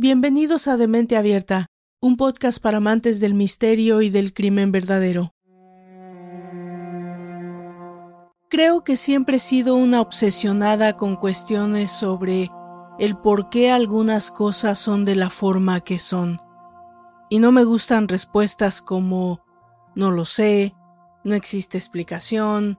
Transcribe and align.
Bienvenidos 0.00 0.68
a 0.68 0.76
Demente 0.76 1.16
Abierta, 1.16 1.66
un 2.00 2.16
podcast 2.16 2.62
para 2.62 2.76
amantes 2.76 3.18
del 3.18 3.34
misterio 3.34 4.00
y 4.00 4.10
del 4.10 4.32
crimen 4.32 4.70
verdadero. 4.70 5.32
Creo 8.48 8.84
que 8.84 8.94
siempre 8.94 9.38
he 9.38 9.40
sido 9.40 9.74
una 9.74 10.00
obsesionada 10.00 10.96
con 10.96 11.16
cuestiones 11.16 11.90
sobre 11.90 12.48
el 13.00 13.16
por 13.16 13.48
qué 13.48 13.72
algunas 13.72 14.30
cosas 14.30 14.78
son 14.78 15.04
de 15.04 15.16
la 15.16 15.30
forma 15.30 15.80
que 15.80 15.98
son. 15.98 16.38
Y 17.28 17.40
no 17.40 17.50
me 17.50 17.64
gustan 17.64 18.06
respuestas 18.06 18.80
como 18.80 19.40
no 19.96 20.12
lo 20.12 20.24
sé, 20.24 20.76
no 21.24 21.34
existe 21.34 21.76
explicación, 21.76 22.78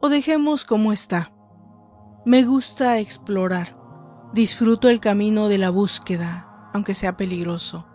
o 0.00 0.08
dejemos 0.08 0.64
como 0.64 0.92
está. 0.92 1.32
Me 2.24 2.44
gusta 2.44 3.00
explorar. 3.00 3.76
Disfruto 4.32 4.88
el 4.88 5.00
camino 5.00 5.48
de 5.48 5.58
la 5.58 5.70
búsqueda, 5.70 6.46
aunque 6.72 6.94
sea 6.94 7.16
peligroso. 7.16 7.86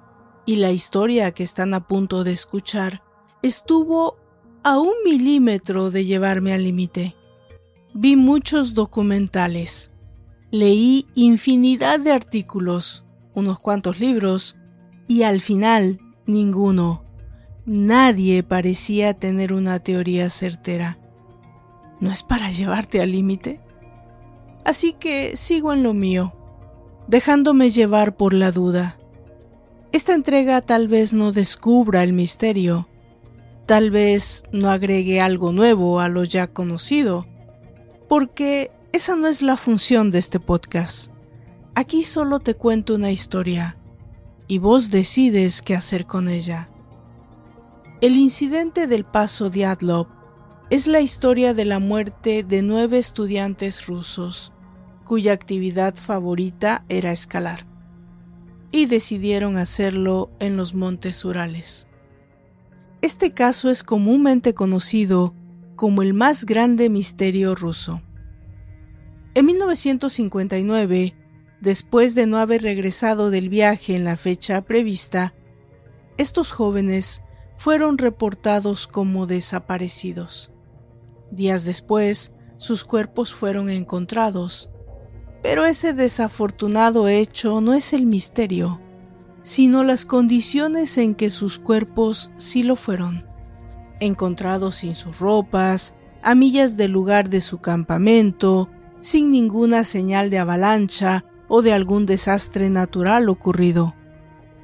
Y 0.45 0.57
la 0.57 0.71
historia 0.71 1.31
que 1.31 1.43
están 1.43 1.73
a 1.73 1.87
punto 1.87 2.23
de 2.23 2.31
escuchar 2.31 3.03
estuvo 3.41 4.17
a 4.63 4.79
un 4.79 4.93
milímetro 5.05 5.91
de 5.91 6.05
llevarme 6.05 6.53
al 6.53 6.63
límite. 6.63 7.15
Vi 7.93 8.15
muchos 8.15 8.73
documentales, 8.73 9.91
leí 10.51 11.07
infinidad 11.15 11.99
de 11.99 12.11
artículos, 12.11 13.05
unos 13.33 13.59
cuantos 13.59 13.99
libros, 13.99 14.55
y 15.07 15.23
al 15.23 15.39
final 15.39 15.99
ninguno, 16.25 17.03
nadie 17.65 18.43
parecía 18.43 19.13
tener 19.13 19.53
una 19.53 19.79
teoría 19.79 20.29
certera. 20.29 20.99
¿No 21.99 22.11
es 22.11 22.23
para 22.23 22.49
llevarte 22.49 23.01
al 23.01 23.11
límite? 23.11 23.61
Así 24.65 24.93
que 24.93 25.37
sigo 25.37 25.73
en 25.73 25.83
lo 25.83 25.93
mío 25.93 26.33
dejándome 27.07 27.69
llevar 27.69 28.15
por 28.15 28.33
la 28.33 28.51
duda. 28.51 28.97
Esta 29.91 30.13
entrega 30.13 30.61
tal 30.61 30.87
vez 30.87 31.13
no 31.13 31.31
descubra 31.31 32.03
el 32.03 32.13
misterio, 32.13 32.87
tal 33.65 33.91
vez 33.91 34.43
no 34.51 34.69
agregue 34.69 35.21
algo 35.21 35.51
nuevo 35.51 35.99
a 35.99 36.09
lo 36.09 36.23
ya 36.23 36.47
conocido, 36.47 37.27
porque 38.09 38.71
esa 38.91 39.15
no 39.15 39.27
es 39.27 39.41
la 39.41 39.57
función 39.57 40.11
de 40.11 40.19
este 40.19 40.39
podcast. 40.39 41.11
Aquí 41.75 42.03
solo 42.03 42.39
te 42.39 42.55
cuento 42.55 42.95
una 42.95 43.11
historia 43.11 43.77
y 44.47 44.59
vos 44.59 44.91
decides 44.91 45.61
qué 45.61 45.75
hacer 45.75 46.05
con 46.05 46.29
ella. 46.29 46.69
El 48.01 48.17
incidente 48.17 48.87
del 48.87 49.05
paso 49.05 49.49
Diatlov 49.49 50.07
es 50.69 50.87
la 50.87 50.99
historia 50.99 51.53
de 51.53 51.65
la 51.65 51.79
muerte 51.79 52.43
de 52.43 52.61
nueve 52.61 52.97
estudiantes 52.97 53.87
rusos 53.87 54.51
cuya 55.05 55.31
actividad 55.31 55.95
favorita 55.95 56.83
era 56.89 57.13
escalar, 57.13 57.65
y 58.71 58.87
decidieron 58.87 59.55
hacerlo 59.55 60.29
en 60.39 60.57
los 60.57 60.73
montes 60.73 61.23
Urales. 61.23 61.87
Este 63.01 63.31
caso 63.31 63.69
es 63.69 63.83
comúnmente 63.83 64.53
conocido 64.53 65.33
como 65.75 66.01
el 66.01 66.13
más 66.13 66.45
grande 66.45 66.89
misterio 66.89 67.55
ruso. 67.55 68.01
En 69.35 69.45
1959, 69.45 71.15
después 71.61 72.15
de 72.15 72.25
no 72.25 72.37
haber 72.37 72.63
regresado 72.63 73.29
del 73.29 73.49
viaje 73.49 73.95
en 73.95 74.03
la 74.03 74.17
fecha 74.17 74.61
prevista, 74.61 75.35
estos 76.17 76.51
jóvenes 76.51 77.21
fueron 77.57 77.97
reportados 77.97 78.87
como 78.87 79.27
desaparecidos. 79.27 80.51
Días 81.31 81.65
después, 81.65 82.33
sus 82.57 82.85
cuerpos 82.85 83.33
fueron 83.33 83.69
encontrados 83.69 84.69
pero 85.45 85.67
ese 85.67 85.93
desafortunado 85.93 87.07
hecho 87.07 87.61
no 87.61 87.75
es 87.75 87.93
el 87.93 88.07
misterio, 88.07 88.81
sino 89.43 89.83
las 89.83 90.03
condiciones 90.03 90.97
en 90.97 91.13
que 91.13 91.29
sus 91.29 91.59
cuerpos 91.59 92.31
sí 92.35 92.63
lo 92.63 92.75
fueron. 92.75 93.27
Encontrados 93.99 94.77
sin 94.77 94.95
sus 94.95 95.19
ropas, 95.19 95.93
a 96.23 96.33
millas 96.33 96.77
del 96.77 96.93
lugar 96.93 97.29
de 97.29 97.41
su 97.41 97.59
campamento, 97.59 98.71
sin 99.01 99.29
ninguna 99.29 99.83
señal 99.83 100.31
de 100.31 100.39
avalancha 100.39 101.25
o 101.47 101.61
de 101.61 101.73
algún 101.73 102.07
desastre 102.07 102.71
natural 102.71 103.29
ocurrido. 103.29 103.93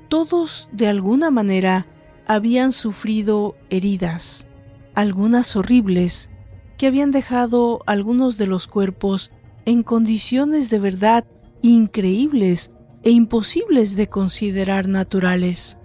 Todos, 0.10 0.68
de 0.72 0.88
alguna 0.88 1.30
manera, 1.30 1.86
habían 2.26 2.72
sufrido 2.72 3.56
heridas, 3.70 4.48
algunas 4.96 5.56
horribles, 5.56 6.32
que 6.80 6.88
habían 6.88 7.12
dejado 7.12 7.82
algunos 7.86 8.40
de 8.40 8.48
los 8.48 8.66
cuerpos 8.66 9.32
en 9.66 9.84
condiciones 9.84 10.70
de 10.70 10.80
verdad 10.80 11.26
increíbles 11.62 12.72
e 13.04 13.12
imposibles 13.12 13.96
de 13.96 14.08
considerar 14.08 14.88
naturales. 14.88 15.78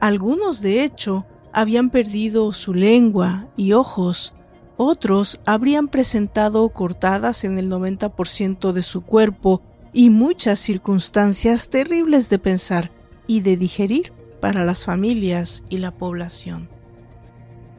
Algunos, 0.00 0.60
de 0.60 0.84
hecho, 0.84 1.26
habían 1.52 1.90
perdido 1.90 2.52
su 2.52 2.74
lengua 2.74 3.48
y 3.56 3.72
ojos, 3.72 4.34
otros 4.76 5.40
habrían 5.46 5.88
presentado 5.88 6.68
cortadas 6.70 7.44
en 7.44 7.58
el 7.58 7.70
90% 7.70 8.72
de 8.72 8.82
su 8.82 9.02
cuerpo 9.02 9.62
y 9.92 10.10
muchas 10.10 10.58
circunstancias 10.58 11.70
terribles 11.70 12.28
de 12.28 12.40
pensar 12.40 12.90
y 13.28 13.40
de 13.40 13.56
digerir 13.56 14.12
para 14.40 14.64
las 14.64 14.84
familias 14.84 15.64
y 15.68 15.78
la 15.78 15.92
población. 15.92 16.68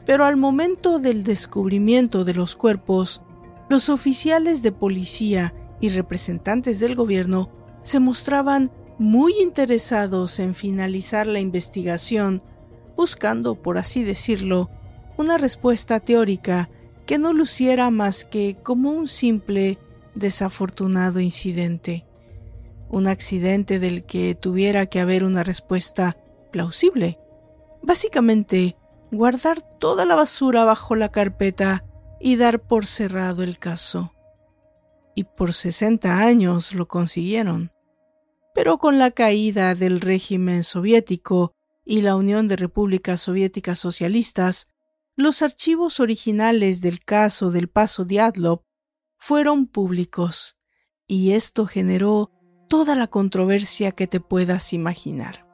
Pero 0.05 0.25
al 0.25 0.37
momento 0.37 0.99
del 0.99 1.23
descubrimiento 1.23 2.23
de 2.23 2.33
los 2.33 2.55
cuerpos, 2.55 3.21
los 3.69 3.89
oficiales 3.89 4.61
de 4.61 4.71
policía 4.71 5.53
y 5.79 5.89
representantes 5.89 6.79
del 6.79 6.95
gobierno 6.95 7.49
se 7.81 7.99
mostraban 7.99 8.71
muy 8.97 9.33
interesados 9.41 10.39
en 10.39 10.55
finalizar 10.55 11.27
la 11.27 11.39
investigación, 11.39 12.43
buscando, 12.95 13.61
por 13.61 13.77
así 13.77 14.03
decirlo, 14.03 14.69
una 15.17 15.37
respuesta 15.37 15.99
teórica 15.99 16.69
que 17.05 17.17
no 17.17 17.33
luciera 17.33 17.89
más 17.91 18.25
que 18.25 18.57
como 18.63 18.91
un 18.91 19.07
simple 19.07 19.77
desafortunado 20.15 21.19
incidente, 21.19 22.05
un 22.89 23.07
accidente 23.07 23.79
del 23.79 24.05
que 24.05 24.35
tuviera 24.35 24.85
que 24.85 24.99
haber 24.99 25.23
una 25.23 25.43
respuesta 25.43 26.17
plausible. 26.51 27.19
Básicamente, 27.83 28.77
guardar 29.11 29.61
toda 29.61 30.05
la 30.05 30.15
basura 30.15 30.63
bajo 30.63 30.95
la 30.95 31.09
carpeta 31.09 31.83
y 32.19 32.35
dar 32.35 32.65
por 32.65 32.85
cerrado 32.85 33.43
el 33.43 33.59
caso. 33.59 34.11
Y 35.15 35.23
por 35.23 35.53
60 35.53 36.17
años 36.17 36.73
lo 36.73 36.87
consiguieron. 36.87 37.71
Pero 38.53 38.77
con 38.77 38.99
la 38.99 39.11
caída 39.11 39.75
del 39.75 40.01
régimen 40.01 40.63
soviético 40.63 41.53
y 41.85 42.01
la 42.01 42.15
Unión 42.15 42.47
de 42.47 42.55
Repúblicas 42.55 43.21
Soviéticas 43.21 43.79
Socialistas, 43.79 44.67
los 45.15 45.41
archivos 45.41 45.99
originales 45.99 46.81
del 46.81 46.99
caso 47.03 47.51
del 47.51 47.69
paso 47.69 48.03
Diatlov 48.03 48.63
fueron 49.17 49.67
públicos, 49.67 50.57
y 51.07 51.31
esto 51.31 51.65
generó 51.65 52.31
toda 52.67 52.95
la 52.95 53.07
controversia 53.07 53.91
que 53.91 54.07
te 54.07 54.19
puedas 54.19 54.73
imaginar. 54.73 55.45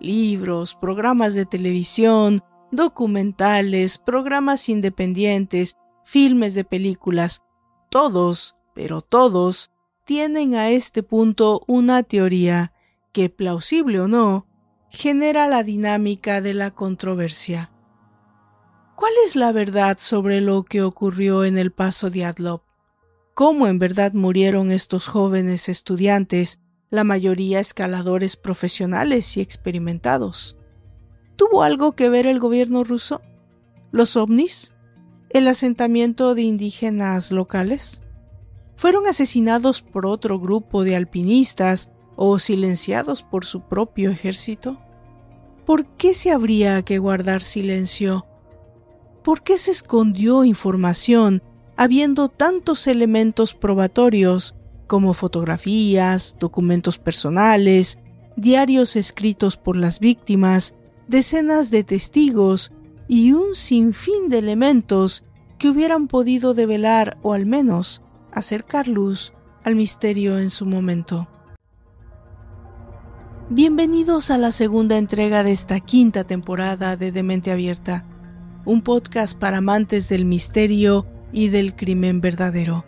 Libros, 0.00 0.74
programas 0.74 1.34
de 1.34 1.46
televisión, 1.46 2.42
documentales, 2.72 3.98
programas 3.98 4.68
independientes, 4.68 5.76
filmes 6.04 6.54
de 6.54 6.64
películas, 6.64 7.42
todos, 7.90 8.56
pero 8.74 9.02
todos, 9.02 9.70
tienen 10.04 10.54
a 10.54 10.70
este 10.70 11.02
punto 11.02 11.62
una 11.66 12.02
teoría 12.02 12.72
que, 13.12 13.28
plausible 13.28 14.00
o 14.00 14.08
no, 14.08 14.46
genera 14.90 15.46
la 15.48 15.62
dinámica 15.62 16.40
de 16.40 16.54
la 16.54 16.70
controversia. 16.70 17.72
¿Cuál 18.94 19.12
es 19.26 19.36
la 19.36 19.52
verdad 19.52 19.98
sobre 19.98 20.40
lo 20.40 20.62
que 20.62 20.82
ocurrió 20.82 21.44
en 21.44 21.58
el 21.58 21.72
paso 21.72 22.08
de 22.08 22.24
Adlop? 22.24 22.62
¿Cómo 23.34 23.66
en 23.66 23.78
verdad 23.78 24.14
murieron 24.14 24.70
estos 24.70 25.08
jóvenes 25.08 25.68
estudiantes, 25.68 26.60
la 26.88 27.04
mayoría 27.04 27.60
escaladores 27.60 28.36
profesionales 28.36 29.36
y 29.36 29.42
experimentados? 29.42 30.56
¿Tuvo 31.36 31.62
algo 31.62 31.92
que 31.92 32.08
ver 32.08 32.26
el 32.26 32.40
gobierno 32.40 32.82
ruso? 32.82 33.20
¿Los 33.92 34.16
ovnis? 34.16 34.72
¿El 35.28 35.48
asentamiento 35.48 36.34
de 36.34 36.42
indígenas 36.42 37.30
locales? 37.30 38.02
¿Fueron 38.74 39.06
asesinados 39.06 39.82
por 39.82 40.06
otro 40.06 40.40
grupo 40.40 40.82
de 40.82 40.96
alpinistas 40.96 41.90
o 42.16 42.38
silenciados 42.38 43.22
por 43.22 43.44
su 43.44 43.68
propio 43.68 44.10
ejército? 44.10 44.80
¿Por 45.66 45.86
qué 45.96 46.14
se 46.14 46.30
habría 46.30 46.82
que 46.82 46.98
guardar 46.98 47.42
silencio? 47.42 48.26
¿Por 49.22 49.42
qué 49.42 49.58
se 49.58 49.72
escondió 49.72 50.44
información 50.44 51.42
habiendo 51.76 52.28
tantos 52.28 52.86
elementos 52.86 53.52
probatorios 53.54 54.54
como 54.86 55.12
fotografías, 55.12 56.36
documentos 56.38 56.98
personales, 56.98 57.98
diarios 58.36 58.96
escritos 58.96 59.56
por 59.56 59.76
las 59.76 60.00
víctimas 60.00 60.74
decenas 61.08 61.70
de 61.70 61.84
testigos 61.84 62.72
y 63.08 63.32
un 63.32 63.54
sinfín 63.54 64.28
de 64.28 64.38
elementos 64.38 65.24
que 65.58 65.68
hubieran 65.68 66.08
podido 66.08 66.54
develar 66.54 67.18
o 67.22 67.32
al 67.32 67.46
menos 67.46 68.02
acercar 68.32 68.88
luz 68.88 69.32
al 69.64 69.76
misterio 69.76 70.38
en 70.38 70.50
su 70.50 70.66
momento. 70.66 71.28
Bienvenidos 73.48 74.32
a 74.32 74.38
la 74.38 74.50
segunda 74.50 74.98
entrega 74.98 75.44
de 75.44 75.52
esta 75.52 75.78
quinta 75.78 76.24
temporada 76.24 76.96
de 76.96 77.12
Demente 77.12 77.52
Abierta, 77.52 78.04
un 78.64 78.82
podcast 78.82 79.38
para 79.38 79.58
amantes 79.58 80.08
del 80.08 80.24
misterio 80.24 81.06
y 81.32 81.48
del 81.48 81.76
crimen 81.76 82.20
verdadero. 82.20 82.84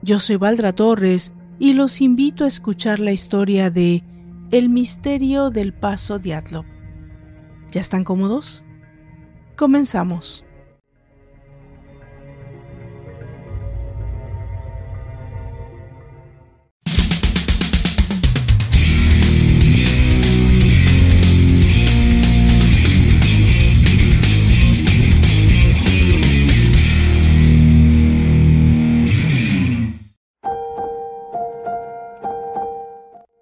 Yo 0.00 0.20
soy 0.20 0.36
Valdra 0.36 0.72
Torres 0.72 1.32
y 1.58 1.72
los 1.72 2.00
invito 2.00 2.44
a 2.44 2.48
escuchar 2.48 3.00
la 3.00 3.10
historia 3.10 3.70
de 3.70 4.04
El 4.52 4.68
misterio 4.68 5.50
del 5.50 5.74
paso 5.74 6.20
Diatlov. 6.20 6.77
¿Ya 7.70 7.80
están 7.80 8.04
cómodos? 8.04 8.64
Comenzamos. 9.56 10.44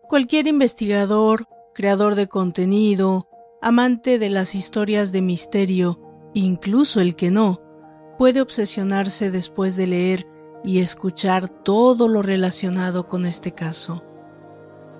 Cualquier 0.08 0.46
investigador, 0.46 1.46
creador 1.74 2.14
de 2.14 2.26
contenido, 2.26 3.28
amante 3.66 4.20
de 4.20 4.30
las 4.30 4.54
historias 4.54 5.10
de 5.10 5.22
misterio, 5.22 6.00
incluso 6.34 7.00
el 7.00 7.16
que 7.16 7.32
no, 7.32 7.60
puede 8.16 8.40
obsesionarse 8.40 9.32
después 9.32 9.74
de 9.74 9.88
leer 9.88 10.28
y 10.62 10.78
escuchar 10.78 11.48
todo 11.48 12.06
lo 12.06 12.22
relacionado 12.22 13.08
con 13.08 13.26
este 13.26 13.54
caso. 13.54 14.04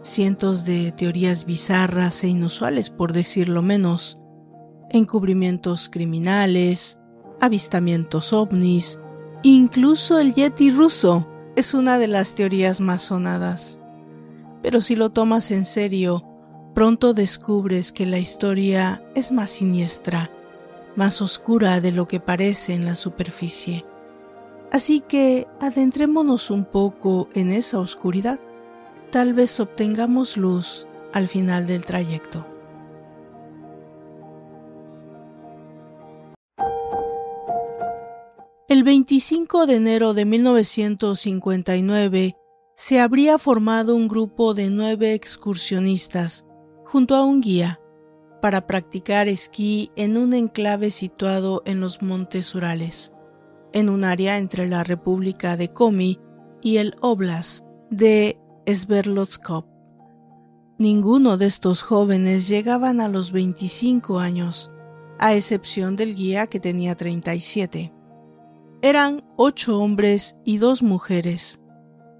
Cientos 0.02 0.64
de 0.64 0.90
teorías 0.90 1.46
bizarras 1.46 2.24
e 2.24 2.28
inusuales, 2.28 2.90
por 2.90 3.12
decirlo 3.12 3.62
menos, 3.62 4.18
encubrimientos 4.90 5.88
criminales, 5.88 6.98
avistamientos 7.40 8.32
ovnis, 8.32 8.98
incluso 9.44 10.18
el 10.18 10.34
Yeti 10.34 10.72
ruso 10.72 11.28
es 11.54 11.72
una 11.72 12.00
de 12.00 12.08
las 12.08 12.34
teorías 12.34 12.80
más 12.80 13.02
sonadas. 13.02 13.78
Pero 14.60 14.80
si 14.80 14.96
lo 14.96 15.10
tomas 15.10 15.52
en 15.52 15.64
serio, 15.64 16.35
pronto 16.76 17.14
descubres 17.14 17.90
que 17.90 18.04
la 18.04 18.18
historia 18.18 19.02
es 19.14 19.32
más 19.32 19.48
siniestra, 19.48 20.30
más 20.94 21.22
oscura 21.22 21.80
de 21.80 21.90
lo 21.90 22.06
que 22.06 22.20
parece 22.20 22.74
en 22.74 22.84
la 22.84 22.94
superficie. 22.94 23.86
Así 24.70 25.00
que 25.00 25.48
adentrémonos 25.58 26.50
un 26.50 26.66
poco 26.66 27.30
en 27.32 27.50
esa 27.50 27.78
oscuridad. 27.78 28.38
Tal 29.10 29.32
vez 29.32 29.58
obtengamos 29.58 30.36
luz 30.36 30.86
al 31.14 31.28
final 31.28 31.66
del 31.66 31.86
trayecto. 31.86 32.46
El 38.68 38.84
25 38.84 39.64
de 39.64 39.76
enero 39.76 40.12
de 40.12 40.26
1959, 40.26 42.36
se 42.74 43.00
habría 43.00 43.38
formado 43.38 43.96
un 43.96 44.08
grupo 44.08 44.52
de 44.52 44.68
nueve 44.68 45.14
excursionistas 45.14 46.45
junto 46.86 47.16
a 47.16 47.24
un 47.24 47.40
guía 47.40 47.80
para 48.40 48.66
practicar 48.66 49.28
esquí 49.28 49.90
en 49.96 50.16
un 50.16 50.32
enclave 50.32 50.90
situado 50.90 51.62
en 51.66 51.80
los 51.80 52.00
Montes 52.00 52.54
Urales, 52.54 53.12
en 53.72 53.88
un 53.88 54.04
área 54.04 54.38
entre 54.38 54.68
la 54.68 54.84
República 54.84 55.56
de 55.56 55.72
Komi 55.72 56.20
y 56.62 56.76
el 56.76 56.94
Oblast 57.00 57.64
de 57.90 58.38
Sverdlovsk. 58.66 59.64
Ninguno 60.78 61.38
de 61.38 61.46
estos 61.46 61.82
jóvenes 61.82 62.48
llegaban 62.48 63.00
a 63.00 63.08
los 63.08 63.32
25 63.32 64.20
años, 64.20 64.70
a 65.18 65.34
excepción 65.34 65.96
del 65.96 66.14
guía 66.14 66.46
que 66.46 66.60
tenía 66.60 66.94
37. 66.94 67.92
Eran 68.82 69.24
ocho 69.36 69.80
hombres 69.80 70.36
y 70.44 70.58
dos 70.58 70.82
mujeres, 70.82 71.60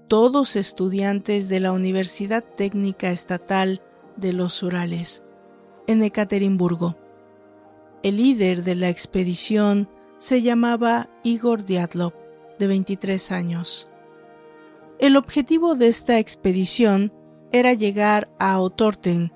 todos 0.09 0.55
estudiantes 0.55 1.47
de 1.47 1.59
la 1.59 1.71
Universidad 1.71 2.43
Técnica 2.43 3.11
Estatal 3.11 3.81
de 4.17 4.33
los 4.33 4.61
Urales, 4.63 5.23
en 5.87 6.03
Ekaterimburgo. 6.03 6.97
El 8.03 8.17
líder 8.17 8.63
de 8.63 8.75
la 8.75 8.89
expedición 8.89 9.89
se 10.17 10.41
llamaba 10.41 11.09
Igor 11.23 11.65
Diatlov, 11.65 12.13
de 12.59 12.67
23 12.67 13.31
años. 13.31 13.89
El 14.99 15.15
objetivo 15.15 15.75
de 15.75 15.87
esta 15.87 16.19
expedición 16.19 17.13
era 17.51 17.73
llegar 17.73 18.29
a 18.39 18.59
Otorten, 18.59 19.31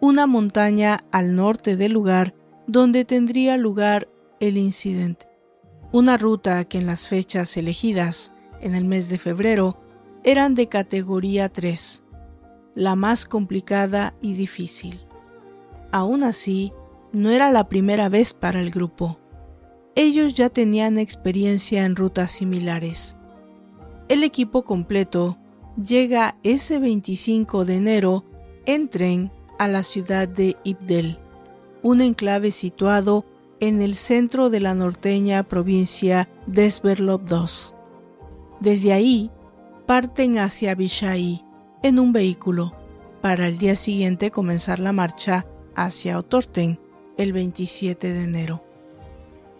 una 0.00 0.26
montaña 0.26 0.98
al 1.10 1.34
norte 1.34 1.76
del 1.76 1.92
lugar 1.92 2.34
donde 2.66 3.04
tendría 3.04 3.56
lugar 3.56 4.08
el 4.40 4.58
incidente. 4.58 5.26
Una 5.92 6.18
ruta 6.18 6.64
que 6.64 6.78
en 6.78 6.86
las 6.86 7.08
fechas 7.08 7.56
elegidas, 7.56 8.32
en 8.60 8.74
el 8.74 8.84
mes 8.84 9.08
de 9.08 9.18
febrero, 9.18 9.78
eran 10.24 10.54
de 10.54 10.68
categoría 10.68 11.48
3, 11.48 12.02
la 12.76 12.94
más 12.94 13.24
complicada 13.24 14.14
y 14.20 14.34
difícil. 14.34 15.00
Aún 15.90 16.22
así, 16.22 16.72
no 17.12 17.30
era 17.30 17.50
la 17.50 17.68
primera 17.68 18.08
vez 18.08 18.34
para 18.34 18.60
el 18.60 18.70
grupo. 18.70 19.18
Ellos 19.94 20.34
ya 20.34 20.50
tenían 20.50 20.98
experiencia 20.98 21.86
en 21.86 21.96
rutas 21.96 22.30
similares. 22.30 23.16
El 24.08 24.22
equipo 24.22 24.62
completo 24.62 25.38
llega 25.82 26.36
ese 26.42 26.78
25 26.78 27.64
de 27.64 27.76
enero 27.76 28.24
en 28.66 28.88
tren 28.88 29.32
a 29.58 29.68
la 29.68 29.82
ciudad 29.82 30.28
de 30.28 30.56
Ibdel, 30.62 31.18
un 31.82 32.02
enclave 32.02 32.50
situado 32.50 33.24
en 33.58 33.80
el 33.80 33.94
centro 33.94 34.50
de 34.50 34.60
la 34.60 34.74
norteña 34.74 35.42
provincia 35.44 36.28
de 36.46 36.70
Sverdlov 36.70 37.22
II. 37.30 37.74
Desde 38.60 38.92
ahí 38.92 39.30
parten 39.86 40.38
hacia 40.38 40.74
Bishai 40.74 41.45
en 41.82 41.98
un 41.98 42.12
vehículo 42.12 42.74
para 43.20 43.46
el 43.46 43.58
día 43.58 43.76
siguiente 43.76 44.30
comenzar 44.30 44.78
la 44.78 44.92
marcha 44.92 45.46
hacia 45.74 46.18
Otorten 46.18 46.80
el 47.16 47.32
27 47.32 48.12
de 48.12 48.22
enero. 48.22 48.64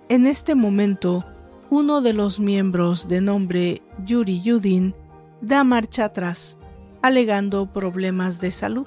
En 0.08 0.26
este 0.26 0.54
momento, 0.54 1.24
uno 1.70 2.00
de 2.00 2.12
los 2.12 2.38
miembros 2.38 3.08
de 3.08 3.20
nombre 3.20 3.82
Yuri 4.04 4.40
Yudin 4.40 4.94
da 5.40 5.64
marcha 5.64 6.04
atrás, 6.06 6.58
alegando 7.02 7.72
problemas 7.72 8.40
de 8.40 8.50
salud, 8.50 8.86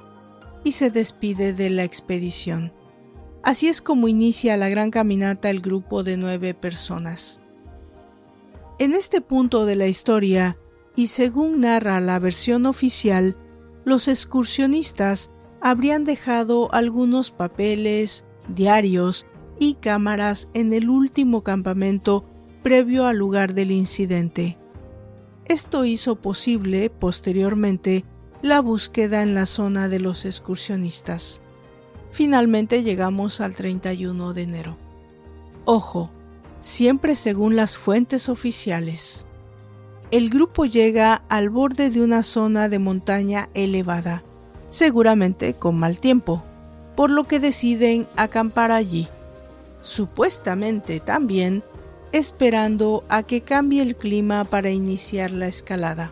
y 0.63 0.73
se 0.73 0.89
despide 0.89 1.53
de 1.53 1.69
la 1.69 1.83
expedición. 1.83 2.73
Así 3.43 3.67
es 3.67 3.81
como 3.81 4.07
inicia 4.07 4.57
la 4.57 4.69
gran 4.69 4.91
caminata 4.91 5.49
el 5.49 5.61
grupo 5.61 6.03
de 6.03 6.17
nueve 6.17 6.53
personas. 6.53 7.41
En 8.77 8.93
este 8.93 9.21
punto 9.21 9.65
de 9.65 9.75
la 9.75 9.87
historia, 9.87 10.57
y 10.99 11.07
según 11.07 11.61
narra 11.61 12.01
la 12.01 12.19
versión 12.19 12.65
oficial, 12.65 13.37
los 13.85 14.09
excursionistas 14.09 15.31
habrían 15.61 16.03
dejado 16.03 16.73
algunos 16.73 17.31
papeles, 17.31 18.25
diarios 18.49 19.25
y 19.61 19.75
cámaras 19.75 20.49
en 20.53 20.73
el 20.73 20.89
último 20.89 21.41
campamento 21.41 22.25
previo 22.63 23.05
al 23.05 23.15
lugar 23.15 23.53
del 23.53 23.71
incidente. 23.71 24.57
Esto 25.45 25.85
hizo 25.85 26.17
posible, 26.17 26.89
posteriormente, 26.89 28.03
la 28.41 28.59
búsqueda 28.59 29.21
en 29.21 29.35
la 29.35 29.45
zona 29.45 29.87
de 29.87 30.01
los 30.01 30.25
excursionistas. 30.25 31.41
Finalmente 32.11 32.83
llegamos 32.83 33.39
al 33.39 33.55
31 33.55 34.33
de 34.33 34.41
enero. 34.41 34.77
Ojo, 35.63 36.11
siempre 36.59 37.15
según 37.15 37.55
las 37.55 37.77
fuentes 37.77 38.27
oficiales 38.27 39.28
el 40.11 40.29
grupo 40.29 40.65
llega 40.65 41.21
al 41.29 41.49
borde 41.49 41.89
de 41.89 42.01
una 42.01 42.23
zona 42.23 42.67
de 42.67 42.79
montaña 42.79 43.49
elevada, 43.53 44.23
seguramente 44.67 45.53
con 45.53 45.77
mal 45.77 45.99
tiempo, 45.99 46.43
por 46.95 47.11
lo 47.11 47.25
que 47.25 47.39
deciden 47.39 48.07
acampar 48.15 48.71
allí, 48.71 49.07
supuestamente 49.81 50.99
también 50.99 51.63
esperando 52.11 53.03
a 53.07 53.23
que 53.23 53.41
cambie 53.41 53.83
el 53.83 53.95
clima 53.95 54.43
para 54.45 54.71
iniciar 54.71 55.31
la 55.31 55.47
escalada. 55.47 56.11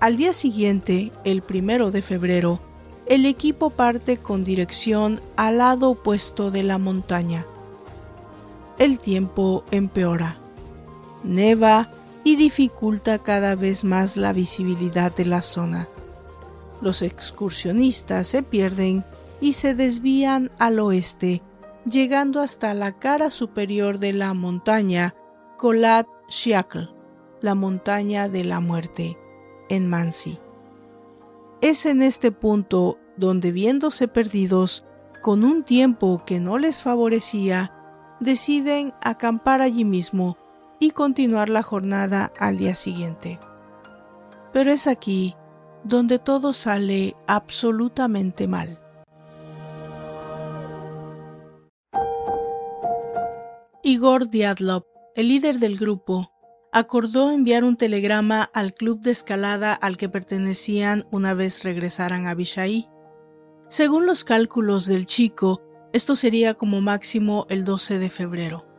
Al 0.00 0.16
día 0.16 0.32
siguiente, 0.32 1.12
el 1.24 1.42
primero 1.42 1.90
de 1.90 2.02
febrero, 2.02 2.60
el 3.06 3.26
equipo 3.26 3.70
parte 3.70 4.16
con 4.16 4.44
dirección 4.44 5.20
al 5.36 5.58
lado 5.58 5.90
opuesto 5.90 6.50
de 6.50 6.62
la 6.62 6.78
montaña. 6.78 7.46
El 8.78 8.98
tiempo 8.98 9.64
empeora. 9.70 10.38
Neva 11.22 11.90
y 12.24 12.36
dificulta 12.36 13.18
cada 13.18 13.54
vez 13.54 13.84
más 13.84 14.16
la 14.16 14.32
visibilidad 14.32 15.14
de 15.14 15.24
la 15.24 15.42
zona. 15.42 15.88
Los 16.80 17.02
excursionistas 17.02 18.26
se 18.26 18.42
pierden 18.42 19.04
y 19.40 19.54
se 19.54 19.74
desvían 19.74 20.50
al 20.58 20.78
oeste, 20.78 21.42
llegando 21.84 22.40
hasta 22.40 22.74
la 22.74 22.92
cara 22.92 23.30
superior 23.30 23.98
de 23.98 24.12
la 24.12 24.34
montaña 24.34 25.14
Kolat 25.58 26.06
Shiakl, 26.28 26.90
la 27.40 27.54
montaña 27.54 28.28
de 28.28 28.44
la 28.44 28.60
muerte, 28.60 29.18
en 29.68 29.88
Mansi. 29.88 30.38
Es 31.60 31.86
en 31.86 32.02
este 32.02 32.32
punto 32.32 32.98
donde 33.16 33.52
viéndose 33.52 34.08
perdidos, 34.08 34.84
con 35.20 35.44
un 35.44 35.62
tiempo 35.62 36.24
que 36.26 36.40
no 36.40 36.58
les 36.58 36.82
favorecía, 36.82 37.72
deciden 38.18 38.92
acampar 39.00 39.60
allí 39.60 39.84
mismo 39.84 40.36
y 40.82 40.90
continuar 40.90 41.48
la 41.48 41.62
jornada 41.62 42.32
al 42.40 42.58
día 42.58 42.74
siguiente. 42.74 43.38
Pero 44.52 44.72
es 44.72 44.88
aquí 44.88 45.36
donde 45.84 46.18
todo 46.18 46.52
sale 46.52 47.14
absolutamente 47.28 48.48
mal. 48.48 48.80
Igor 53.84 54.28
Diatlov, 54.28 54.82
el 55.14 55.28
líder 55.28 55.60
del 55.60 55.78
grupo, 55.78 56.32
acordó 56.72 57.30
enviar 57.30 57.62
un 57.62 57.76
telegrama 57.76 58.42
al 58.42 58.74
club 58.74 59.00
de 59.02 59.12
escalada 59.12 59.74
al 59.74 59.96
que 59.96 60.08
pertenecían 60.08 61.06
una 61.12 61.32
vez 61.32 61.62
regresaran 61.62 62.26
a 62.26 62.34
Bishai. 62.34 62.90
Según 63.68 64.04
los 64.04 64.24
cálculos 64.24 64.86
del 64.86 65.06
chico, 65.06 65.62
esto 65.92 66.16
sería 66.16 66.54
como 66.54 66.80
máximo 66.80 67.46
el 67.50 67.64
12 67.64 68.00
de 68.00 68.10
febrero. 68.10 68.71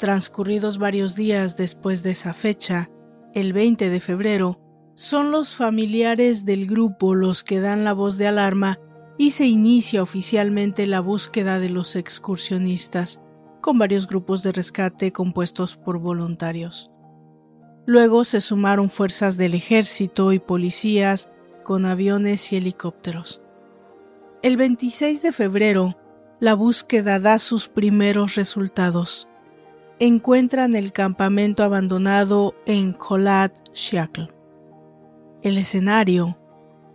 Transcurridos 0.00 0.78
varios 0.78 1.14
días 1.14 1.58
después 1.58 2.02
de 2.02 2.12
esa 2.12 2.32
fecha, 2.32 2.90
el 3.34 3.52
20 3.52 3.90
de 3.90 4.00
febrero, 4.00 4.58
son 4.94 5.30
los 5.30 5.54
familiares 5.54 6.46
del 6.46 6.66
grupo 6.66 7.14
los 7.14 7.44
que 7.44 7.60
dan 7.60 7.84
la 7.84 7.92
voz 7.92 8.16
de 8.16 8.26
alarma 8.26 8.78
y 9.18 9.32
se 9.32 9.44
inicia 9.44 10.02
oficialmente 10.02 10.86
la 10.86 11.00
búsqueda 11.00 11.60
de 11.60 11.68
los 11.68 11.96
excursionistas, 11.96 13.20
con 13.60 13.78
varios 13.78 14.06
grupos 14.06 14.42
de 14.42 14.52
rescate 14.52 15.12
compuestos 15.12 15.76
por 15.76 15.98
voluntarios. 15.98 16.90
Luego 17.84 18.24
se 18.24 18.40
sumaron 18.40 18.88
fuerzas 18.88 19.36
del 19.36 19.52
ejército 19.52 20.32
y 20.32 20.38
policías 20.38 21.28
con 21.62 21.84
aviones 21.84 22.54
y 22.54 22.56
helicópteros. 22.56 23.42
El 24.42 24.56
26 24.56 25.20
de 25.20 25.32
febrero, 25.32 25.98
la 26.40 26.54
búsqueda 26.54 27.20
da 27.20 27.38
sus 27.38 27.68
primeros 27.68 28.36
resultados. 28.36 29.29
Encuentran 30.02 30.76
el 30.76 30.92
campamento 30.92 31.62
abandonado 31.62 32.54
en 32.64 32.94
Kholat 32.94 33.52
Shakl. 33.74 34.28
El 35.42 35.58
escenario, 35.58 36.38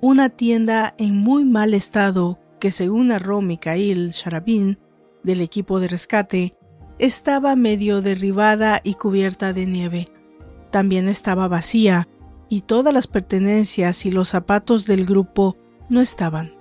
una 0.02 0.30
tienda 0.30 0.96
en 0.98 1.16
muy 1.16 1.46
mal 1.46 1.76
estado 1.76 2.40
que 2.60 2.72
según 2.72 3.10
narró 3.10 3.42
Mikhail 3.42 4.10
Sharabin 4.10 4.80
del 5.24 5.42
equipo 5.42 5.80
de 5.80 5.88
rescate, 5.88 6.58
estaba 6.98 7.56
medio 7.56 8.02
derribada 8.02 8.82
y 8.84 8.96
cubierta 8.96 9.54
de 9.54 9.68
nieve. 9.68 10.08
También 10.72 11.08
estaba 11.08 11.48
vacía 11.48 12.08
y 12.50 12.62
todas 12.62 12.92
las 12.92 13.06
pertenencias 13.06 14.08
y 14.08 14.12
los 14.12 14.30
zapatos 14.30 14.88
del 14.88 15.06
grupo 15.06 15.58
no 15.90 16.02
estaban. 16.02 16.56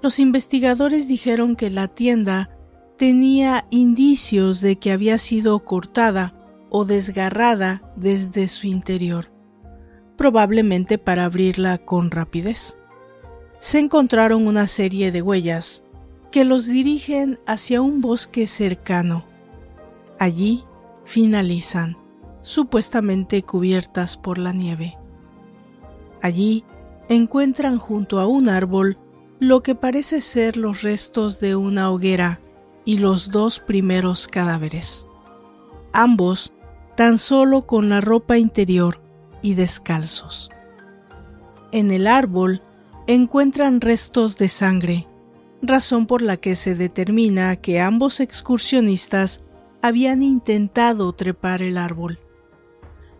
Los 0.00 0.20
investigadores 0.20 1.08
dijeron 1.08 1.56
que 1.56 1.70
la 1.70 1.88
tienda 1.88 2.50
tenía 2.98 3.64
indicios 3.70 4.60
de 4.60 4.76
que 4.76 4.90
había 4.90 5.18
sido 5.18 5.60
cortada 5.60 6.34
o 6.68 6.84
desgarrada 6.84 7.92
desde 7.94 8.48
su 8.48 8.66
interior, 8.66 9.30
probablemente 10.16 10.98
para 10.98 11.24
abrirla 11.24 11.78
con 11.78 12.10
rapidez. 12.10 12.76
Se 13.60 13.78
encontraron 13.78 14.48
una 14.48 14.66
serie 14.66 15.12
de 15.12 15.22
huellas 15.22 15.84
que 16.32 16.44
los 16.44 16.66
dirigen 16.66 17.38
hacia 17.46 17.80
un 17.80 18.00
bosque 18.00 18.48
cercano. 18.48 19.24
Allí 20.18 20.64
finalizan, 21.04 21.96
supuestamente 22.42 23.42
cubiertas 23.44 24.16
por 24.16 24.38
la 24.38 24.52
nieve. 24.52 24.98
Allí 26.20 26.64
encuentran 27.08 27.78
junto 27.78 28.18
a 28.18 28.26
un 28.26 28.48
árbol 28.48 28.98
lo 29.38 29.62
que 29.62 29.76
parece 29.76 30.20
ser 30.20 30.56
los 30.56 30.82
restos 30.82 31.38
de 31.38 31.54
una 31.54 31.92
hoguera 31.92 32.40
y 32.88 32.96
los 32.96 33.30
dos 33.30 33.60
primeros 33.60 34.28
cadáveres, 34.28 35.08
ambos 35.92 36.54
tan 36.96 37.18
solo 37.18 37.66
con 37.66 37.90
la 37.90 38.00
ropa 38.00 38.38
interior 38.38 39.02
y 39.42 39.52
descalzos. 39.52 40.48
En 41.70 41.90
el 41.90 42.06
árbol 42.06 42.62
encuentran 43.06 43.82
restos 43.82 44.38
de 44.38 44.48
sangre 44.48 45.06
razón 45.60 46.06
por 46.06 46.22
la 46.22 46.38
que 46.38 46.56
se 46.56 46.74
determina 46.74 47.56
que 47.56 47.78
ambos 47.78 48.20
excursionistas 48.20 49.42
habían 49.82 50.22
intentado 50.22 51.12
trepar 51.12 51.60
el 51.60 51.76
árbol. 51.76 52.18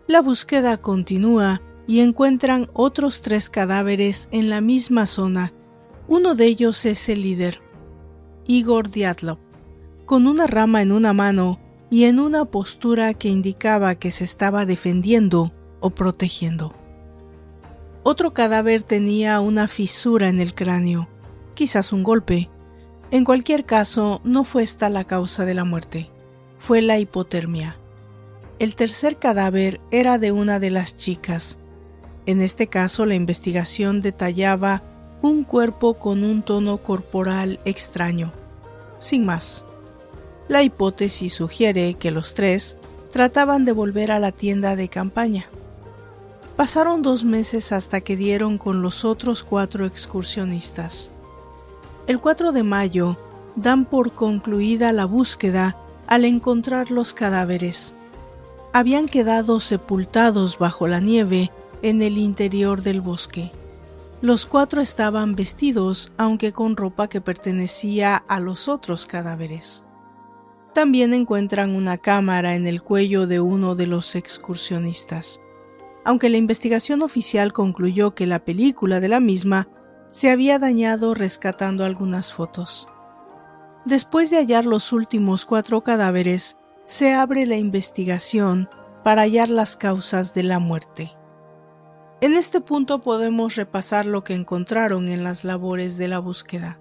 La 0.07 0.23
búsqueda 0.23 0.77
continúa 0.77 1.61
y 1.85 1.99
encuentran 1.99 2.71
otros 2.73 3.21
tres 3.21 3.51
cadáveres 3.51 4.29
en 4.31 4.49
la 4.49 4.61
misma 4.61 5.05
zona. 5.05 5.53
Uno 6.07 6.33
de 6.33 6.45
ellos 6.45 6.87
es 6.87 7.07
el 7.07 7.21
líder, 7.21 7.61
Igor 8.47 8.89
Diatlov, 8.89 9.37
con 10.09 10.25
una 10.25 10.47
rama 10.47 10.81
en 10.81 10.91
una 10.91 11.13
mano 11.13 11.59
y 11.91 12.05
en 12.05 12.19
una 12.19 12.45
postura 12.45 13.13
que 13.13 13.29
indicaba 13.29 13.93
que 13.93 14.09
se 14.09 14.23
estaba 14.23 14.65
defendiendo 14.65 15.53
o 15.81 15.91
protegiendo. 15.91 16.73
Otro 18.01 18.33
cadáver 18.33 18.81
tenía 18.81 19.39
una 19.39 19.67
fisura 19.67 20.27
en 20.27 20.41
el 20.41 20.55
cráneo 20.55 21.07
quizás 21.59 21.93
un 21.93 22.01
golpe. 22.01 22.49
En 23.11 23.23
cualquier 23.23 23.65
caso, 23.65 24.21
no 24.23 24.45
fue 24.45 24.63
esta 24.63 24.87
la 24.87 25.03
causa 25.03 25.45
de 25.45 25.53
la 25.53 25.65
muerte, 25.65 26.09
fue 26.57 26.81
la 26.81 26.97
hipotermia. 26.97 27.77
El 28.57 28.75
tercer 28.75 29.19
cadáver 29.19 29.79
era 29.91 30.17
de 30.17 30.31
una 30.31 30.59
de 30.59 30.71
las 30.71 30.95
chicas. 30.97 31.59
En 32.25 32.41
este 32.41 32.65
caso, 32.65 33.05
la 33.05 33.13
investigación 33.13 34.01
detallaba 34.01 34.81
un 35.21 35.43
cuerpo 35.43 35.99
con 35.99 36.23
un 36.23 36.41
tono 36.41 36.77
corporal 36.77 37.59
extraño. 37.65 38.33
Sin 38.99 39.23
más. 39.25 39.65
La 40.49 40.63
hipótesis 40.63 41.31
sugiere 41.35 41.93
que 41.93 42.09
los 42.09 42.33
tres 42.33 42.77
trataban 43.11 43.65
de 43.65 43.71
volver 43.71 44.11
a 44.11 44.17
la 44.17 44.31
tienda 44.31 44.75
de 44.75 44.89
campaña. 44.89 45.45
Pasaron 46.55 47.03
dos 47.03 47.23
meses 47.23 47.71
hasta 47.71 48.01
que 48.01 48.17
dieron 48.17 48.57
con 48.57 48.81
los 48.81 49.05
otros 49.05 49.43
cuatro 49.43 49.85
excursionistas. 49.85 51.11
El 52.07 52.19
4 52.19 52.51
de 52.51 52.63
mayo 52.63 53.15
dan 53.55 53.85
por 53.85 54.15
concluida 54.15 54.91
la 54.91 55.05
búsqueda 55.05 55.77
al 56.07 56.25
encontrar 56.25 56.89
los 56.89 57.13
cadáveres. 57.13 57.93
Habían 58.73 59.07
quedado 59.07 59.59
sepultados 59.59 60.57
bajo 60.57 60.87
la 60.87 60.99
nieve 60.99 61.51
en 61.83 62.01
el 62.01 62.17
interior 62.17 62.81
del 62.81 63.01
bosque. 63.01 63.51
Los 64.21 64.47
cuatro 64.47 64.81
estaban 64.81 65.35
vestidos, 65.35 66.11
aunque 66.17 66.53
con 66.53 66.75
ropa 66.75 67.07
que 67.07 67.21
pertenecía 67.21 68.17
a 68.17 68.39
los 68.39 68.67
otros 68.67 69.05
cadáveres. 69.05 69.83
También 70.79 71.13
encuentran 71.13 71.75
una 71.75 71.97
cámara 71.97 72.55
en 72.55 72.65
el 72.65 72.81
cuello 72.81 73.27
de 73.27 73.41
uno 73.41 73.75
de 73.75 73.85
los 73.85 74.15
excursionistas. 74.15 75.41
Aunque 76.05 76.29
la 76.29 76.37
investigación 76.37 77.01
oficial 77.01 77.51
concluyó 77.51 78.15
que 78.15 78.25
la 78.25 78.45
película 78.45 79.01
de 79.01 79.09
la 79.09 79.19
misma 79.19 79.67
se 80.09 80.31
había 80.31 80.57
dañado 80.57 81.15
rescatando 81.15 81.83
algunas 81.83 82.31
fotos. 82.31 82.87
Después 83.83 84.29
de 84.29 84.37
hallar 84.37 84.65
los 84.65 84.93
últimos 84.93 85.43
cuatro 85.43 85.83
cadáveres, 85.83 86.55
se 86.85 87.13
abre 87.13 87.45
la 87.45 87.57
investigación 87.57 88.69
para 89.03 89.23
hallar 89.23 89.49
las 89.49 89.75
causas 89.75 90.33
de 90.33 90.43
la 90.43 90.59
muerte. 90.59 91.11
En 92.21 92.35
este 92.35 92.61
punto 92.61 93.01
podemos 93.01 93.57
repasar 93.57 94.05
lo 94.05 94.23
que 94.23 94.33
encontraron 94.33 95.09
en 95.09 95.25
las 95.25 95.43
labores 95.43 95.97
de 95.97 96.07
la 96.07 96.19
búsqueda. 96.19 96.79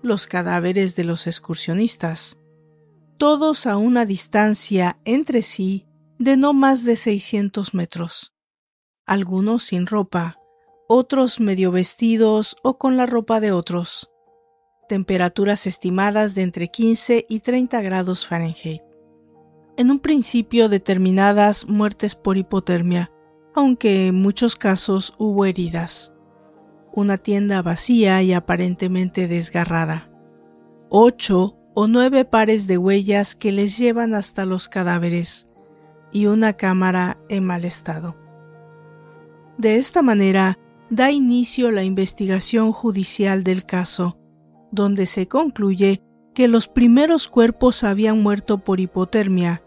Los 0.00 0.28
cadáveres 0.28 0.94
de 0.94 1.02
los 1.02 1.26
excursionistas, 1.26 2.38
todos 3.16 3.66
a 3.66 3.76
una 3.76 4.04
distancia 4.06 4.98
entre 5.04 5.42
sí 5.42 5.86
de 6.18 6.36
no 6.36 6.52
más 6.52 6.84
de 6.84 6.96
600 6.96 7.74
metros, 7.74 8.32
algunos 9.06 9.64
sin 9.64 9.86
ropa, 9.86 10.38
otros 10.88 11.40
medio 11.40 11.70
vestidos 11.70 12.56
o 12.62 12.78
con 12.78 12.96
la 12.96 13.06
ropa 13.06 13.40
de 13.40 13.52
otros. 13.52 14.10
Temperaturas 14.88 15.66
estimadas 15.66 16.34
de 16.34 16.42
entre 16.42 16.68
15 16.68 17.24
y 17.28 17.40
30 17.40 17.80
grados 17.82 18.26
Fahrenheit. 18.26 18.82
En 19.76 19.90
un 19.90 19.98
principio 19.98 20.68
determinadas 20.68 21.68
muertes 21.68 22.14
por 22.14 22.36
hipotermia, 22.36 23.10
aunque 23.54 24.08
en 24.08 24.16
muchos 24.16 24.56
casos 24.56 25.14
hubo 25.18 25.46
heridas. 25.46 26.12
Una 26.92 27.16
tienda 27.16 27.62
vacía 27.62 28.22
y 28.22 28.32
aparentemente 28.32 29.26
desgarrada. 29.26 30.10
Ocho 30.90 31.56
o 31.74 31.86
nueve 31.88 32.24
pares 32.24 32.66
de 32.66 32.78
huellas 32.78 33.34
que 33.34 33.52
les 33.52 33.76
llevan 33.76 34.14
hasta 34.14 34.46
los 34.46 34.68
cadáveres 34.68 35.48
y 36.12 36.26
una 36.26 36.52
cámara 36.52 37.18
en 37.28 37.44
mal 37.44 37.64
estado. 37.64 38.16
De 39.58 39.76
esta 39.76 40.02
manera, 40.02 40.58
da 40.90 41.10
inicio 41.10 41.70
la 41.70 41.82
investigación 41.82 42.72
judicial 42.72 43.42
del 43.42 43.64
caso, 43.64 44.16
donde 44.70 45.06
se 45.06 45.26
concluye 45.26 46.00
que 46.34 46.48
los 46.48 46.68
primeros 46.68 47.28
cuerpos 47.28 47.84
habían 47.84 48.22
muerto 48.22 48.58
por 48.58 48.80
hipotermia. 48.80 49.62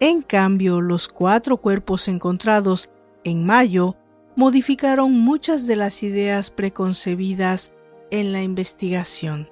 En 0.00 0.22
cambio, 0.22 0.80
los 0.80 1.08
cuatro 1.08 1.58
cuerpos 1.58 2.08
encontrados 2.08 2.90
en 3.24 3.44
mayo 3.44 3.96
modificaron 4.36 5.12
muchas 5.18 5.66
de 5.66 5.76
las 5.76 6.02
ideas 6.04 6.50
preconcebidas 6.50 7.74
en 8.10 8.32
la 8.32 8.42
investigación. 8.42 9.48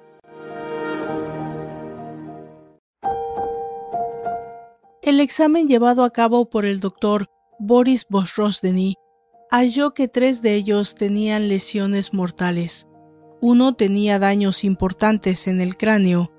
El 5.17 5.21
examen 5.21 5.67
llevado 5.67 6.03
a 6.03 6.11
cabo 6.11 6.47
por 6.47 6.63
el 6.63 6.79
doctor 6.79 7.25
Boris 7.57 8.05
Bosrosdeny 8.07 8.93
halló 9.49 9.95
que 9.95 10.07
tres 10.07 10.43
de 10.43 10.53
ellos 10.53 10.93
tenían 10.93 11.47
lesiones 11.47 12.13
mortales. 12.13 12.87
Uno 13.41 13.73
tenía 13.73 14.19
daños 14.19 14.63
importantes 14.63 15.47
en 15.47 15.59
el 15.59 15.75
cráneo. 15.75 16.31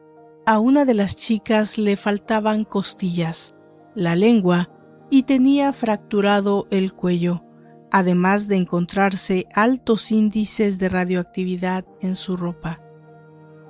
A 0.46 0.60
una 0.60 0.84
de 0.84 0.94
las 0.94 1.16
chicas 1.16 1.76
le 1.76 1.96
faltaban 1.96 2.62
costillas, 2.62 3.56
la 3.96 4.14
lengua 4.14 4.70
y 5.10 5.24
tenía 5.24 5.72
fracturado 5.72 6.68
el 6.70 6.92
cuello, 6.92 7.42
además 7.90 8.46
de 8.46 8.58
encontrarse 8.58 9.48
altos 9.54 10.12
índices 10.12 10.78
de 10.78 10.88
radioactividad 10.88 11.84
en 12.00 12.14
su 12.14 12.36
ropa. 12.36 12.80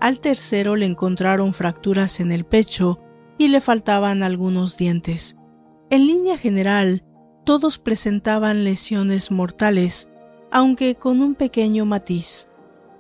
Al 0.02 0.20
tercero 0.20 0.76
le 0.76 0.84
encontraron 0.84 1.54
fracturas 1.54 2.20
en 2.20 2.30
el 2.30 2.44
pecho 2.44 3.07
y 3.38 3.48
le 3.48 3.60
faltaban 3.60 4.22
algunos 4.22 4.76
dientes. 4.76 5.36
En 5.90 6.06
línea 6.06 6.36
general, 6.36 7.04
todos 7.44 7.78
presentaban 7.78 8.64
lesiones 8.64 9.30
mortales, 9.30 10.10
aunque 10.50 10.96
con 10.96 11.22
un 11.22 11.34
pequeño 11.34 11.86
matiz. 11.86 12.48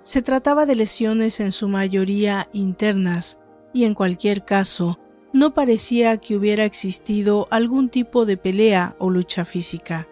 Se 0.04 0.22
trataba 0.22 0.64
de 0.64 0.76
lesiones 0.76 1.40
en 1.40 1.52
su 1.52 1.68
mayoría 1.68 2.48
internas, 2.52 3.38
y 3.74 3.84
en 3.84 3.94
cualquier 3.94 4.44
caso, 4.44 4.98
no 5.34 5.52
parecía 5.52 6.16
que 6.16 6.36
hubiera 6.36 6.64
existido 6.64 7.46
algún 7.50 7.90
tipo 7.90 8.24
de 8.24 8.38
pelea 8.38 8.96
o 8.98 9.10
lucha 9.10 9.44
física. 9.44 10.08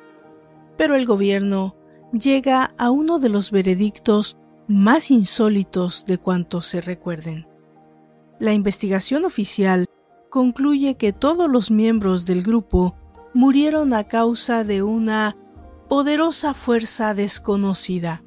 Pero 0.76 0.96
el 0.96 1.06
gobierno 1.06 1.76
llega 2.12 2.68
a 2.76 2.90
uno 2.90 3.18
de 3.18 3.30
los 3.30 3.50
veredictos 3.50 4.36
más 4.68 5.10
insólitos 5.10 6.04
de 6.04 6.18
cuantos 6.18 6.66
se 6.66 6.80
recuerden. 6.80 7.48
La 8.38 8.52
investigación 8.52 9.24
oficial 9.24 9.86
concluye 10.36 10.98
que 10.98 11.14
todos 11.14 11.50
los 11.50 11.70
miembros 11.70 12.26
del 12.26 12.42
grupo 12.42 12.94
murieron 13.32 13.94
a 13.94 14.04
causa 14.04 14.64
de 14.64 14.82
una 14.82 15.34
poderosa 15.88 16.52
fuerza 16.52 17.14
desconocida. 17.14 18.22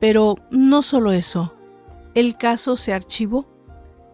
Pero 0.00 0.36
no 0.50 0.80
solo 0.80 1.12
eso, 1.12 1.54
el 2.14 2.38
caso 2.38 2.78
se 2.78 2.94
archivó 2.94 3.46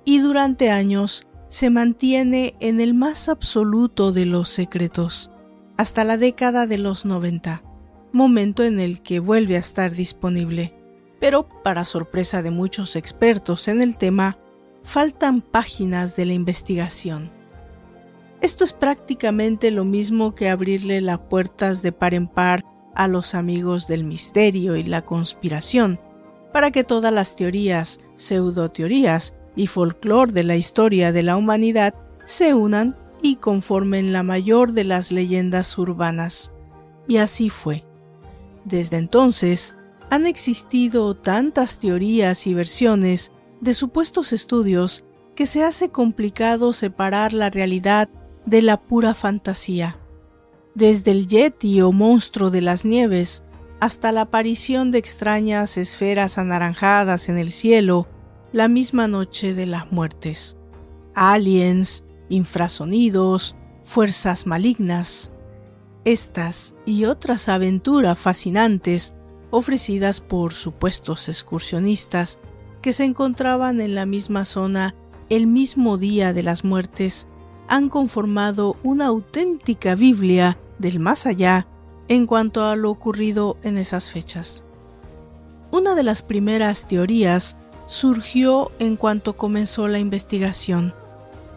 y 0.04 0.18
durante 0.18 0.73
años 0.73 1.28
se 1.47 1.71
mantiene 1.71 2.56
en 2.59 2.80
el 2.80 2.94
más 2.94 3.28
absoluto 3.28 4.11
de 4.11 4.26
los 4.26 4.49
secretos, 4.49 5.30
hasta 5.76 6.02
la 6.02 6.16
década 6.16 6.66
de 6.66 6.78
los 6.78 7.04
90, 7.04 7.62
momento 8.11 8.64
en 8.64 8.80
el 8.80 9.02
que 9.02 9.21
vuelve 9.21 9.54
a 9.54 9.61
estar 9.61 9.92
disponible. 9.92 10.76
Pero, 11.21 11.49
para 11.62 11.85
sorpresa 11.85 12.42
de 12.42 12.50
muchos 12.50 12.97
expertos 12.97 13.68
en 13.68 13.83
el 13.83 13.99
tema, 13.99 14.37
faltan 14.85 15.41
páginas 15.41 16.14
de 16.14 16.26
la 16.26 16.35
investigación. 16.35 17.33
Esto 18.41 18.62
es 18.62 18.73
prácticamente 18.73 19.71
lo 19.71 19.85
mismo 19.85 20.35
que 20.35 20.50
abrirle 20.50 21.00
las 21.00 21.19
puertas 21.19 21.83
de 21.83 21.91
par 21.91 22.14
en 22.14 22.29
par 22.29 22.64
a 22.95 23.09
los 23.09 23.35
amigos 23.35 23.88
del 23.88 24.05
misterio 24.05 24.76
y 24.76 24.85
la 24.85 25.03
conspiración, 25.03 25.99
para 26.53 26.71
que 26.71 26.85
todas 26.85 27.12
las 27.12 27.35
teorías, 27.35 28.00
pseudoteorías 28.14 29.35
y 29.57 29.67
folclore 29.67 30.33
de 30.33 30.45
la 30.45 30.57
historia 30.57 31.11
de 31.11 31.23
la 31.23 31.37
humanidad 31.37 31.95
se 32.26 32.55
unan 32.55 32.95
y 33.23 33.37
conformen 33.37 34.12
la 34.12 34.23
mayor 34.23 34.73
de 34.73 34.85
las 34.85 35.11
leyendas 35.11 35.76
urbanas. 35.79 36.53
Y 37.09 37.17
así 37.17 37.49
fue. 37.49 37.85
Desde 38.64 38.99
entonces, 38.99 39.75
han 40.11 40.26
existido 40.26 41.16
tantas 41.16 41.79
teorías 41.79 42.47
y 42.47 42.55
versiones 42.55 43.33
de 43.64 43.72
supuestos 43.72 44.35
estudios 44.35 45.05
que 45.35 45.46
se 45.46 45.64
hace 45.64 45.88
complicado 45.88 46.74
separar 46.74 47.33
la 47.33 47.48
realidad 47.48 48.11
de 48.44 48.61
la 48.61 48.79
pura 48.83 49.14
fantasía. 49.14 49.98
Desde 50.74 51.12
el 51.12 51.27
yeti 51.27 51.81
o 51.81 51.90
monstruo 51.90 52.50
de 52.50 52.61
las 52.61 52.85
nieves 52.85 53.42
hasta 53.81 54.12
la 54.12 54.22
aparición 54.22 54.90
de 54.90 54.98
extrañas 54.98 55.79
esferas 55.79 56.37
anaranjadas 56.37 57.31
en 57.31 57.38
el 57.38 57.50
cielo 57.50 58.07
la 58.53 58.68
misma 58.68 59.09
noche 59.09 59.55
de 59.55 59.64
las 59.64 59.90
muertes. 59.90 60.59
Aliens, 61.14 62.05
infrasonidos, 62.29 63.57
fuerzas 63.83 64.46
malignas. 64.46 65.33
Estas 66.05 66.74
y 66.85 67.07
otras 67.07 67.48
aventuras 67.48 68.18
fascinantes 68.18 69.14
ofrecidas 69.50 70.20
por 70.20 70.53
supuestos 70.53 71.31
excursionistas 71.31 72.40
que 72.85 72.92
se 72.92 73.05
encontraban 73.05 73.81
en 73.81 73.94
la 73.94 74.05
misma 74.05 74.44
zona 74.44 74.94
el 75.31 75.47
mismo 75.47 75.97
día 75.97 76.35
de 76.35 76.42
las 76.42 76.64
muertes 76.64 77.29
han 77.66 77.88
conformado 77.88 78.77
una 78.83 79.07
auténtica 79.07 79.94
Biblia 79.94 80.59
del 80.79 81.01
más 81.01 81.25
allá 81.25 81.66
en 82.09 82.27
cuanto 82.27 82.62
a 82.62 82.77
lo 82.77 82.90
ocurrido 82.90 83.57
en 83.62 83.79
esas 83.79 84.11
fechas. 84.11 84.64
Una 85.70 85.94
de 85.94 86.03
las 86.03 86.20
primeras 86.20 86.87
teorías 86.87 87.57
surgió 87.87 88.70
en 88.79 88.97
cuanto 88.97 89.38
comenzó 89.38 89.88
la 89.88 89.99
investigación. 89.99 90.92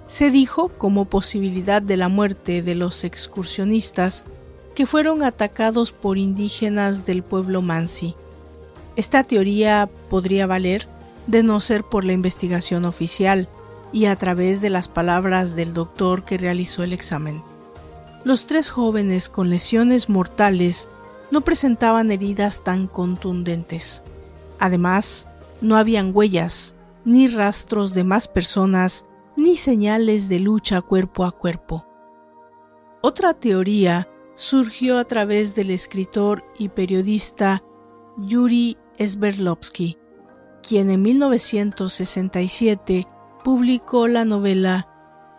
Se 0.06 0.32
dijo 0.32 0.70
como 0.78 1.10
posibilidad 1.10 1.82
de 1.82 1.98
la 1.98 2.08
muerte 2.08 2.62
de 2.62 2.76
los 2.76 3.04
excursionistas 3.04 4.24
que 4.76 4.86
fueron 4.86 5.24
atacados 5.24 5.92
por 5.92 6.18
indígenas 6.18 7.06
del 7.06 7.22
pueblo 7.22 7.62
Mansi. 7.62 8.16
Esta 8.96 9.26
teoría 9.26 9.90
podría 10.10 10.48
valer 10.48 10.88
de 11.28 11.44
no 11.44 11.60
ser 11.60 11.84
por 11.84 12.06
la 12.06 12.13
investigación 12.13 12.86
oficial, 12.86 13.48
y 13.92 14.06
a 14.06 14.16
través 14.18 14.62
de 14.62 14.70
las 14.70 14.88
palabras 14.88 15.56
del 15.56 15.74
doctor 15.74 16.24
que 16.26 16.38
realizó 16.38 16.84
el 16.84 16.94
examen. 16.94 17.42
Los 18.24 18.46
tres 18.46 18.70
jóvenes 18.70 19.30
con 19.30 19.50
lesiones 19.50 20.10
mortales 20.10 20.90
no 21.32 21.42
presentaban 21.42 22.12
heridas 22.12 22.63
tan 22.63 22.88
contundentes. 22.88 24.04
Además, 24.60 25.28
no 25.62 25.78
habían 25.78 26.12
huellas, 26.13 26.76
ni 27.06 27.28
rastros 27.28 27.94
de 27.94 28.04
más 28.04 28.28
personas, 28.28 29.06
ni 29.36 29.56
señales 29.56 30.30
de 30.30 30.40
lucha 30.40 30.82
cuerpo 30.82 31.24
a 31.24 31.32
cuerpo. 31.32 31.86
Otra 33.02 33.34
teoría 33.34 34.10
surgió 34.36 34.98
a 34.98 35.06
través 35.06 35.56
del 35.56 35.72
escritor 35.72 36.44
y 36.58 36.70
periodista 36.70 37.63
Yuri 38.18 38.78
Sberlovsky, 39.00 39.98
quien 40.68 40.90
en 40.90 41.02
1967 41.02 43.08
publicó 43.42 44.10
la 44.10 44.26
novela 44.26 44.90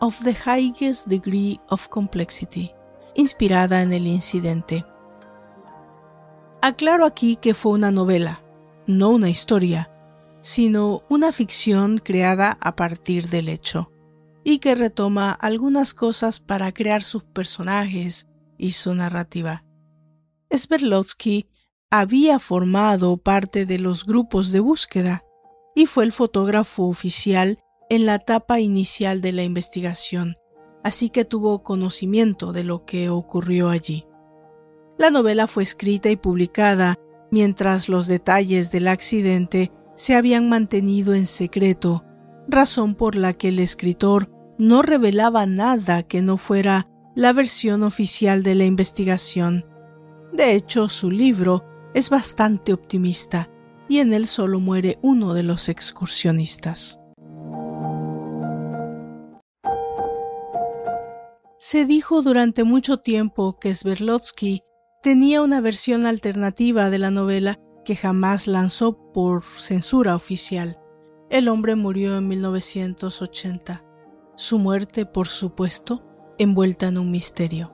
Of 0.01 0.25
the 0.25 0.35
Highest 0.35 1.07
Degree 1.07 1.61
of 1.69 1.89
Complexity, 1.89 2.71
inspirada 3.15 3.83
en 3.83 3.93
el 3.93 4.07
incidente. 4.07 4.87
Aclaro 6.63 7.05
aquí 7.05 7.37
que 7.37 7.53
fue 7.53 7.73
una 7.73 7.91
novela, 7.91 8.43
no 8.87 9.11
una 9.11 9.29
historia, 9.29 9.91
sino 10.41 11.03
una 11.11 11.31
ficción 11.31 11.99
creada 11.99 12.57
a 12.63 12.75
partir 12.75 13.29
del 13.29 13.51
hecho, 13.51 13.93
y 14.45 14.61
que 14.61 14.75
retoma 14.75 15.33
algunas 15.33 15.93
cosas 15.93 16.41
para 16.41 16.73
crear 16.73 17.03
sus 17.03 17.23
personajes 17.23 18.29
y 18.57 18.71
su 18.71 18.95
narrativa. 18.95 19.63
Sverdlovsky 20.51 21.51
había 21.91 22.39
formado 22.39 23.17
parte 23.17 23.65
de 23.65 23.79
los 23.79 24.05
grupos 24.05 24.53
de 24.53 24.61
búsqueda 24.61 25.25
y 25.75 25.87
fue 25.87 26.05
el 26.05 26.13
fotógrafo 26.13 26.85
oficial 26.85 27.59
en 27.89 28.05
la 28.05 28.17
etapa 28.17 28.61
inicial 28.61 29.23
de 29.23 29.33
la 29.33 29.43
investigación, 29.43 30.35
así 30.85 31.09
que 31.09 31.25
tuvo 31.25 31.63
conocimiento 31.63 32.53
de 32.53 32.65
lo 32.65 32.85
que 32.85 33.09
ocurrió 33.09 33.71
allí. 33.71 34.07
La 34.99 35.11
novela 35.11 35.47
fue 35.47 35.63
escrita 35.63 36.11
y 36.11 36.17
publicada 36.17 36.97
mientras 37.31 37.89
los 37.89 38.07
detalles 38.07 38.71
del 38.71 38.89
accidente 38.89 39.73
se 39.97 40.15
habían 40.15 40.49
mantenido 40.49 41.15
en 41.15 41.25
secreto, 41.25 42.05
razón 42.49 42.95
por 42.95 43.17
la 43.17 43.33
que 43.33 43.49
el 43.49 43.61
escritor 43.61 44.31
no 44.59 44.83
revelaba 44.83 45.47
nada 45.47 46.03
que 46.03 46.21
no 46.21 46.37
fuera 46.37 46.89
la 47.15 47.33
versión 47.33 47.83
oficial 47.83 48.43
de 48.43 48.55
la 48.55 48.65
investigación. 48.65 49.65
De 50.33 50.55
hecho, 50.55 50.89
su 50.89 51.11
libro 51.11 51.65
es 51.95 52.11
bastante 52.11 52.73
optimista 52.73 53.51
y 53.89 53.99
en 53.99 54.13
él 54.13 54.27
solo 54.27 54.61
muere 54.61 54.99
uno 55.03 55.35
de 55.35 55.43
los 55.43 55.69
excursionistas. 55.69 56.99
Se 61.59 61.87
dijo 61.87 62.23
durante 62.23 62.63
mucho 62.65 62.99
tiempo 62.99 63.59
que 63.59 63.75
Sverdlovsky 63.75 64.63
tenía 65.03 65.43
una 65.43 65.61
versión 65.61 66.07
alternativa 66.07 66.89
de 66.89 66.99
la 66.99 67.11
novela 67.11 67.57
que 67.85 67.97
jamás 67.97 68.47
lanzó 68.47 69.13
por 69.13 69.43
censura 69.43 70.15
oficial. 70.15 70.79
El 71.31 71.49
hombre 71.49 71.75
murió 71.75 72.17
en 72.17 72.29
1980. 72.29 73.85
Su 74.37 74.59
muerte, 74.59 75.05
por 75.05 75.27
supuesto, 75.27 76.05
envuelta 76.39 76.87
en 76.87 76.99
un 76.99 77.11
misterio. 77.11 77.73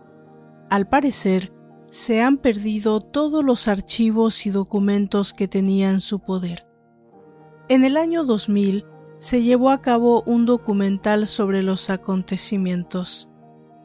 Al 0.71 0.89
parecer, 0.89 1.53
se 1.95 2.21
han 2.21 2.39
perdido 2.39 3.01
todos 3.01 3.45
los 3.45 3.69
archivos 3.69 4.47
y 4.47 4.51
documentos 4.51 5.33
que 5.33 5.47
tenía 5.47 5.91
en 5.91 6.01
su 6.01 6.19
poder. 6.19 6.67
En 7.69 7.85
el 7.85 7.97
año 7.97 8.25
2000 8.25 8.85
se 9.19 9.45
llevó 9.45 9.71
a 9.71 9.81
cabo 9.81 10.25
un 10.27 10.45
documental 10.45 11.29
sobre 11.29 11.63
los 11.63 11.91
acontecimientos, 11.91 13.31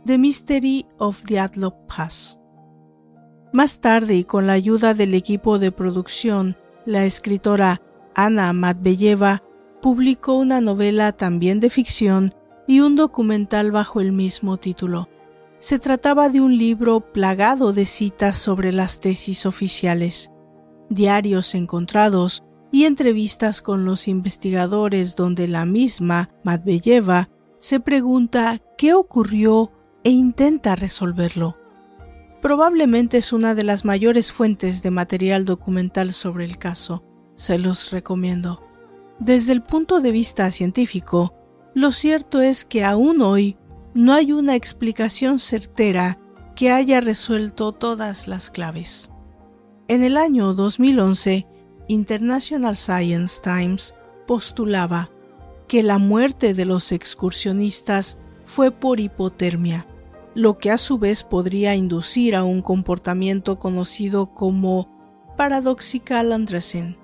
The 0.07 0.17
Mystery 0.17 0.87
of 0.97 1.21
the 1.27 1.39
Adlop 1.39 1.75
Pass. 1.85 2.39
Más 3.53 3.79
tarde, 3.79 4.15
y 4.15 4.23
con 4.23 4.47
la 4.47 4.53
ayuda 4.53 4.95
del 4.95 5.13
equipo 5.13 5.59
de 5.59 5.71
producción, 5.71 6.57
la 6.87 7.05
escritora 7.05 7.79
Ana 8.15 8.53
Matbeyeva 8.53 9.43
publicó 9.83 10.33
una 10.33 10.61
novela 10.61 11.11
también 11.11 11.59
de 11.59 11.69
ficción 11.69 12.31
y 12.67 12.79
un 12.79 12.95
documental 12.95 13.71
bajo 13.71 14.01
el 14.01 14.13
mismo 14.13 14.57
título. 14.57 15.09
Se 15.59 15.77
trataba 15.77 16.29
de 16.29 16.39
un 16.39 16.57
libro 16.57 17.11
plagado 17.11 17.73
de 17.73 17.85
citas 17.85 18.37
sobre 18.37 18.71
las 18.71 19.01
tesis 19.01 19.45
oficiales, 19.45 20.31
diarios 20.89 21.53
encontrados 21.53 22.43
y 22.71 22.85
entrevistas 22.85 23.61
con 23.61 23.83
los 23.83 24.07
investigadores 24.07 25.17
donde 25.17 25.49
la 25.49 25.65
misma 25.65 26.29
Matbeyeva 26.45 27.29
se 27.57 27.81
pregunta 27.81 28.57
qué 28.77 28.93
ocurrió 28.93 29.73
e 30.05 30.11
intenta 30.11 30.77
resolverlo. 30.77 31.57
Probablemente 32.41 33.17
es 33.17 33.33
una 33.33 33.53
de 33.53 33.65
las 33.65 33.83
mayores 33.83 34.31
fuentes 34.31 34.81
de 34.81 34.91
material 34.91 35.43
documental 35.43 36.13
sobre 36.13 36.45
el 36.45 36.57
caso. 36.57 37.03
Se 37.35 37.57
los 37.57 37.91
recomiendo. 37.91 38.63
Desde 39.19 39.51
el 39.51 39.61
punto 39.61 39.99
de 39.99 40.13
vista 40.13 40.49
científico, 40.51 41.33
lo 41.75 41.91
cierto 41.91 42.39
es 42.39 42.63
que 42.63 42.85
aún 42.85 43.21
hoy 43.21 43.57
no 43.93 44.13
hay 44.13 44.31
una 44.31 44.55
explicación 44.55 45.39
certera 45.39 46.19
que 46.55 46.71
haya 46.71 47.01
resuelto 47.01 47.71
todas 47.71 48.27
las 48.27 48.49
claves. 48.49 49.11
En 49.87 50.03
el 50.03 50.17
año 50.17 50.53
2011, 50.53 51.47
International 51.87 52.75
Science 52.75 53.41
Times 53.41 53.95
postulaba 54.27 55.09
que 55.67 55.83
la 55.83 55.97
muerte 55.97 56.53
de 56.53 56.65
los 56.65 56.91
excursionistas 56.91 58.17
fue 58.45 58.71
por 58.71 58.99
hipotermia, 58.99 59.87
lo 60.35 60.57
que 60.57 60.71
a 60.71 60.77
su 60.77 60.97
vez 60.97 61.23
podría 61.23 61.75
inducir 61.75 62.35
a 62.35 62.43
un 62.43 62.61
comportamiento 62.61 63.57
conocido 63.57 64.33
como 64.33 65.33
paradoxical 65.37 66.31
undressing, 66.31 66.97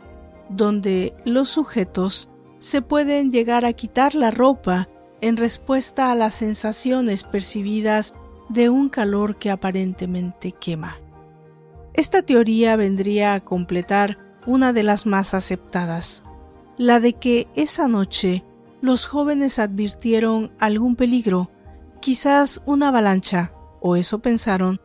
donde 0.50 1.16
los 1.26 1.50
sujetos 1.50 2.30
se 2.60 2.82
pueden 2.82 3.32
llegar 3.32 3.66
a 3.66 3.74
quitar 3.74 4.16
la 4.16 4.32
ropa 4.32 4.90
en 5.28 5.38
respuesta 5.38 6.12
a 6.12 6.16
las 6.16 6.36
sensaciones 6.36 7.24
percibidas 7.24 8.14
de 8.48 8.70
un 8.70 8.90
calor 8.90 9.38
que 9.38 9.50
aparentemente 9.50 10.52
quema. 10.52 11.00
Esta 11.96 12.22
teoría 12.22 12.76
vendría 12.76 13.34
a 13.34 13.40
completar 13.40 14.20
una 14.46 14.72
de 14.72 14.84
las 14.84 15.08
más 15.08 15.34
aceptadas, 15.34 16.24
la 16.78 17.00
de 17.00 17.14
que 17.14 17.48
esa 17.56 17.88
noche 17.88 18.44
los 18.82 19.08
jóvenes 19.08 19.58
advirtieron 19.58 20.52
algún 20.60 20.96
peligro, 20.96 21.50
quizás 22.02 22.62
una 22.68 22.90
avalancha, 22.90 23.52
o 23.82 23.96
eso 23.96 24.20
pensaron, 24.20 24.80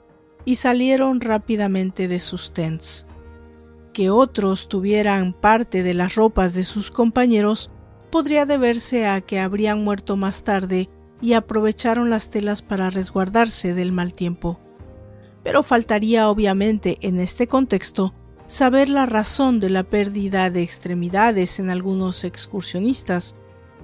y 0.46 0.54
salieron 0.54 1.20
rápidamente 1.20 2.08
de 2.08 2.18
sus 2.18 2.54
tents. 2.54 3.06
Que 3.92 4.08
otros 4.08 4.68
tuvieran 4.68 5.34
parte 5.34 5.82
de 5.82 5.92
las 5.92 6.14
ropas 6.14 6.54
de 6.54 6.62
sus 6.62 6.90
compañeros 6.90 7.70
podría 8.10 8.46
deberse 8.46 9.06
a 9.06 9.20
que 9.20 9.40
habrían 9.40 9.82
muerto 9.84 10.16
más 10.16 10.44
tarde 10.44 10.88
y 11.22 11.34
aprovecharon 11.34 12.10
las 12.10 12.30
telas 12.30 12.62
para 12.62 12.90
resguardarse 12.90 13.74
del 13.74 13.92
mal 13.92 14.12
tiempo. 14.12 14.58
Pero 15.42 15.62
faltaría 15.62 16.28
obviamente 16.28 16.98
en 17.00 17.20
este 17.20 17.46
contexto 17.46 18.14
saber 18.46 18.88
la 18.88 19.06
razón 19.06 19.60
de 19.60 19.70
la 19.70 19.84
pérdida 19.84 20.50
de 20.50 20.62
extremidades 20.62 21.60
en 21.60 21.70
algunos 21.70 22.24
excursionistas, 22.24 23.36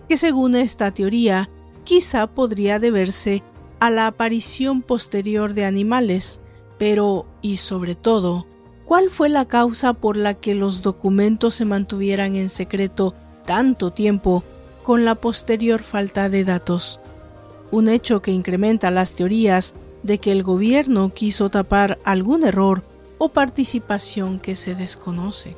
que 0.09 0.17
según 0.17 0.55
esta 0.57 0.93
teoría 0.93 1.51
quizá 1.85 2.27
podría 2.27 2.79
deberse 2.79 3.43
a 3.79 3.91
la 3.91 4.09
aparición 4.09 4.83
posterior 4.83 5.55
de 5.55 5.65
animales, 5.65 6.41
pero, 6.79 7.27
y 7.43 7.57
sobre 7.57 7.95
todo, 7.95 8.47
¿cuál 8.85 9.09
fue 9.09 9.29
la 9.29 9.47
causa 9.47 9.95
por 9.95 10.17
la 10.17 10.35
que 10.35 10.55
los 10.55 10.83
documentos 10.83 11.55
se 11.55 11.65
mantuvieran 11.65 12.35
en 12.35 12.49
secreto 12.49 13.15
tanto 13.47 13.93
tiempo 13.93 14.45
con 14.83 15.05
la 15.05 15.15
posterior 15.15 15.83
falta 15.83 16.29
de 16.29 16.45
datos? 16.45 17.01
Un 17.71 17.89
hecho 17.89 18.21
que 18.21 18.31
incrementa 18.31 18.91
las 18.91 19.15
teorías 19.15 19.75
de 20.03 20.19
que 20.19 20.33
el 20.33 20.43
gobierno 20.43 21.13
quiso 21.15 21.49
tapar 21.49 21.99
algún 22.05 22.45
error 22.45 22.85
o 23.19 23.31
participación 23.31 24.39
que 24.39 24.55
se 24.55 24.75
desconoce. 24.75 25.57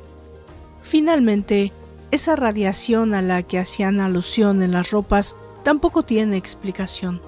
Finalmente, 0.81 1.73
esa 2.11 2.35
radiación 2.35 3.13
a 3.13 3.21
la 3.21 3.43
que 3.43 3.59
hacían 3.59 3.99
alusión 3.99 4.63
en 4.63 4.71
las 4.71 4.89
ropas 4.91 5.35
tampoco 5.63 6.03
tiene 6.03 6.37
explicación. 6.37 7.21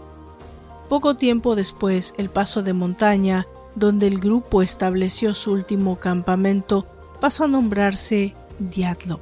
Poco 0.90 1.16
tiempo 1.16 1.56
después, 1.56 2.14
el 2.18 2.30
paso 2.30 2.64
de 2.64 2.74
montaña, 2.74 3.48
donde 3.76 4.08
el 4.08 4.20
grupo 4.20 4.62
estableció 4.62 5.34
su 5.34 5.52
último 5.52 6.00
campamento, 6.00 6.88
pasó 7.20 7.44
a 7.44 7.48
nombrarse 7.48 8.36
Diatlo. 8.60 9.20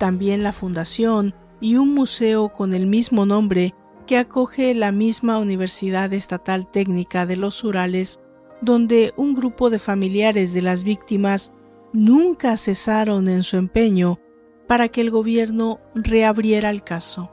También 0.00 0.42
la 0.42 0.54
fundación 0.54 1.34
y 1.60 1.76
un 1.76 1.92
museo 1.92 2.48
con 2.48 2.72
el 2.72 2.86
mismo 2.86 3.26
nombre 3.26 3.74
que 4.06 4.16
acoge 4.16 4.74
la 4.74 4.92
misma 4.92 5.38
Universidad 5.38 6.14
Estatal 6.14 6.70
Técnica 6.70 7.26
de 7.26 7.36
los 7.36 7.62
Urales, 7.64 8.18
donde 8.62 9.12
un 9.18 9.34
grupo 9.34 9.68
de 9.68 9.78
familiares 9.78 10.54
de 10.54 10.62
las 10.62 10.84
víctimas 10.84 11.52
nunca 11.92 12.56
cesaron 12.56 13.28
en 13.28 13.42
su 13.42 13.58
empeño 13.58 14.18
para 14.66 14.88
que 14.88 15.02
el 15.02 15.10
gobierno 15.10 15.80
reabriera 15.94 16.70
el 16.70 16.82
caso. 16.82 17.30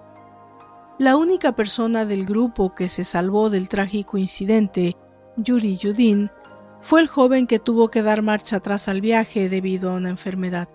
La 1.00 1.16
única 1.16 1.56
persona 1.56 2.04
del 2.04 2.26
grupo 2.26 2.76
que 2.76 2.90
se 2.90 3.06
salvó 3.06 3.50
del 3.50 3.70
trágico 3.70 4.18
incidente, 4.18 4.98
Yuri 5.38 5.78
Yudin, 5.78 6.32
fue 6.82 7.00
el 7.00 7.08
joven 7.08 7.48
que 7.48 7.60
tuvo 7.60 7.90
que 7.90 8.04
dar 8.04 8.24
marcha 8.24 8.58
atrás 8.58 8.90
al 8.90 9.00
viaje 9.00 9.48
debido 9.48 9.90
a 9.90 9.96
una 9.96 10.10
enfermedad. 10.10 10.68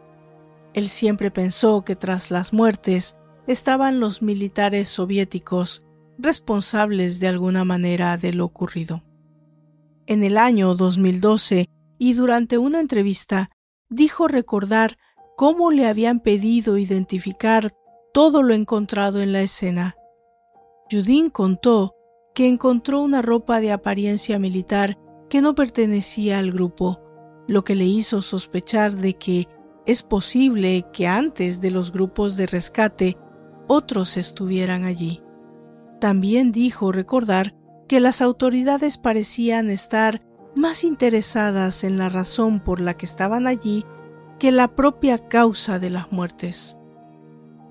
Él 0.74 0.88
siempre 0.88 1.30
pensó 1.30 1.85
que 1.85 1.96
tras 1.96 2.30
las 2.30 2.52
muertes 2.52 3.16
estaban 3.46 4.00
los 4.00 4.22
militares 4.22 4.88
soviéticos 4.88 5.82
responsables 6.18 7.20
de 7.20 7.28
alguna 7.28 7.64
manera 7.64 8.16
de 8.16 8.32
lo 8.32 8.44
ocurrido. 8.44 9.02
En 10.06 10.22
el 10.24 10.37
año 10.37 10.74
2012 10.74 11.68
y 11.98 12.14
durante 12.14 12.58
una 12.58 12.80
entrevista 12.80 13.50
dijo 13.88 14.28
recordar 14.28 14.96
cómo 15.37 15.70
le 15.70 15.87
habían 15.87 16.20
pedido 16.20 16.78
identificar 16.78 17.72
todo 18.12 18.42
lo 18.42 18.54
encontrado 18.54 19.20
en 19.20 19.32
la 19.32 19.42
escena. 19.42 19.96
Judín 20.90 21.30
contó 21.30 21.94
que 22.35 22.46
encontró 22.46 23.00
una 23.00 23.22
ropa 23.22 23.61
de 23.61 23.72
apariencia 23.72 24.38
militar 24.38 24.98
que 25.28 25.40
no 25.40 25.54
pertenecía 25.54 26.38
al 26.38 26.52
grupo, 26.52 27.00
lo 27.48 27.64
que 27.64 27.74
le 27.74 27.85
hizo 27.85 28.22
sospechar 28.22 28.96
de 28.96 29.14
que 29.14 29.48
es 29.86 30.02
posible 30.02 30.84
que 30.92 31.06
antes 31.06 31.60
de 31.60 31.70
los 31.70 31.92
grupos 31.92 32.36
de 32.36 32.46
rescate 32.46 33.16
otros 33.66 34.16
estuvieran 34.16 34.84
allí. 34.84 35.22
También 36.00 36.52
dijo 36.52 36.92
recordar 36.92 37.54
que 37.88 38.00
las 38.00 38.22
autoridades 38.22 38.98
parecían 38.98 39.70
estar 39.70 40.22
más 40.54 40.84
interesadas 40.84 41.84
en 41.84 41.98
la 41.98 42.08
razón 42.08 42.60
por 42.60 42.80
la 42.80 42.94
que 42.94 43.06
estaban 43.06 43.46
allí 43.46 43.84
que 44.38 44.52
la 44.52 44.68
propia 44.68 45.18
causa 45.18 45.78
de 45.78 45.90
las 45.90 46.12
muertes. 46.12 46.76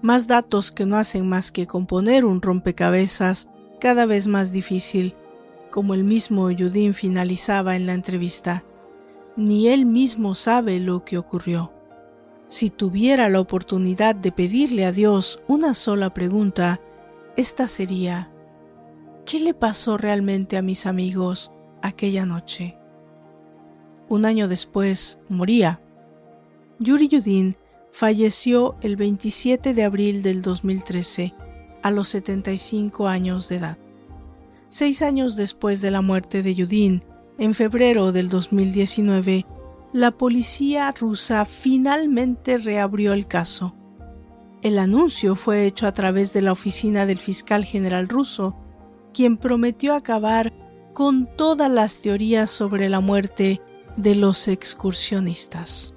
Más 0.02 0.28
datos 0.28 0.72
que 0.72 0.86
no 0.86 0.98
hacen 0.98 1.28
más 1.28 1.52
que 1.52 1.68
componer 1.68 2.26
un 2.26 2.42
rompecabezas 2.42 3.50
cada 3.80 4.06
vez 4.06 4.28
más 4.28 4.52
difícil, 4.52 5.16
como 5.70 5.94
el 5.94 6.04
mismo 6.04 6.50
Yudin 6.50 6.94
finalizaba 6.94 7.76
en 7.76 7.86
la 7.86 7.94
entrevista. 7.94 8.64
Ni 9.38 9.68
él 9.68 9.86
mismo 9.86 10.36
sabe 10.36 10.80
lo 10.80 11.06
que 11.06 11.18
ocurrió. 11.18 11.72
Si 12.52 12.70
tuviera 12.70 13.30
la 13.30 13.40
oportunidad 13.40 14.14
de 14.14 14.34
pedirle 14.34 14.84
a 14.84 14.92
Dios 14.92 15.42
una 15.48 15.74
sola 15.74 16.14
pregunta, 16.14 16.82
esta 17.38 17.70
sería, 17.70 18.30
¿qué 19.26 19.40
le 19.40 19.54
pasó 19.54 19.98
realmente 19.98 20.58
a 20.58 20.62
mis 20.62 20.86
amigos 20.86 21.54
aquella 21.82 22.26
noche? 22.26 22.78
Un 24.10 24.26
año 24.26 24.50
después 24.50 25.18
moría 25.30 25.82
Yuri 26.78 27.08
Yudin 27.08 27.56
falleció 27.94 28.76
el 28.82 28.98
27 28.98 29.74
de 29.74 29.86
abril 29.86 30.22
del 30.22 30.42
2013 30.42 31.34
a 31.82 31.90
los 31.90 32.10
75 32.10 33.08
años 33.08 33.48
de 33.48 33.56
edad. 33.56 33.78
Seis 34.68 35.02
años 35.02 35.38
después 35.38 35.80
de 35.80 35.92
la 35.92 36.02
muerte 36.02 36.44
de 36.44 36.54
Yudin, 36.54 37.02
en 37.38 37.54
febrero 37.54 38.12
del 38.12 38.28
2019, 38.28 39.46
la 39.94 40.12
policía 40.12 40.92
rusa 40.92 41.46
finalmente 41.46 42.58
reabrió 42.58 43.14
el 43.14 43.28
caso. 43.28 43.76
El 44.62 44.80
anuncio 44.80 45.36
fue 45.36 45.66
hecho 45.66 45.88
a 45.88 45.92
través 45.92 46.34
de 46.34 46.42
la 46.42 46.52
oficina 46.52 47.06
del 47.06 47.18
fiscal 47.18 47.66
general 47.66 48.08
ruso, 48.08 48.56
quien 49.14 49.38
prometió 49.38 49.94
acabar 49.94 50.54
con 50.94 51.28
todas 51.36 51.70
las 51.70 52.02
teorías 52.02 52.50
sobre 52.50 52.88
la 52.88 53.00
muerte 53.00 53.62
de 53.98 54.16
los 54.16 54.48
excursionistas. 54.48 55.94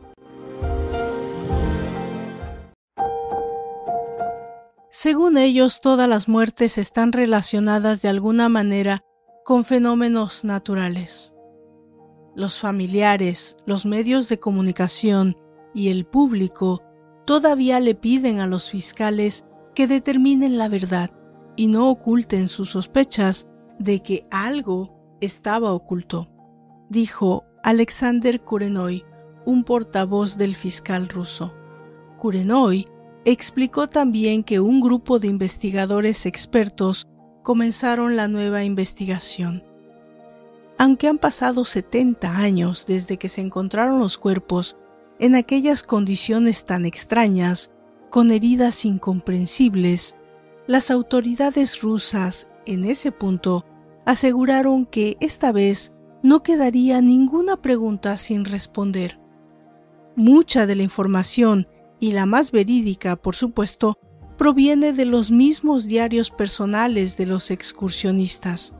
Según 4.91 5.37
ellos, 5.37 5.81
todas 5.81 6.09
las 6.09 6.29
muertes 6.29 6.79
están 6.79 7.13
relacionadas 7.13 8.01
de 8.01 8.09
alguna 8.09 8.49
manera 8.49 9.05
con 9.45 9.65
fenómenos 9.65 10.45
naturales. 10.45 11.34
Los 12.37 12.59
familiares, 12.59 13.57
los 13.65 13.87
medios 13.87 14.29
de 14.29 14.39
comunicación 14.39 15.37
y 15.75 15.89
el 15.89 16.05
público 16.05 16.83
todavía 17.27 17.81
le 17.81 17.95
piden 17.95 18.41
a 18.41 18.47
los 18.47 18.71
fiscales 18.71 19.45
que 19.75 19.87
determinen 19.87 20.59
la 20.59 20.69
verdad 20.69 21.11
y 21.57 21.69
no 21.69 21.89
oculten 21.89 22.49
sus 22.49 22.71
sospechas 22.71 23.47
de 23.79 24.01
que 24.01 24.27
algo 24.31 25.17
estaba 25.21 25.73
oculto, 25.73 26.29
dijo 26.89 27.45
Alexander 27.63 28.41
Kurenoy, 28.41 29.05
un 29.47 29.65
portavoz 29.65 30.37
del 30.37 30.55
fiscal 30.55 31.09
ruso. 31.09 31.55
Kurenoy 32.19 32.87
explicó 33.25 33.89
también 33.89 34.43
que 34.43 34.61
un 34.61 34.81
grupo 34.81 35.19
de 35.19 35.29
investigadores 35.29 36.27
expertos 36.27 37.07
comenzaron 37.43 38.17
la 38.17 38.29
nueva 38.29 38.65
investigación. 38.65 39.65
Aunque 40.79 41.09
han 41.09 41.19
pasado 41.19 41.65
70 41.65 42.37
años 42.37 42.87
desde 42.87 43.17
que 43.17 43.29
se 43.29 43.41
encontraron 43.41 43.99
los 44.01 44.19
cuerpos 44.19 44.77
en 45.19 45.35
aquellas 45.35 45.83
condiciones 45.83 46.67
tan 46.67 46.85
extrañas, 46.87 47.71
con 48.11 48.31
heridas 48.31 48.85
incomprensibles, 48.85 50.17
las 50.67 50.91
autoridades 50.91 51.81
rusas 51.81 52.49
en 52.67 52.85
ese 52.85 53.13
punto 53.13 53.65
aseguraron 54.05 54.87
que 54.87 55.17
esta 55.21 55.53
vez 55.53 55.93
no 56.23 56.43
quedaría 56.43 57.01
ninguna 57.01 57.61
pregunta 57.61 58.17
sin 58.17 58.45
responder. 58.45 59.21
Mucha 60.17 60.67
de 60.67 60.77
la 60.77 60.83
información, 60.83 61.69
y 62.01 62.13
la 62.13 62.27
más 62.27 62.51
verídica, 62.51 63.17
por 63.17 63.35
supuesto, 63.35 63.99
proviene 64.37 64.93
de 64.93 65.05
los 65.05 65.31
mismos 65.31 65.87
diarios 65.87 66.31
personales 66.31 67.17
de 67.17 67.27
los 67.27 67.51
excursionistas, 67.51 68.75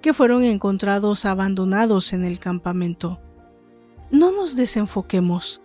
que 0.00 0.12
fueron 0.12 0.42
encontrados 0.42 1.24
abandonados 1.24 2.12
en 2.12 2.24
el 2.24 2.38
campamento. 2.38 3.20
No 4.10 4.32
nos 4.32 4.56
desenfoquemos. 4.56 5.62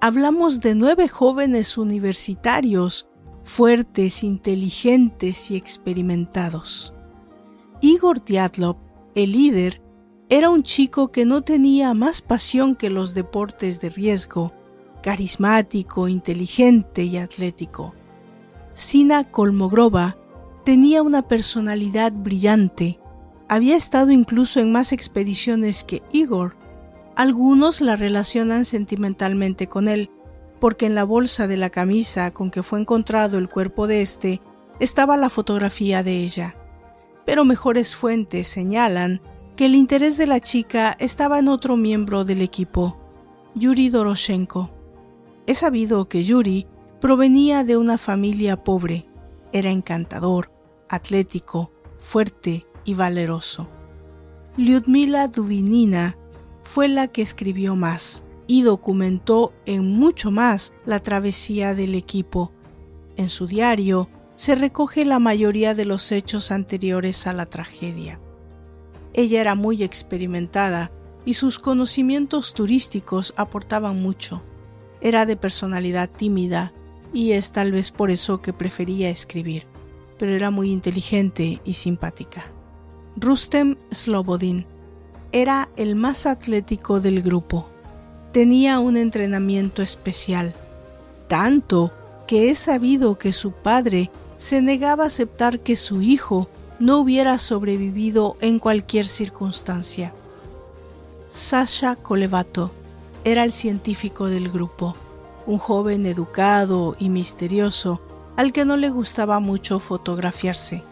Hablamos 0.00 0.60
de 0.60 0.74
nueve 0.74 1.08
jóvenes 1.08 1.76
universitarios, 1.78 3.08
fuertes, 3.42 4.22
inteligentes 4.22 5.50
y 5.50 5.56
experimentados. 5.56 6.94
Igor 7.80 8.24
Diatlov, 8.24 8.76
el 9.14 9.32
líder, 9.32 9.82
era 10.28 10.50
un 10.50 10.62
chico 10.62 11.10
que 11.10 11.24
no 11.24 11.42
tenía 11.42 11.94
más 11.94 12.20
pasión 12.20 12.76
que 12.76 12.90
los 12.90 13.14
deportes 13.14 13.80
de 13.80 13.88
riesgo, 13.88 14.52
carismático, 15.02 16.06
inteligente 16.06 17.04
y 17.04 17.16
atlético. 17.16 17.94
Sina 18.74 19.24
Kolmogrova 19.24 20.18
tenía 20.64 21.02
una 21.02 21.22
personalidad 21.22 22.12
brillante. 22.12 23.00
Había 23.48 23.76
estado 23.76 24.10
incluso 24.10 24.60
en 24.60 24.72
más 24.72 24.92
expediciones 24.92 25.84
que 25.84 26.02
Igor. 26.12 26.56
Algunos 27.16 27.80
la 27.80 27.96
relacionan 27.96 28.64
sentimentalmente 28.64 29.66
con 29.68 29.88
él, 29.88 30.10
porque 30.60 30.86
en 30.86 30.94
la 30.94 31.04
bolsa 31.04 31.46
de 31.46 31.56
la 31.56 31.70
camisa 31.70 32.30
con 32.32 32.50
que 32.50 32.62
fue 32.62 32.80
encontrado 32.80 33.38
el 33.38 33.48
cuerpo 33.48 33.86
de 33.86 34.02
éste 34.02 34.40
estaba 34.80 35.16
la 35.16 35.30
fotografía 35.30 36.02
de 36.02 36.18
ella 36.18 36.54
pero 37.28 37.44
mejores 37.44 37.94
fuentes 37.94 38.48
señalan 38.48 39.20
que 39.54 39.66
el 39.66 39.74
interés 39.74 40.16
de 40.16 40.26
la 40.26 40.40
chica 40.40 40.96
estaba 40.98 41.38
en 41.38 41.48
otro 41.48 41.76
miembro 41.76 42.24
del 42.24 42.40
equipo, 42.40 42.96
Yuri 43.54 43.90
Doroshenko. 43.90 44.70
Es 45.46 45.58
sabido 45.58 46.08
que 46.08 46.24
Yuri 46.24 46.66
provenía 47.02 47.64
de 47.64 47.76
una 47.76 47.98
familia 47.98 48.64
pobre, 48.64 49.10
era 49.52 49.70
encantador, 49.70 50.50
atlético, 50.88 51.70
fuerte 51.98 52.64
valeroso. 52.94 53.68
Lyudmila 54.56 55.28
Duvinina 55.28 56.16
fue 56.62 56.88
la 56.88 57.08
que 57.08 57.22
escribió 57.22 57.76
más 57.76 58.24
y 58.46 58.62
documentó 58.62 59.52
en 59.66 59.86
mucho 59.86 60.30
más 60.30 60.72
la 60.84 61.00
travesía 61.00 61.74
del 61.74 61.94
equipo. 61.94 62.52
En 63.16 63.28
su 63.28 63.46
diario 63.46 64.08
se 64.34 64.54
recoge 64.54 65.04
la 65.04 65.18
mayoría 65.18 65.74
de 65.74 65.84
los 65.84 66.12
hechos 66.12 66.50
anteriores 66.50 67.26
a 67.26 67.32
la 67.32 67.46
tragedia. 67.46 68.20
Ella 69.14 69.40
era 69.40 69.54
muy 69.54 69.82
experimentada 69.82 70.92
y 71.24 71.34
sus 71.34 71.58
conocimientos 71.58 72.54
turísticos 72.54 73.34
aportaban 73.36 74.00
mucho. 74.00 74.42
Era 75.00 75.26
de 75.26 75.36
personalidad 75.36 76.08
tímida 76.10 76.72
y 77.12 77.32
es 77.32 77.52
tal 77.52 77.72
vez 77.72 77.90
por 77.90 78.10
eso 78.10 78.40
que 78.40 78.52
prefería 78.52 79.10
escribir, 79.10 79.66
pero 80.18 80.32
era 80.32 80.50
muy 80.50 80.70
inteligente 80.70 81.60
y 81.64 81.72
simpática. 81.74 82.44
Rustem 83.20 83.74
Slobodin 83.90 84.64
era 85.32 85.68
el 85.76 85.96
más 85.96 86.24
atlético 86.24 87.00
del 87.00 87.20
grupo. 87.20 87.68
Tenía 88.32 88.78
un 88.78 88.96
entrenamiento 88.96 89.82
especial, 89.82 90.54
tanto 91.26 91.92
que 92.28 92.48
he 92.48 92.54
sabido 92.54 93.18
que 93.18 93.32
su 93.32 93.50
padre 93.50 94.10
se 94.36 94.62
negaba 94.62 95.02
a 95.02 95.06
aceptar 95.08 95.58
que 95.60 95.74
su 95.74 96.00
hijo 96.00 96.48
no 96.78 96.98
hubiera 96.98 97.38
sobrevivido 97.38 98.36
en 98.40 98.60
cualquier 98.60 99.06
circunstancia. 99.06 100.14
Sasha 101.28 101.96
Kolevato 101.96 102.70
era 103.24 103.42
el 103.42 103.52
científico 103.52 104.28
del 104.28 104.48
grupo, 104.48 104.94
un 105.44 105.58
joven 105.58 106.06
educado 106.06 106.94
y 107.00 107.08
misterioso 107.08 108.00
al 108.36 108.52
que 108.52 108.64
no 108.64 108.76
le 108.76 108.90
gustaba 108.90 109.40
mucho 109.40 109.80
fotografiarse, 109.80 110.84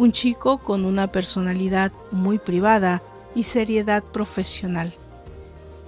un 0.00 0.12
chico 0.12 0.56
con 0.56 0.86
una 0.86 1.12
personalidad 1.12 1.92
muy 2.10 2.38
privada 2.38 3.02
y 3.34 3.42
seriedad 3.42 4.02
profesional. 4.02 4.94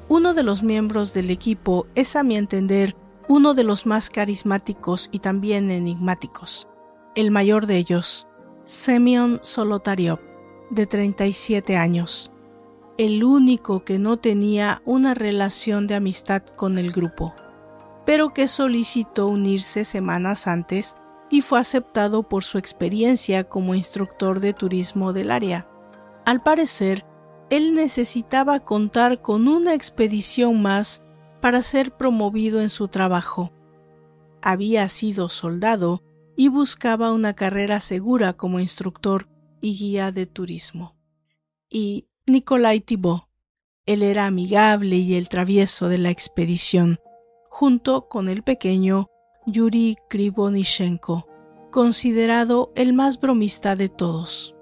Uno 0.08 0.34
de 0.34 0.42
los 0.42 0.62
miembros 0.62 1.14
del 1.14 1.30
equipo 1.30 1.86
es, 1.94 2.14
a 2.14 2.22
mi 2.22 2.36
entender, 2.36 2.94
uno 3.26 3.54
de 3.54 3.64
los 3.64 3.86
más 3.86 4.10
carismáticos 4.10 5.08
y 5.12 5.20
también 5.20 5.70
enigmáticos 5.70 6.68
el 7.14 7.30
mayor 7.30 7.66
de 7.66 7.76
ellos, 7.76 8.26
Semyon 8.64 9.40
Solotaryov, 9.42 10.18
de 10.70 10.86
37 10.86 11.76
años, 11.76 12.32
el 12.96 13.22
único 13.24 13.84
que 13.84 13.98
no 13.98 14.18
tenía 14.18 14.82
una 14.86 15.14
relación 15.14 15.86
de 15.86 15.94
amistad 15.94 16.42
con 16.42 16.78
el 16.78 16.90
grupo, 16.92 17.34
pero 18.06 18.32
que 18.32 18.48
solicitó 18.48 19.26
unirse 19.26 19.84
semanas 19.84 20.46
antes 20.46 20.96
y 21.32 21.40
fue 21.40 21.58
aceptado 21.58 22.28
por 22.28 22.44
su 22.44 22.58
experiencia 22.58 23.44
como 23.44 23.74
instructor 23.74 24.38
de 24.38 24.52
turismo 24.52 25.14
del 25.14 25.30
área. 25.30 25.66
Al 26.26 26.42
parecer, 26.42 27.06
él 27.48 27.72
necesitaba 27.72 28.60
contar 28.60 29.22
con 29.22 29.48
una 29.48 29.72
expedición 29.72 30.60
más 30.60 31.02
para 31.40 31.62
ser 31.62 31.96
promovido 31.96 32.60
en 32.60 32.68
su 32.68 32.86
trabajo. 32.88 33.50
Había 34.42 34.86
sido 34.88 35.30
soldado 35.30 36.02
y 36.36 36.48
buscaba 36.48 37.12
una 37.12 37.32
carrera 37.32 37.80
segura 37.80 38.34
como 38.34 38.60
instructor 38.60 39.26
y 39.62 39.74
guía 39.78 40.12
de 40.12 40.26
turismo. 40.26 40.98
Y 41.70 42.08
Nikolai 42.26 42.80
Thibault, 42.80 43.24
él 43.86 44.02
era 44.02 44.26
amigable 44.26 44.96
y 44.96 45.14
el 45.14 45.30
travieso 45.30 45.88
de 45.88 45.96
la 45.96 46.10
expedición, 46.10 46.98
junto 47.48 48.06
con 48.08 48.28
el 48.28 48.42
pequeño 48.42 49.08
Yuri 49.46 49.96
Krivonishenko, 50.08 51.26
considerado 51.72 52.70
el 52.76 52.92
más 52.92 53.18
bromista 53.18 53.74
de 53.74 53.88
todos. 53.88 54.54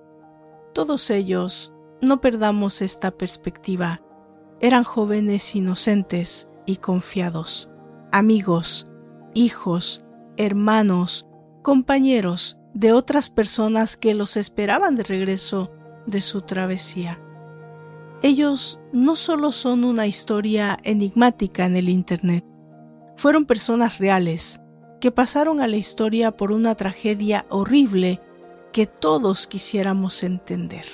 Todos 0.73 1.11
ellos, 1.11 1.75
no 2.01 2.23
perdamos 2.23 2.81
esta 2.81 3.11
perspectiva, 3.11 4.01
eran 4.59 4.85
jóvenes 4.85 5.55
inocentes 5.55 6.49
y 6.65 6.77
confiados, 6.77 7.69
amigos, 8.11 8.87
hijos, 9.35 10.03
hermanos, 10.39 11.27
compañeros 11.63 12.59
de 12.73 12.95
otras 12.95 13.29
personas 13.29 13.99
que 13.99 14.15
los 14.15 14.39
esperaban 14.39 14.97
de 14.97 15.03
regreso 15.03 15.73
de 16.07 16.23
su 16.23 16.41
travesía. 16.41 17.21
Ellos 18.23 18.81
no 18.95 19.15
solo 19.15 19.53
son 19.53 19.85
una 19.85 20.07
historia 20.07 20.79
enigmática 20.85 21.67
en 21.67 21.77
el 21.77 21.91
Internet, 21.91 22.47
fueron 23.17 23.45
personas 23.45 23.99
reales 23.99 24.63
que 25.01 25.11
pasaron 25.11 25.61
a 25.61 25.67
la 25.67 25.77
historia 25.77 26.37
por 26.37 26.53
una 26.53 26.75
tragedia 26.75 27.47
horrible 27.49 28.21
que 28.73 28.87
todos 28.87 29.47
quisiéramos 29.47 30.23
entender. 30.23 30.85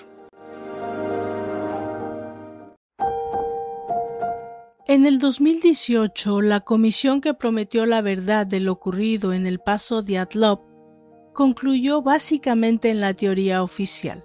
En 4.89 5.05
el 5.05 5.19
2018, 5.19 6.41
la 6.43 6.61
comisión 6.61 7.21
que 7.21 7.35
prometió 7.35 7.87
la 7.87 8.03
verdad 8.03 8.47
de 8.47 8.61
lo 8.61 8.73
ocurrido 8.73 9.33
en 9.33 9.47
el 9.47 9.59
paso 9.59 10.03
de 10.03 10.19
Atlop 10.19 10.63
concluyó 11.35 12.03
básicamente 12.03 12.91
en 12.91 13.01
la 13.01 13.13
teoría 13.13 13.65
oficial, 13.65 14.25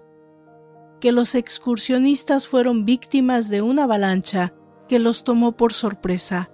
que 1.01 1.11
los 1.11 1.33
excursionistas 1.33 2.47
fueron 2.47 2.85
víctimas 2.85 3.49
de 3.49 3.63
una 3.63 3.83
avalancha 3.83 4.53
que 4.87 4.99
los 4.99 5.23
tomó 5.23 5.57
por 5.57 5.73
sorpresa, 5.73 6.51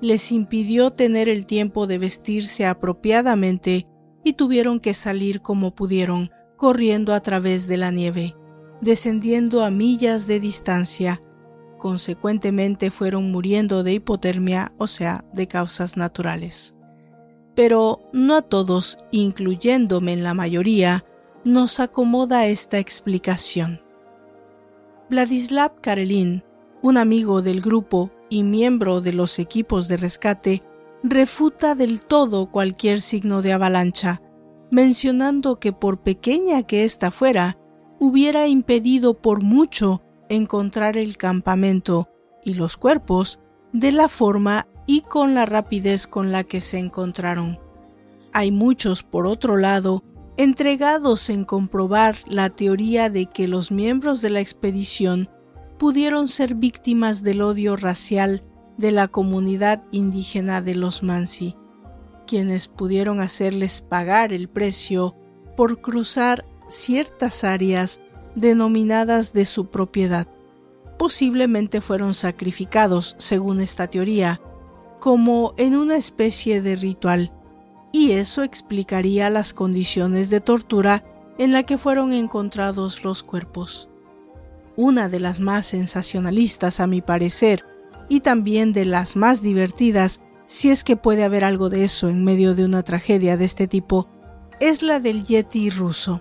les 0.00 0.32
impidió 0.32 0.90
tener 0.90 1.28
el 1.28 1.46
tiempo 1.46 1.86
de 1.86 1.98
vestirse 1.98 2.66
apropiadamente 2.66 3.86
y 4.24 4.34
tuvieron 4.34 4.80
que 4.80 4.94
salir 4.94 5.40
como 5.40 5.74
pudieron, 5.74 6.30
corriendo 6.56 7.14
a 7.14 7.20
través 7.20 7.66
de 7.66 7.76
la 7.76 7.90
nieve, 7.90 8.34
descendiendo 8.80 9.64
a 9.64 9.70
millas 9.70 10.26
de 10.26 10.40
distancia. 10.40 11.22
Consecuentemente 11.78 12.90
fueron 12.90 13.30
muriendo 13.30 13.82
de 13.82 13.94
hipotermia, 13.94 14.72
o 14.78 14.86
sea, 14.86 15.24
de 15.32 15.46
causas 15.46 15.96
naturales. 15.96 16.74
Pero 17.54 18.00
no 18.12 18.34
a 18.34 18.42
todos, 18.42 18.98
incluyéndome 19.10 20.12
en 20.12 20.24
la 20.24 20.34
mayoría, 20.34 21.04
nos 21.44 21.80
acomoda 21.80 22.46
esta 22.46 22.78
explicación. 22.78 23.80
Vladislav 25.08 25.80
Karelin, 25.80 26.44
un 26.82 26.98
amigo 26.98 27.42
del 27.42 27.60
grupo 27.60 28.10
y 28.30 28.42
miembro 28.42 29.00
de 29.00 29.12
los 29.12 29.38
equipos 29.38 29.88
de 29.88 29.96
rescate, 29.96 30.62
refuta 31.02 31.74
del 31.74 32.02
todo 32.02 32.50
cualquier 32.50 33.00
signo 33.00 33.42
de 33.42 33.52
avalancha, 33.52 34.22
mencionando 34.70 35.58
que 35.58 35.72
por 35.72 36.02
pequeña 36.02 36.62
que 36.64 36.84
ésta 36.84 37.10
fuera, 37.10 37.58
hubiera 38.00 38.46
impedido 38.46 39.14
por 39.14 39.42
mucho 39.42 40.02
encontrar 40.28 40.96
el 40.96 41.16
campamento 41.16 42.08
y 42.44 42.54
los 42.54 42.76
cuerpos 42.76 43.40
de 43.72 43.92
la 43.92 44.08
forma 44.08 44.68
y 44.86 45.02
con 45.02 45.34
la 45.34 45.46
rapidez 45.46 46.06
con 46.06 46.32
la 46.32 46.44
que 46.44 46.60
se 46.60 46.78
encontraron. 46.78 47.58
Hay 48.32 48.50
muchos, 48.50 49.02
por 49.02 49.26
otro 49.26 49.56
lado, 49.56 50.02
entregados 50.36 51.30
en 51.30 51.44
comprobar 51.44 52.16
la 52.26 52.50
teoría 52.50 53.10
de 53.10 53.26
que 53.26 53.48
los 53.48 53.72
miembros 53.72 54.22
de 54.22 54.30
la 54.30 54.40
expedición 54.40 55.28
pudieron 55.78 56.28
ser 56.28 56.54
víctimas 56.54 57.22
del 57.22 57.40
odio 57.40 57.76
racial 57.76 58.42
de 58.76 58.90
la 58.90 59.08
comunidad 59.08 59.82
indígena 59.92 60.60
de 60.60 60.74
los 60.74 61.02
Mansi, 61.02 61.56
quienes 62.26 62.68
pudieron 62.68 63.20
hacerles 63.20 63.80
pagar 63.80 64.32
el 64.32 64.48
precio 64.48 65.16
por 65.56 65.80
cruzar 65.80 66.44
ciertas 66.68 67.44
áreas 67.44 68.00
denominadas 68.34 69.32
de 69.32 69.44
su 69.44 69.66
propiedad. 69.66 70.28
Posiblemente 70.98 71.80
fueron 71.80 72.12
sacrificados, 72.12 73.14
según 73.18 73.60
esta 73.60 73.86
teoría, 73.86 74.40
como 75.00 75.54
en 75.56 75.76
una 75.76 75.96
especie 75.96 76.60
de 76.60 76.76
ritual, 76.76 77.32
y 77.92 78.12
eso 78.12 78.42
explicaría 78.42 79.30
las 79.30 79.54
condiciones 79.54 80.28
de 80.28 80.40
tortura 80.40 81.04
en 81.38 81.52
la 81.52 81.62
que 81.62 81.78
fueron 81.78 82.12
encontrados 82.12 83.04
los 83.04 83.22
cuerpos. 83.22 83.88
Una 84.80 85.08
de 85.08 85.18
las 85.18 85.40
más 85.40 85.66
sensacionalistas, 85.66 86.78
a 86.78 86.86
mi 86.86 87.02
parecer, 87.02 87.64
y 88.08 88.20
también 88.20 88.72
de 88.72 88.84
las 88.84 89.16
más 89.16 89.42
divertidas, 89.42 90.20
si 90.46 90.70
es 90.70 90.84
que 90.84 90.96
puede 90.96 91.24
haber 91.24 91.42
algo 91.42 91.68
de 91.68 91.82
eso 91.82 92.08
en 92.08 92.22
medio 92.22 92.54
de 92.54 92.64
una 92.64 92.84
tragedia 92.84 93.36
de 93.36 93.44
este 93.44 93.66
tipo, 93.66 94.08
es 94.60 94.84
la 94.84 95.00
del 95.00 95.24
Yeti 95.24 95.68
ruso. 95.70 96.20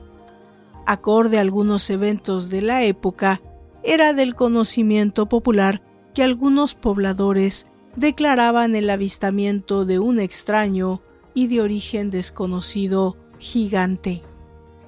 Acorde 0.88 1.38
a 1.38 1.42
algunos 1.42 1.88
eventos 1.92 2.50
de 2.50 2.64
la 2.64 2.82
época, 2.82 3.44
era 3.84 4.14
del 4.14 4.34
conocimiento 4.34 5.30
popular 5.30 5.84
que 6.16 6.24
algunos 6.24 6.74
pobladores 6.74 7.68
declaraban 7.96 8.76
el 8.76 8.90
avistamiento 8.90 9.86
de 9.86 10.00
un 10.00 10.20
extraño 10.20 11.04
y 11.36 11.46
de 11.46 11.62
origen 11.62 12.10
desconocido 12.10 13.18
gigante. 13.38 14.24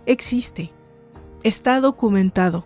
Existe. 0.07 0.73
Está 1.43 1.81
documentado. 1.81 2.65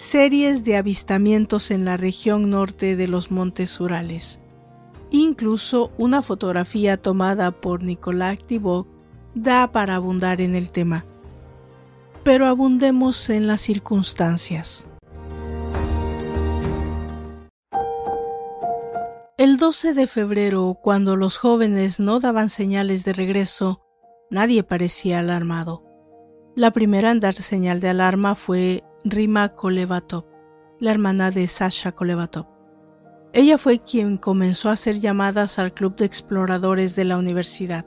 Series 0.00 0.64
de 0.64 0.76
avistamientos 0.76 1.72
en 1.72 1.84
la 1.84 1.96
región 1.96 2.50
norte 2.50 2.94
de 2.94 3.08
los 3.08 3.32
Montes 3.32 3.80
Urales. 3.80 4.38
Incluso 5.10 5.90
una 5.98 6.22
fotografía 6.22 6.98
tomada 6.98 7.50
por 7.50 7.82
Nicolás 7.82 8.38
Tibok 8.46 8.86
da 9.34 9.72
para 9.72 9.96
abundar 9.96 10.40
en 10.40 10.54
el 10.54 10.70
tema. 10.70 11.04
Pero 12.22 12.46
abundemos 12.46 13.28
en 13.28 13.48
las 13.48 13.60
circunstancias. 13.60 14.86
El 19.36 19.56
12 19.56 19.94
de 19.94 20.06
febrero, 20.06 20.78
cuando 20.80 21.16
los 21.16 21.38
jóvenes 21.38 21.98
no 21.98 22.20
daban 22.20 22.50
señales 22.50 23.04
de 23.04 23.14
regreso, 23.14 23.82
nadie 24.30 24.62
parecía 24.62 25.18
alarmado. 25.18 25.82
La 26.54 26.70
primera 26.70 27.10
en 27.10 27.18
dar 27.18 27.34
señal 27.34 27.80
de 27.80 27.88
alarma 27.88 28.36
fue 28.36 28.84
Rima 29.04 29.50
Kolevatov, 29.50 30.24
la 30.80 30.90
hermana 30.90 31.30
de 31.30 31.46
Sasha 31.46 31.92
Kolevatov. 31.92 32.46
Ella 33.32 33.56
fue 33.56 33.78
quien 33.78 34.16
comenzó 34.16 34.70
a 34.70 34.72
hacer 34.72 34.98
llamadas 34.98 35.58
al 35.60 35.72
club 35.72 35.94
de 35.96 36.04
exploradores 36.04 36.96
de 36.96 37.04
la 37.04 37.16
universidad, 37.16 37.86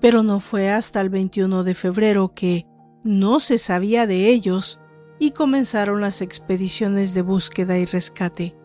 pero 0.00 0.22
no 0.22 0.40
fue 0.40 0.70
hasta 0.70 1.00
el 1.02 1.10
21 1.10 1.64
de 1.64 1.74
febrero 1.74 2.32
que 2.32 2.66
no 3.04 3.40
se 3.40 3.58
sabía 3.58 4.06
de 4.06 4.28
ellos 4.28 4.80
y 5.18 5.32
comenzaron 5.32 6.00
las 6.00 6.22
expediciones 6.22 7.12
de 7.12 7.22
búsqueda 7.22 7.78
y 7.78 7.84
rescate. 7.84 8.56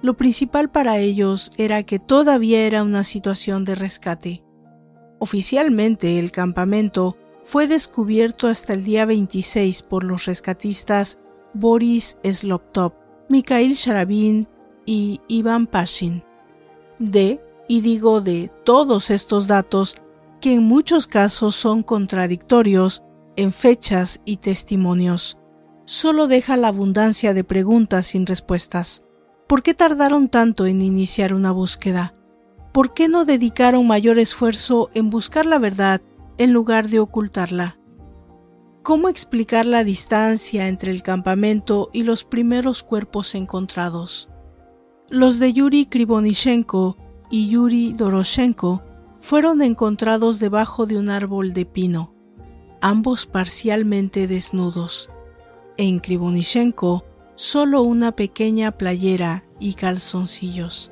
Lo 0.00 0.16
principal 0.16 0.70
para 0.70 0.98
ellos 0.98 1.52
era 1.58 1.82
que 1.82 1.98
todavía 1.98 2.66
era 2.66 2.82
una 2.82 3.04
situación 3.04 3.66
de 3.66 3.74
rescate. 3.74 4.44
Oficialmente 5.18 6.18
el 6.18 6.30
campamento 6.30 7.18
fue 7.42 7.66
descubierto 7.66 8.48
hasta 8.48 8.72
el 8.72 8.84
día 8.84 9.06
26 9.06 9.82
por 9.82 10.04
los 10.04 10.26
rescatistas 10.26 11.18
Boris 11.54 12.18
Sloptov, 12.22 12.92
Mikhail 13.28 13.72
Sharabin 13.72 14.48
y 14.86 15.20
Ivan 15.28 15.66
Pashin. 15.66 16.24
De, 16.98 17.40
y 17.68 17.80
digo 17.80 18.20
de 18.20 18.50
todos 18.64 19.10
estos 19.10 19.46
datos, 19.46 19.96
que 20.40 20.54
en 20.54 20.64
muchos 20.64 21.06
casos 21.06 21.54
son 21.54 21.82
contradictorios 21.82 23.04
en 23.36 23.52
fechas 23.52 24.20
y 24.24 24.38
testimonios, 24.38 25.38
solo 25.84 26.26
deja 26.26 26.56
la 26.56 26.68
abundancia 26.68 27.34
de 27.34 27.44
preguntas 27.44 28.06
sin 28.06 28.26
respuestas. 28.26 29.04
¿Por 29.46 29.62
qué 29.62 29.74
tardaron 29.74 30.28
tanto 30.28 30.66
en 30.66 30.82
iniciar 30.82 31.34
una 31.34 31.52
búsqueda? 31.52 32.14
¿Por 32.72 32.94
qué 32.94 33.08
no 33.08 33.24
dedicaron 33.24 33.86
mayor 33.86 34.18
esfuerzo 34.18 34.90
en 34.94 35.10
buscar 35.10 35.46
la 35.46 35.58
verdad 35.58 36.00
en 36.40 36.54
lugar 36.54 36.88
de 36.88 37.00
ocultarla? 37.00 37.78
¿Cómo 38.82 39.10
explicar 39.10 39.66
la 39.66 39.84
distancia 39.84 40.68
entre 40.68 40.90
el 40.90 41.02
campamento 41.02 41.90
y 41.92 42.02
los 42.02 42.24
primeros 42.24 42.82
cuerpos 42.82 43.34
encontrados? 43.34 44.30
Los 45.10 45.38
de 45.38 45.52
Yuri 45.52 45.84
Krivonishenko 45.84 46.96
y 47.30 47.50
Yuri 47.50 47.92
Doroshenko 47.92 48.82
fueron 49.20 49.60
encontrados 49.60 50.38
debajo 50.38 50.86
de 50.86 50.96
un 50.98 51.10
árbol 51.10 51.52
de 51.52 51.66
pino, 51.66 52.14
ambos 52.80 53.26
parcialmente 53.26 54.26
desnudos. 54.26 55.10
En 55.76 56.00
Krivonishenko 56.00 57.04
solo 57.34 57.82
una 57.82 58.12
pequeña 58.12 58.72
playera 58.78 59.44
y 59.60 59.74
calzoncillos. 59.74 60.90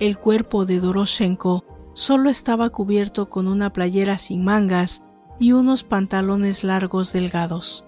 El 0.00 0.18
cuerpo 0.18 0.66
de 0.66 0.80
Doroshenko 0.80 1.64
solo 1.94 2.30
estaba 2.30 2.70
cubierto 2.70 3.28
con 3.28 3.48
una 3.48 3.72
playera 3.72 4.18
sin 4.18 4.44
mangas 4.44 5.02
y 5.38 5.52
unos 5.52 5.84
pantalones 5.84 6.64
largos 6.64 7.12
delgados. 7.12 7.84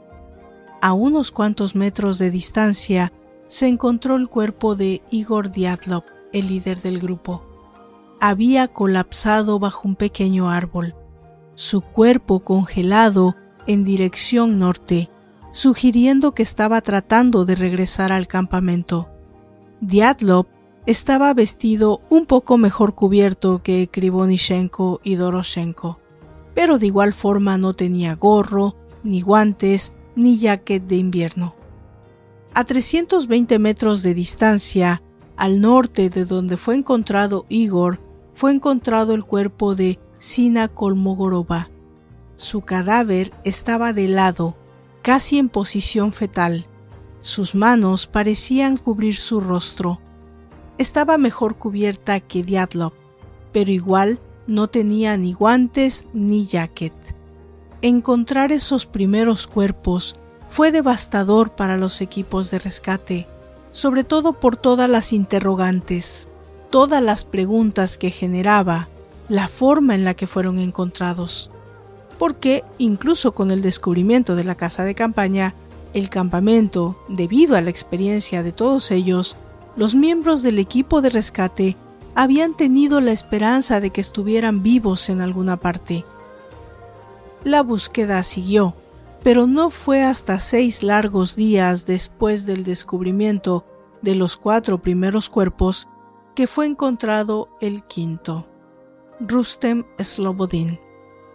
A 0.80 0.92
unos 0.92 1.30
cuantos 1.30 1.74
metros 1.74 2.18
de 2.18 2.30
distancia 2.30 3.12
se 3.46 3.68
encontró 3.68 4.16
el 4.16 4.28
cuerpo 4.28 4.76
de 4.76 5.02
Igor 5.10 5.50
Diatlov, 5.50 6.04
el 6.32 6.48
líder 6.48 6.82
del 6.82 7.00
grupo. 7.00 7.42
Había 8.20 8.68
colapsado 8.68 9.58
bajo 9.58 9.88
un 9.88 9.96
pequeño 9.96 10.50
árbol, 10.50 10.94
su 11.54 11.80
cuerpo 11.80 12.40
congelado 12.40 13.36
en 13.66 13.84
dirección 13.84 14.58
norte 14.58 15.10
sugiriendo 15.54 16.34
que 16.34 16.42
estaba 16.42 16.80
tratando 16.80 17.44
de 17.44 17.54
regresar 17.54 18.10
al 18.10 18.26
campamento. 18.26 19.08
Diatlov 19.80 20.46
estaba 20.86 21.32
vestido 21.34 22.02
un 22.10 22.26
poco 22.26 22.58
mejor 22.58 22.94
cubierto 22.94 23.62
que 23.62 23.88
Krivonishenko 23.90 25.00
y 25.02 25.14
Doroshenko, 25.14 25.98
pero 26.54 26.78
de 26.78 26.86
igual 26.86 27.12
forma 27.12 27.58
no 27.58 27.74
tenía 27.74 28.14
gorro, 28.14 28.76
ni 29.02 29.20
guantes, 29.22 29.94
ni 30.16 30.38
jacket 30.38 30.84
de 30.86 30.96
invierno. 30.96 31.54
A 32.54 32.64
320 32.64 33.58
metros 33.58 34.02
de 34.02 34.14
distancia, 34.14 35.02
al 35.36 35.60
norte 35.60 36.10
de 36.10 36.24
donde 36.24 36.56
fue 36.56 36.76
encontrado 36.76 37.46
Igor, 37.48 38.00
fue 38.34 38.52
encontrado 38.52 39.14
el 39.14 39.24
cuerpo 39.24 39.74
de 39.74 39.98
Sina 40.18 40.68
Kolmogorova. 40.68 41.70
Su 42.36 42.60
cadáver 42.60 43.32
estaba 43.44 43.92
de 43.92 44.08
lado 44.08 44.56
casi 45.02 45.38
en 45.38 45.48
posición 45.48 46.12
fetal. 46.12 46.66
Sus 47.20 47.54
manos 47.54 48.06
parecían 48.06 48.76
cubrir 48.76 49.16
su 49.16 49.40
rostro. 49.40 50.00
Estaba 50.76 51.18
mejor 51.18 51.56
cubierta 51.56 52.18
que 52.20 52.42
Diatlov, 52.42 52.92
pero 53.52 53.70
igual 53.70 54.18
no 54.46 54.68
tenía 54.68 55.16
ni 55.16 55.32
guantes 55.32 56.08
ni 56.12 56.46
jacket. 56.46 56.92
Encontrar 57.80 58.50
esos 58.50 58.86
primeros 58.86 59.46
cuerpos 59.46 60.16
fue 60.48 60.72
devastador 60.72 61.54
para 61.54 61.76
los 61.76 62.00
equipos 62.00 62.50
de 62.50 62.58
rescate, 62.58 63.28
sobre 63.70 64.04
todo 64.04 64.40
por 64.40 64.56
todas 64.56 64.90
las 64.90 65.12
interrogantes, 65.12 66.28
todas 66.70 67.02
las 67.02 67.24
preguntas 67.24 67.96
que 67.96 68.10
generaba, 68.10 68.88
la 69.28 69.48
forma 69.48 69.94
en 69.94 70.04
la 70.04 70.14
que 70.14 70.26
fueron 70.26 70.58
encontrados. 70.58 71.50
Porque, 72.18 72.64
incluso 72.78 73.32
con 73.32 73.50
el 73.50 73.62
descubrimiento 73.62 74.34
de 74.36 74.44
la 74.44 74.54
casa 74.54 74.84
de 74.84 74.94
campaña, 74.94 75.54
el 75.92 76.08
campamento, 76.10 76.96
debido 77.08 77.56
a 77.56 77.60
la 77.60 77.70
experiencia 77.70 78.42
de 78.42 78.52
todos 78.52 78.90
ellos, 78.90 79.36
los 79.76 79.94
miembros 79.94 80.42
del 80.42 80.58
equipo 80.58 81.02
de 81.02 81.10
rescate 81.10 81.76
habían 82.14 82.56
tenido 82.56 83.00
la 83.00 83.12
esperanza 83.12 83.80
de 83.80 83.90
que 83.90 84.00
estuvieran 84.00 84.62
vivos 84.62 85.08
en 85.08 85.20
alguna 85.20 85.58
parte. 85.58 86.04
La 87.42 87.62
búsqueda 87.62 88.22
siguió, 88.22 88.74
pero 89.22 89.46
no 89.46 89.70
fue 89.70 90.02
hasta 90.02 90.38
seis 90.38 90.82
largos 90.82 91.34
días 91.34 91.86
después 91.86 92.46
del 92.46 92.62
descubrimiento 92.62 93.64
de 94.02 94.14
los 94.14 94.36
cuatro 94.36 94.80
primeros 94.80 95.28
cuerpos 95.28 95.88
que 96.34 96.46
fue 96.46 96.66
encontrado 96.66 97.48
el 97.60 97.84
quinto, 97.84 98.46
Rustem 99.20 99.84
Slobodin. 99.98 100.78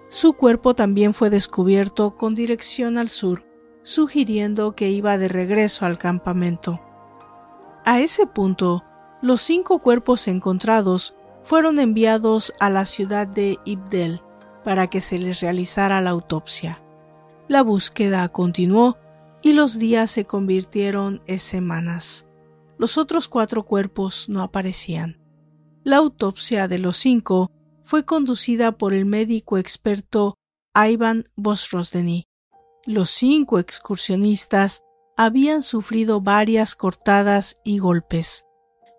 Su 0.07 0.33
cuerpo 0.33 0.75
también 0.75 1.13
fue 1.13 1.29
descubierto 1.29 2.15
con 2.15 2.35
dirección 2.35 2.97
al 2.97 3.09
sur, 3.09 3.45
sugiriendo 3.81 4.75
que 4.75 4.89
iba 4.89 5.17
de 5.17 5.27
regreso 5.27 5.85
al 5.85 5.97
campamento. 5.97 6.79
A 7.89 8.01
ese 8.01 8.27
punto, 8.27 8.85
los 9.19 9.41
cinco 9.41 9.79
cuerpos 9.79 10.27
encontrados 10.27 11.15
fueron 11.41 11.79
enviados 11.79 12.53
a 12.59 12.69
la 12.69 12.85
ciudad 12.85 13.27
de 13.27 13.57
Ibdel 13.65 14.21
para 14.63 14.91
que 14.91 15.01
se 15.01 15.17
les 15.17 15.39
realizara 15.39 15.99
la 15.99 16.11
autopsia. 16.11 16.83
La 17.47 17.63
búsqueda 17.63 18.29
continuó 18.29 18.99
y 19.41 19.53
los 19.53 19.79
días 19.79 20.11
se 20.11 20.25
convirtieron 20.25 21.23
en 21.25 21.39
semanas. 21.39 22.27
Los 22.77 22.99
otros 22.99 23.27
cuatro 23.27 23.65
cuerpos 23.65 24.29
no 24.29 24.43
aparecían. 24.43 25.19
La 25.83 25.97
autopsia 25.97 26.67
de 26.67 26.77
los 26.77 26.95
cinco 26.95 27.49
fue 27.81 28.05
conducida 28.05 28.71
por 28.71 28.93
el 28.93 29.07
médico 29.07 29.57
experto 29.57 30.37
Ivan 30.75 31.23
Bosrosdeny. 31.35 32.27
Los 32.85 33.09
cinco 33.09 33.57
excursionistas 33.57 34.83
habían 35.22 35.61
sufrido 35.61 36.22
varias 36.22 36.78
cortadas 36.78 37.57
y 37.65 37.80
golpes, 37.80 38.45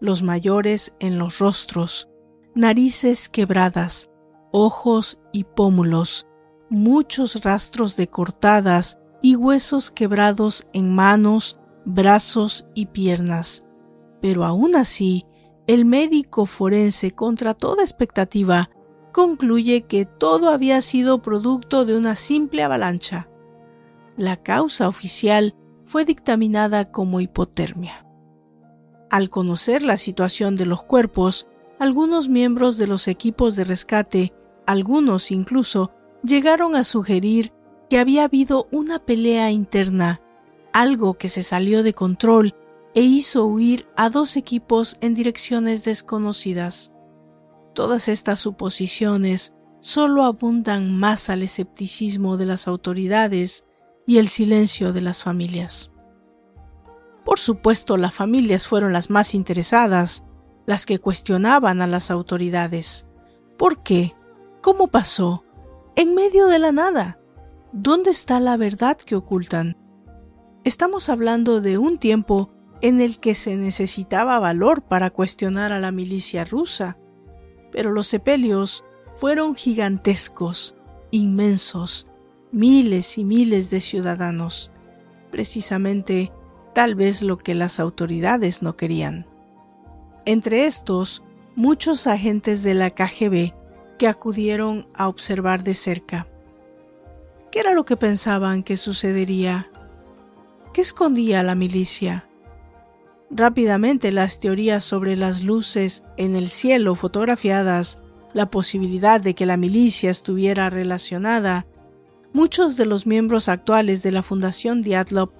los 0.02 0.22
mayores 0.22 0.94
en 1.00 1.18
los 1.18 1.38
rostros, 1.38 2.10
narices 2.54 3.30
quebradas, 3.30 4.10
ojos 4.52 5.18
y 5.32 5.44
pómulos, 5.44 6.26
muchos 6.68 7.42
rastros 7.42 7.96
de 7.96 8.06
cortadas 8.06 8.98
y 9.22 9.34
huesos 9.34 9.90
quebrados 9.90 10.66
en 10.74 10.94
manos, 10.94 11.58
brazos 11.86 12.66
y 12.74 12.84
piernas. 12.88 13.64
Pero 14.20 14.44
aún 14.44 14.76
así, 14.76 15.24
el 15.66 15.86
médico 15.86 16.44
forense, 16.44 17.12
contra 17.12 17.54
toda 17.54 17.82
expectativa, 17.82 18.68
concluye 19.14 19.86
que 19.86 20.04
todo 20.04 20.50
había 20.50 20.82
sido 20.82 21.22
producto 21.22 21.86
de 21.86 21.96
una 21.96 22.14
simple 22.14 22.62
avalancha. 22.62 23.30
La 24.18 24.36
causa 24.42 24.86
oficial 24.86 25.54
fue 25.90 26.04
dictaminada 26.04 26.92
como 26.92 27.20
hipotermia. 27.20 28.06
Al 29.10 29.28
conocer 29.28 29.82
la 29.82 29.96
situación 29.96 30.54
de 30.54 30.64
los 30.64 30.84
cuerpos, 30.84 31.48
algunos 31.80 32.28
miembros 32.28 32.78
de 32.78 32.86
los 32.86 33.08
equipos 33.08 33.56
de 33.56 33.64
rescate, 33.64 34.32
algunos 34.68 35.32
incluso, 35.32 35.90
llegaron 36.22 36.76
a 36.76 36.84
sugerir 36.84 37.52
que 37.88 37.98
había 37.98 38.22
habido 38.22 38.68
una 38.70 39.00
pelea 39.00 39.50
interna, 39.50 40.20
algo 40.72 41.14
que 41.14 41.26
se 41.26 41.42
salió 41.42 41.82
de 41.82 41.92
control 41.92 42.54
e 42.94 43.00
hizo 43.00 43.44
huir 43.46 43.88
a 43.96 44.10
dos 44.10 44.36
equipos 44.36 44.96
en 45.00 45.14
direcciones 45.14 45.82
desconocidas. 45.82 46.92
Todas 47.74 48.06
estas 48.06 48.38
suposiciones 48.38 49.54
solo 49.80 50.22
abundan 50.22 50.96
más 50.96 51.30
al 51.30 51.42
escepticismo 51.42 52.36
de 52.36 52.46
las 52.46 52.68
autoridades 52.68 53.66
y 54.10 54.18
el 54.18 54.26
silencio 54.26 54.92
de 54.92 55.02
las 55.02 55.22
familias. 55.22 55.92
Por 57.24 57.38
supuesto, 57.38 57.96
las 57.96 58.12
familias 58.12 58.66
fueron 58.66 58.92
las 58.92 59.08
más 59.08 59.34
interesadas, 59.36 60.24
las 60.66 60.84
que 60.84 60.98
cuestionaban 60.98 61.80
a 61.80 61.86
las 61.86 62.10
autoridades. 62.10 63.06
¿Por 63.56 63.84
qué? 63.84 64.16
¿Cómo 64.62 64.88
pasó? 64.88 65.44
en 66.00 66.14
medio 66.14 66.46
de 66.46 66.58
la 66.58 66.72
nada. 66.72 67.18
¿Dónde 67.72 68.10
está 68.10 68.40
la 68.40 68.56
verdad 68.56 68.96
que 68.96 69.16
ocultan? 69.16 69.76
Estamos 70.64 71.10
hablando 71.10 71.60
de 71.60 71.76
un 71.76 71.98
tiempo 71.98 72.50
en 72.80 73.02
el 73.02 73.20
que 73.20 73.34
se 73.34 73.56
necesitaba 73.56 74.38
valor 74.38 74.82
para 74.82 75.10
cuestionar 75.10 75.72
a 75.72 75.78
la 75.78 75.92
milicia 75.92 76.46
rusa, 76.46 76.98
pero 77.70 77.92
los 77.92 78.06
sepelios 78.06 78.84
fueron 79.14 79.54
gigantescos, 79.54 80.74
inmensos, 81.10 82.09
miles 82.52 83.18
y 83.18 83.24
miles 83.24 83.70
de 83.70 83.80
ciudadanos, 83.80 84.70
precisamente 85.30 86.32
tal 86.74 86.94
vez 86.94 87.22
lo 87.22 87.38
que 87.38 87.54
las 87.54 87.80
autoridades 87.80 88.62
no 88.62 88.76
querían. 88.76 89.26
Entre 90.24 90.66
estos, 90.66 91.22
muchos 91.56 92.06
agentes 92.06 92.62
de 92.62 92.74
la 92.74 92.90
KGB 92.90 93.52
que 93.98 94.08
acudieron 94.08 94.86
a 94.94 95.08
observar 95.08 95.62
de 95.62 95.74
cerca. 95.74 96.26
¿Qué 97.50 97.60
era 97.60 97.74
lo 97.74 97.84
que 97.84 97.96
pensaban 97.96 98.62
que 98.62 98.76
sucedería? 98.76 99.70
¿Qué 100.72 100.80
escondía 100.80 101.42
la 101.42 101.54
milicia? 101.54 102.28
Rápidamente 103.30 104.12
las 104.12 104.40
teorías 104.40 104.84
sobre 104.84 105.16
las 105.16 105.42
luces 105.42 106.04
en 106.16 106.36
el 106.36 106.48
cielo 106.48 106.94
fotografiadas, 106.94 108.02
la 108.32 108.50
posibilidad 108.50 109.20
de 109.20 109.34
que 109.34 109.46
la 109.46 109.56
milicia 109.56 110.10
estuviera 110.10 110.70
relacionada, 110.70 111.66
muchos 112.32 112.76
de 112.76 112.86
los 112.86 113.06
miembros 113.06 113.48
actuales 113.48 114.02
de 114.02 114.12
la 114.12 114.22
Fundación 114.22 114.82
Diatlov 114.82 115.30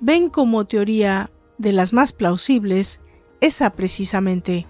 ven 0.00 0.30
como 0.30 0.66
teoría 0.66 1.30
de 1.58 1.72
las 1.72 1.92
más 1.92 2.12
plausibles 2.12 3.00
esa 3.40 3.70
precisamente, 3.70 4.66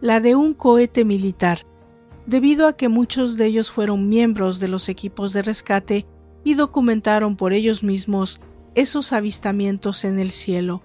la 0.00 0.20
de 0.20 0.36
un 0.36 0.54
cohete 0.54 1.04
militar 1.04 1.66
debido 2.26 2.66
a 2.66 2.76
que 2.76 2.88
muchos 2.88 3.36
de 3.36 3.46
ellos 3.46 3.70
fueron 3.70 4.08
miembros 4.08 4.58
de 4.58 4.68
los 4.68 4.88
equipos 4.88 5.32
de 5.32 5.42
rescate 5.42 6.06
y 6.44 6.54
documentaron 6.54 7.36
por 7.36 7.52
ellos 7.52 7.82
mismos 7.82 8.40
esos 8.74 9.12
avistamientos 9.12 10.04
en 10.04 10.18
el 10.18 10.30
cielo. 10.30 10.82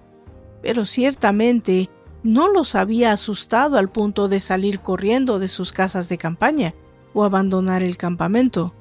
Pero 0.61 0.85
ciertamente 0.85 1.89
no 2.23 2.51
los 2.51 2.75
había 2.75 3.11
asustado 3.11 3.77
al 3.77 3.91
punto 3.91 4.27
de 4.27 4.39
salir 4.39 4.79
corriendo 4.79 5.39
de 5.39 5.47
sus 5.47 5.73
casas 5.73 6.07
de 6.07 6.17
campaña 6.17 6.75
o 7.13 7.23
abandonar 7.23 7.81
el 7.81 7.97
campamento. 7.97 8.75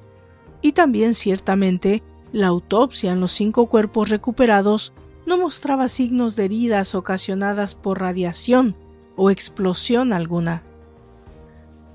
Y 0.61 0.73
también 0.73 1.13
ciertamente 1.13 2.03
la 2.31 2.47
autopsia 2.47 3.11
en 3.11 3.19
los 3.19 3.31
cinco 3.31 3.67
cuerpos 3.67 4.09
recuperados 4.09 4.93
no 5.25 5.37
mostraba 5.37 5.87
signos 5.87 6.35
de 6.35 6.45
heridas 6.45 6.95
ocasionadas 6.95 7.75
por 7.75 7.99
radiación 7.99 8.75
o 9.15 9.29
explosión 9.29 10.13
alguna. 10.13 10.63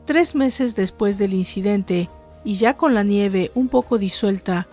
Tres 0.04 0.34
meses 0.34 0.76
después 0.76 1.18
del 1.18 1.34
incidente, 1.34 2.08
y 2.44 2.54
ya 2.54 2.76
con 2.76 2.94
la 2.94 3.02
nieve 3.02 3.50
un 3.54 3.68
poco 3.68 3.98
disuelta, 3.98 4.68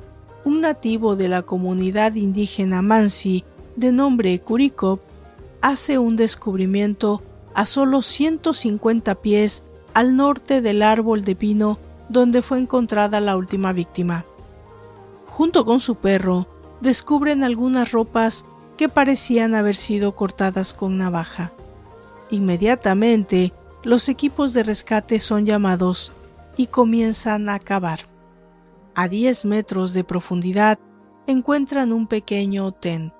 un 0.46 0.62
nativo 0.62 1.16
de 1.16 1.30
la 1.30 1.42
comunidad 1.42 2.14
indígena 2.16 2.82
Mansi, 2.82 3.44
de 3.76 3.92
nombre 3.92 4.40
Kurikop, 4.40 5.02
hace 5.62 5.98
un 5.98 6.16
descubrimiento 6.16 7.24
a 7.56 7.66
solo 7.66 8.02
150 8.02 9.16
pies 9.16 9.64
al 9.94 10.16
norte 10.16 10.62
del 10.62 10.84
árbol 10.84 11.24
de 11.24 11.36
pino 11.36 11.80
donde 12.10 12.42
fue 12.42 12.60
encontrada 12.60 13.20
la 13.20 13.38
última 13.38 13.74
víctima. 13.74 14.26
Junto 15.28 15.66
con 15.66 15.80
su 15.80 15.96
perro, 15.96 16.48
descubren 16.82 17.44
algunas 17.44 17.92
ropas 17.92 18.46
que 18.78 18.90
parecían 18.90 19.56
haber 19.56 19.76
sido 19.76 20.16
cortadas 20.16 20.74
con 20.74 20.98
navaja. 20.98 21.54
Inmediatamente, 22.30 23.54
los 23.84 24.10
equipos 24.10 24.54
de 24.54 24.64
rescate 24.64 25.20
son 25.20 25.46
llamados 25.46 26.14
y 26.58 26.68
comienzan 26.68 27.50
a 27.50 27.60
cavar. 27.60 28.02
A 28.96 29.08
10 29.08 29.46
metros 29.46 29.94
de 29.94 30.04
profundidad 30.04 30.78
encuentran 31.26 31.94
un 31.94 32.08
pequeño 32.08 32.72
tent, 32.72 33.14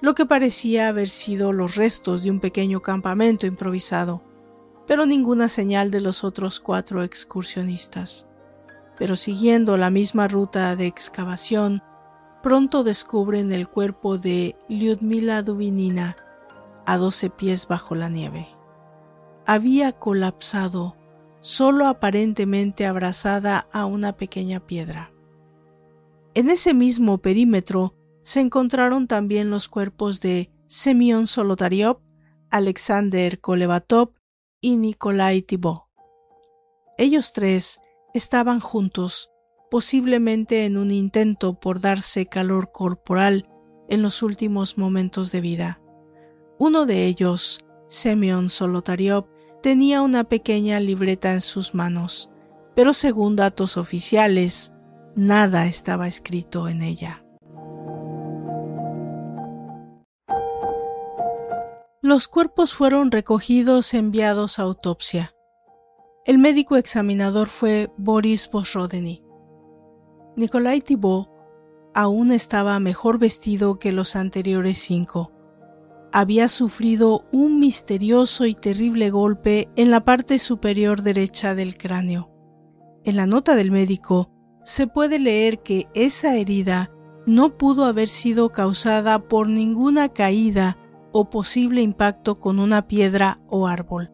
lo 0.00 0.14
que 0.14 0.26
parecía 0.26 0.88
haber 0.88 1.08
sido 1.08 1.52
los 1.52 1.76
restos 1.76 2.22
de 2.22 2.30
un 2.30 2.40
pequeño 2.40 2.80
campamento 2.80 3.46
improvisado, 3.46 4.22
pero 4.86 5.06
ninguna 5.06 5.48
señal 5.48 5.90
de 5.90 6.00
los 6.00 6.24
otros 6.24 6.60
cuatro 6.60 7.02
excursionistas. 7.02 8.26
Pero 8.98 9.16
siguiendo 9.16 9.76
la 9.76 9.90
misma 9.90 10.28
ruta 10.28 10.74
de 10.76 10.86
excavación, 10.86 11.82
pronto 12.42 12.84
descubren 12.84 13.52
el 13.52 13.68
cuerpo 13.68 14.18
de 14.18 14.56
Lyudmila 14.68 15.42
Dubinina 15.42 16.16
a 16.86 16.96
12 16.96 17.30
pies 17.30 17.66
bajo 17.68 17.94
la 17.94 18.08
nieve 18.08 18.56
había 19.46 19.92
colapsado, 19.92 20.96
solo 21.40 21.86
aparentemente 21.86 22.84
abrazada 22.84 23.68
a 23.72 23.86
una 23.86 24.16
pequeña 24.16 24.66
piedra. 24.66 25.12
En 26.34 26.50
ese 26.50 26.74
mismo 26.74 27.18
perímetro 27.18 27.94
se 28.22 28.40
encontraron 28.40 29.06
también 29.06 29.48
los 29.48 29.68
cuerpos 29.68 30.20
de 30.20 30.50
Semyon 30.66 31.28
Solotaryov 31.28 32.00
Alexander 32.50 33.40
Kolevatov 33.40 34.10
y 34.66 34.78
Nikolai 34.78 35.42
Thibault. 35.42 35.82
Ellos 36.98 37.32
tres 37.32 37.80
estaban 38.14 38.58
juntos, 38.58 39.30
posiblemente 39.70 40.64
en 40.64 40.76
un 40.76 40.90
intento 40.90 41.60
por 41.60 41.80
darse 41.80 42.26
calor 42.26 42.72
corporal 42.72 43.48
en 43.88 44.02
los 44.02 44.24
últimos 44.24 44.76
momentos 44.76 45.30
de 45.30 45.40
vida. 45.40 45.80
Uno 46.58 46.84
de 46.84 47.06
ellos, 47.06 47.64
Semyon 47.86 48.48
Solotaryov, 48.48 49.28
tenía 49.62 50.02
una 50.02 50.24
pequeña 50.24 50.80
libreta 50.80 51.32
en 51.32 51.42
sus 51.42 51.72
manos, 51.72 52.28
pero 52.74 52.92
según 52.92 53.36
datos 53.36 53.76
oficiales, 53.76 54.72
nada 55.14 55.66
estaba 55.66 56.08
escrito 56.08 56.68
en 56.68 56.82
ella. 56.82 57.24
Los 62.06 62.28
cuerpos 62.28 62.72
fueron 62.72 63.10
recogidos 63.10 63.92
enviados 63.92 64.60
a 64.60 64.62
autopsia. 64.62 65.34
El 66.24 66.38
médico 66.38 66.76
examinador 66.76 67.48
fue 67.48 67.90
Boris 67.96 68.48
Bosrodeny. 68.48 69.24
Nikolai 70.36 70.80
Thibault 70.80 71.28
aún 71.94 72.30
estaba 72.30 72.78
mejor 72.78 73.18
vestido 73.18 73.80
que 73.80 73.90
los 73.90 74.14
anteriores 74.14 74.78
cinco. 74.78 75.32
Había 76.12 76.46
sufrido 76.46 77.26
un 77.32 77.58
misterioso 77.58 78.46
y 78.46 78.54
terrible 78.54 79.10
golpe 79.10 79.68
en 79.74 79.90
la 79.90 80.04
parte 80.04 80.38
superior 80.38 81.02
derecha 81.02 81.56
del 81.56 81.76
cráneo. 81.76 82.30
En 83.02 83.16
la 83.16 83.26
nota 83.26 83.56
del 83.56 83.72
médico 83.72 84.30
se 84.62 84.86
puede 84.86 85.18
leer 85.18 85.60
que 85.64 85.88
esa 85.92 86.36
herida 86.36 86.92
no 87.26 87.58
pudo 87.58 87.84
haber 87.84 88.06
sido 88.06 88.52
causada 88.52 89.26
por 89.26 89.48
ninguna 89.48 90.08
caída 90.10 90.78
o 91.18 91.30
posible 91.30 91.80
impacto 91.80 92.34
con 92.36 92.58
una 92.58 92.86
piedra 92.86 93.40
o 93.48 93.66
árbol. 93.66 94.12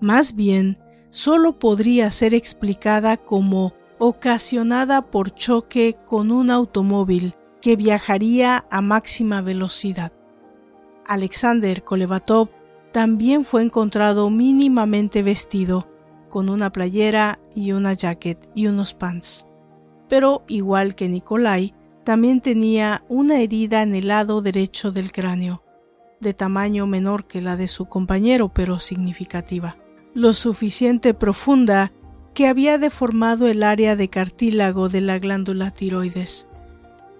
Más 0.00 0.34
bien, 0.34 0.78
solo 1.08 1.58
podría 1.58 2.10
ser 2.10 2.34
explicada 2.34 3.16
como 3.16 3.74
ocasionada 3.98 5.02
por 5.02 5.30
choque 5.30 5.96
con 6.04 6.32
un 6.32 6.50
automóvil 6.50 7.34
que 7.62 7.76
viajaría 7.76 8.66
a 8.70 8.80
máxima 8.80 9.40
velocidad. 9.40 10.12
Alexander 11.06 11.84
Kolevatov 11.84 12.48
también 12.92 13.44
fue 13.44 13.62
encontrado 13.62 14.28
mínimamente 14.28 15.22
vestido, 15.22 15.88
con 16.28 16.48
una 16.48 16.72
playera 16.72 17.38
y 17.54 17.70
una 17.70 17.92
jacket 17.92 18.50
y 18.54 18.66
unos 18.66 18.94
pants. 18.94 19.46
Pero, 20.08 20.42
igual 20.48 20.96
que 20.96 21.08
Nikolai, 21.08 21.72
también 22.04 22.40
tenía 22.40 23.04
una 23.08 23.40
herida 23.40 23.82
en 23.82 23.94
el 23.94 24.08
lado 24.08 24.42
derecho 24.42 24.92
del 24.92 25.12
cráneo, 25.12 25.62
de 26.20 26.34
tamaño 26.34 26.86
menor 26.86 27.26
que 27.26 27.40
la 27.40 27.56
de 27.56 27.66
su 27.66 27.86
compañero, 27.86 28.48
pero 28.48 28.78
significativa, 28.78 29.76
lo 30.14 30.32
suficiente 30.32 31.14
profunda 31.14 31.92
que 32.34 32.48
había 32.48 32.78
deformado 32.78 33.46
el 33.48 33.62
área 33.62 33.96
de 33.96 34.08
cartílago 34.08 34.88
de 34.88 35.00
la 35.00 35.18
glándula 35.18 35.70
tiroides. 35.70 36.48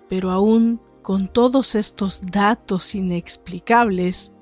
Pero 0.08 0.30
aún 0.30 0.80
con 1.02 1.28
todos 1.28 1.74
estos 1.74 2.20
datos 2.20 2.94
inexplicables, 2.94 4.32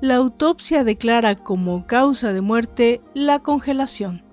la 0.00 0.16
autopsia 0.16 0.82
declara 0.82 1.34
como 1.34 1.86
causa 1.86 2.32
de 2.32 2.40
muerte 2.40 3.00
la 3.14 3.40
congelación. 3.40 4.24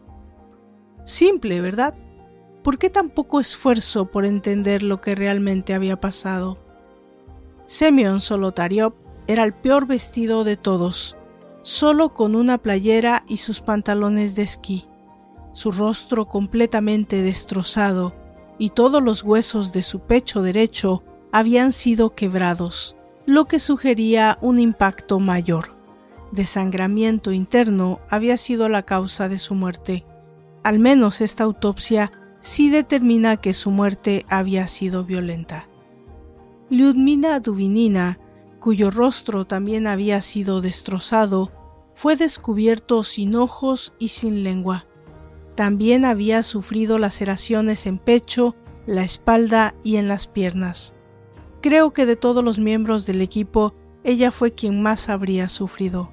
Simple, 1.03 1.61
¿verdad? 1.61 1.95
¿Por 2.63 2.77
qué 2.77 2.89
tan 2.89 3.09
poco 3.09 3.39
esfuerzo 3.39 4.11
por 4.11 4.25
entender 4.25 4.84
lo 4.84 5.01
que 5.01 5.15
realmente 5.15 5.73
había 5.73 5.99
pasado? 5.99 6.57
Semyon 7.65 8.19
Solotaryov 8.19 9.01
era 9.32 9.43
el 9.43 9.53
peor 9.53 9.88
vestido 9.88 10.43
de 10.43 10.57
todos, 10.57 11.17
solo 11.61 12.09
con 12.09 12.36
una 12.36 12.57
playera 12.57 13.23
y 13.27 13.38
sus 13.38 13.61
pantalones 13.61 14.36
de 14.36 14.43
esquí 14.43 14.88
su 15.53 15.71
rostro 15.71 16.27
completamente 16.27 17.21
destrozado 17.21 18.13
y 18.57 18.69
todos 18.69 19.01
los 19.01 19.23
huesos 19.23 19.73
de 19.73 19.82
su 19.82 20.01
pecho 20.01 20.41
derecho 20.41 21.03
habían 21.32 21.71
sido 21.71 22.13
quebrados, 22.13 22.95
lo 23.25 23.45
que 23.45 23.59
sugería 23.59 24.38
un 24.41 24.59
impacto 24.59 25.19
mayor. 25.19 25.75
Desangramiento 26.32 27.32
interno 27.32 27.99
había 28.09 28.38
sido 28.38 28.69
la 28.69 28.84
causa 28.84 29.27
de 29.27 29.38
su 29.38 29.55
muerte. 29.55 30.05
Al 30.63 30.79
menos 30.79 31.21
esta 31.21 31.43
autopsia 31.43 32.11
sí 32.39 32.69
determina 32.69 33.38
que 33.38 33.53
su 33.53 33.71
muerte 33.71 34.25
había 34.29 34.67
sido 34.67 35.03
violenta. 35.03 35.67
Lyudmila 36.69 37.39
Duvinina, 37.39 38.19
cuyo 38.62 38.91
rostro 38.91 39.45
también 39.45 39.88
había 39.88 40.22
sido 40.22 40.62
destrozado, 40.62 41.51
fue 41.95 42.16
descubierto 42.16 43.03
sin 43.03 43.36
ojos 43.36 43.93
y 43.99 44.09
sin 44.09 44.43
lengua. 44.43 44.86
También 45.55 46.05
había 46.05 46.43
sufrido 46.43 46.97
laceraciones 46.97 47.86
en 47.88 47.97
pecho, 47.97 48.55
la 48.86 49.03
espalda 49.03 49.76
y 49.84 49.97
en 49.97 50.07
las 50.07 50.28
piernas. 50.28 50.95
Creo 51.62 51.91
que 51.91 52.05
de 52.05 52.16
todos 52.16 52.43
los 52.43 52.59
miembros 52.59 53.05
del 53.05 53.22
equipo, 53.22 53.74
ella 54.03 54.32
fue 54.32 54.53
quien 54.53 54.82
más 54.82 55.09
habría 55.09 55.47
sufrido. 55.47 56.12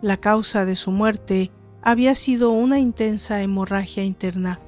La 0.00 0.16
causa 0.16 0.64
de 0.64 0.76
su 0.76 0.92
muerte 0.92 1.50
había 1.82 2.14
sido 2.14 2.50
una 2.50 2.78
intensa 2.78 3.42
hemorragia 3.42 4.04
interna, 4.04 4.60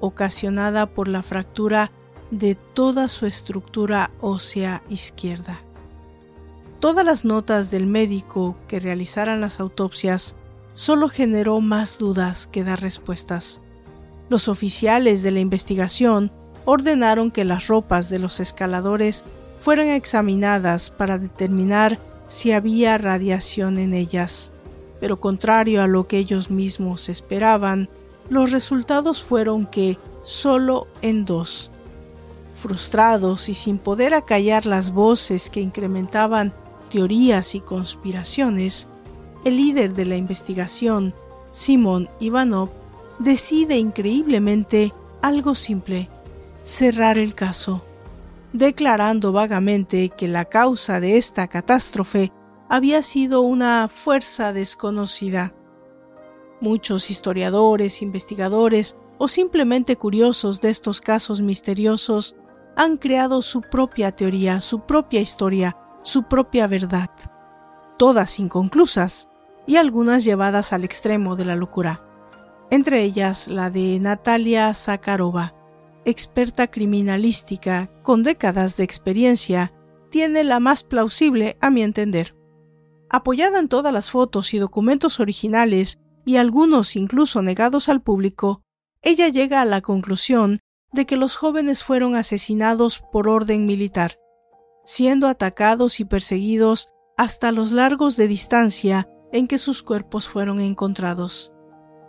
ocasionada 0.00 0.86
por 0.86 1.08
la 1.08 1.22
fractura 1.22 1.92
de 2.30 2.54
toda 2.54 3.06
su 3.08 3.26
estructura 3.26 4.10
ósea 4.20 4.82
izquierda. 4.88 5.60
Todas 6.80 7.04
las 7.04 7.26
notas 7.26 7.70
del 7.70 7.86
médico 7.86 8.56
que 8.66 8.80
realizaran 8.80 9.42
las 9.42 9.60
autopsias 9.60 10.34
solo 10.72 11.10
generó 11.10 11.60
más 11.60 11.98
dudas 11.98 12.46
que 12.46 12.64
dar 12.64 12.80
respuestas. 12.80 13.60
Los 14.30 14.48
oficiales 14.48 15.22
de 15.22 15.30
la 15.30 15.40
investigación 15.40 16.32
ordenaron 16.64 17.30
que 17.32 17.44
las 17.44 17.66
ropas 17.66 18.08
de 18.08 18.18
los 18.18 18.40
escaladores 18.40 19.26
fueran 19.58 19.88
examinadas 19.88 20.88
para 20.88 21.18
determinar 21.18 21.98
si 22.28 22.52
había 22.52 22.96
radiación 22.96 23.76
en 23.76 23.92
ellas, 23.92 24.52
pero 25.00 25.20
contrario 25.20 25.82
a 25.82 25.86
lo 25.86 26.06
que 26.06 26.16
ellos 26.16 26.50
mismos 26.50 27.10
esperaban, 27.10 27.90
los 28.30 28.52
resultados 28.52 29.22
fueron 29.22 29.66
que 29.66 29.98
solo 30.22 30.86
en 31.02 31.26
dos. 31.26 31.70
Frustrados 32.54 33.50
y 33.50 33.54
sin 33.54 33.76
poder 33.78 34.14
acallar 34.14 34.64
las 34.64 34.92
voces 34.92 35.50
que 35.50 35.60
incrementaban 35.60 36.54
teorías 36.90 37.54
y 37.54 37.60
conspiraciones, 37.60 38.88
el 39.44 39.56
líder 39.56 39.94
de 39.94 40.04
la 40.04 40.16
investigación, 40.16 41.14
Simon 41.50 42.10
Ivanov, 42.20 42.68
decide 43.18 43.78
increíblemente 43.78 44.92
algo 45.22 45.54
simple, 45.54 46.10
cerrar 46.62 47.16
el 47.16 47.34
caso, 47.34 47.82
declarando 48.52 49.32
vagamente 49.32 50.10
que 50.10 50.28
la 50.28 50.44
causa 50.44 51.00
de 51.00 51.16
esta 51.16 51.48
catástrofe 51.48 52.32
había 52.68 53.02
sido 53.02 53.40
una 53.40 53.88
fuerza 53.88 54.52
desconocida. 54.52 55.54
Muchos 56.60 57.10
historiadores, 57.10 58.02
investigadores 58.02 58.96
o 59.18 59.28
simplemente 59.28 59.96
curiosos 59.96 60.60
de 60.60 60.70
estos 60.70 61.00
casos 61.00 61.40
misteriosos 61.40 62.36
han 62.76 62.96
creado 62.96 63.42
su 63.42 63.62
propia 63.62 64.12
teoría, 64.12 64.60
su 64.60 64.80
propia 64.80 65.20
historia, 65.20 65.76
su 66.02 66.24
propia 66.24 66.66
verdad, 66.66 67.10
todas 67.98 68.38
inconclusas, 68.38 69.28
y 69.66 69.76
algunas 69.76 70.24
llevadas 70.24 70.72
al 70.72 70.84
extremo 70.84 71.36
de 71.36 71.44
la 71.44 71.54
locura, 71.54 72.02
entre 72.70 73.02
ellas 73.02 73.48
la 73.48 73.70
de 73.70 73.98
Natalia 74.00 74.72
Zakharova, 74.74 75.54
experta 76.04 76.68
criminalística 76.68 77.90
con 78.02 78.22
décadas 78.22 78.76
de 78.76 78.84
experiencia, 78.84 79.72
tiene 80.10 80.44
la 80.44 80.60
más 80.60 80.82
plausible 80.82 81.56
a 81.60 81.70
mi 81.70 81.82
entender. 81.82 82.34
Apoyada 83.08 83.58
en 83.58 83.68
todas 83.68 83.92
las 83.92 84.10
fotos 84.10 84.54
y 84.54 84.58
documentos 84.58 85.20
originales, 85.20 85.98
y 86.24 86.36
algunos 86.36 86.96
incluso 86.96 87.42
negados 87.42 87.88
al 87.88 88.02
público, 88.02 88.62
ella 89.02 89.28
llega 89.28 89.60
a 89.60 89.64
la 89.64 89.80
conclusión 89.80 90.60
de 90.92 91.06
que 91.06 91.16
los 91.16 91.36
jóvenes 91.36 91.82
fueron 91.84 92.14
asesinados 92.14 93.02
por 93.12 93.28
orden 93.28 93.66
militar, 93.66 94.16
siendo 94.90 95.28
atacados 95.28 96.00
y 96.00 96.04
perseguidos 96.04 96.88
hasta 97.16 97.52
los 97.52 97.70
largos 97.70 98.16
de 98.16 98.26
distancia 98.26 99.08
en 99.30 99.46
que 99.46 99.56
sus 99.56 99.84
cuerpos 99.84 100.28
fueron 100.28 100.60
encontrados. 100.60 101.52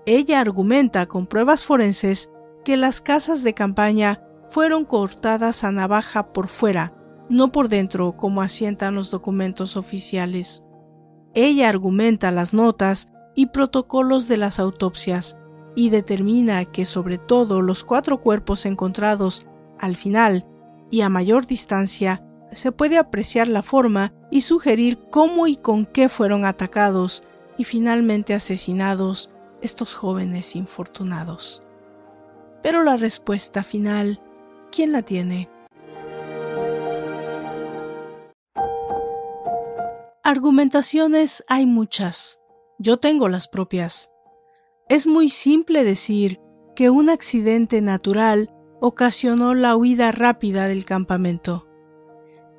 Ella 0.07 0.39
argumenta 0.39 1.05
con 1.05 1.27
pruebas 1.27 1.63
forenses 1.63 2.31
que 2.65 2.77
las 2.77 2.99
casas 2.99 3.43
de 3.43 3.53
campaña 3.53 4.23
fueron 4.47 4.85
cortadas 4.85 5.63
a 5.63 5.71
navaja 5.71 6.33
por 6.33 6.47
fuera, 6.47 6.95
no 7.29 7.51
por 7.51 7.69
dentro 7.69 8.17
como 8.17 8.41
asientan 8.41 8.95
los 8.95 9.11
documentos 9.11 9.77
oficiales. 9.77 10.63
Ella 11.35 11.69
argumenta 11.69 12.31
las 12.31 12.55
notas 12.55 13.11
y 13.35 13.45
protocolos 13.45 14.27
de 14.27 14.37
las 14.37 14.57
autopsias 14.57 15.37
y 15.75 15.91
determina 15.91 16.65
que 16.65 16.85
sobre 16.85 17.19
todo 17.19 17.61
los 17.61 17.83
cuatro 17.83 18.23
cuerpos 18.23 18.65
encontrados 18.65 19.45
al 19.77 19.95
final 19.95 20.47
y 20.89 21.01
a 21.01 21.09
mayor 21.09 21.45
distancia 21.45 22.25
se 22.51 22.71
puede 22.71 22.97
apreciar 22.97 23.47
la 23.47 23.63
forma 23.63 24.13
y 24.29 24.41
sugerir 24.41 24.99
cómo 25.09 25.47
y 25.47 25.55
con 25.55 25.85
qué 25.85 26.09
fueron 26.09 26.45
atacados 26.45 27.23
y 27.57 27.63
finalmente 27.63 28.33
asesinados 28.33 29.29
estos 29.61 29.95
jóvenes 29.95 30.55
infortunados. 30.55 31.63
Pero 32.63 32.83
la 32.83 32.97
respuesta 32.97 33.63
final, 33.63 34.21
¿quién 34.71 34.91
la 34.91 35.01
tiene? 35.01 35.49
Argumentaciones 40.23 41.43
hay 41.47 41.65
muchas. 41.65 42.39
Yo 42.77 42.97
tengo 42.97 43.27
las 43.27 43.47
propias. 43.47 44.11
Es 44.87 45.07
muy 45.07 45.29
simple 45.29 45.83
decir 45.83 46.39
que 46.75 46.89
un 46.89 47.09
accidente 47.09 47.81
natural 47.81 48.53
ocasionó 48.79 49.53
la 49.53 49.75
huida 49.75 50.11
rápida 50.11 50.67
del 50.67 50.85
campamento. 50.85 51.70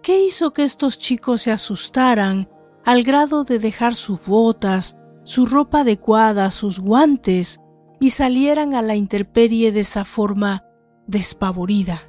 ¿Qué 0.03 0.25
hizo 0.25 0.53
que 0.53 0.65
estos 0.65 0.99
chicos 0.99 1.43
se 1.43 1.53
asustaran 1.53 2.49
al 2.85 3.05
grado 3.05 3.45
de 3.45 3.61
dejar 3.61 3.95
sus 3.95 4.27
botas, 4.27 4.97
su 5.23 5.47
ropa 5.47 5.83
adecuada, 5.83 6.51
sus 6.51 6.81
guantes 6.81 7.61
y 8.01 8.11
salieran 8.11 8.75
a 8.75 8.83
la 8.83 8.97
intemperie 8.97 9.71
de 9.71 9.81
esa 9.81 10.05
forma 10.05 10.65
despavorida? 11.07 12.03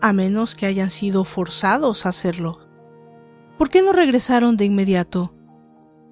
A 0.00 0.12
menos 0.12 0.54
que 0.54 0.66
hayan 0.66 0.90
sido 0.90 1.24
forzados 1.24 2.06
a 2.06 2.10
hacerlo. 2.10 2.60
¿Por 3.58 3.70
qué 3.70 3.82
no 3.82 3.92
regresaron 3.92 4.56
de 4.56 4.66
inmediato? 4.66 5.34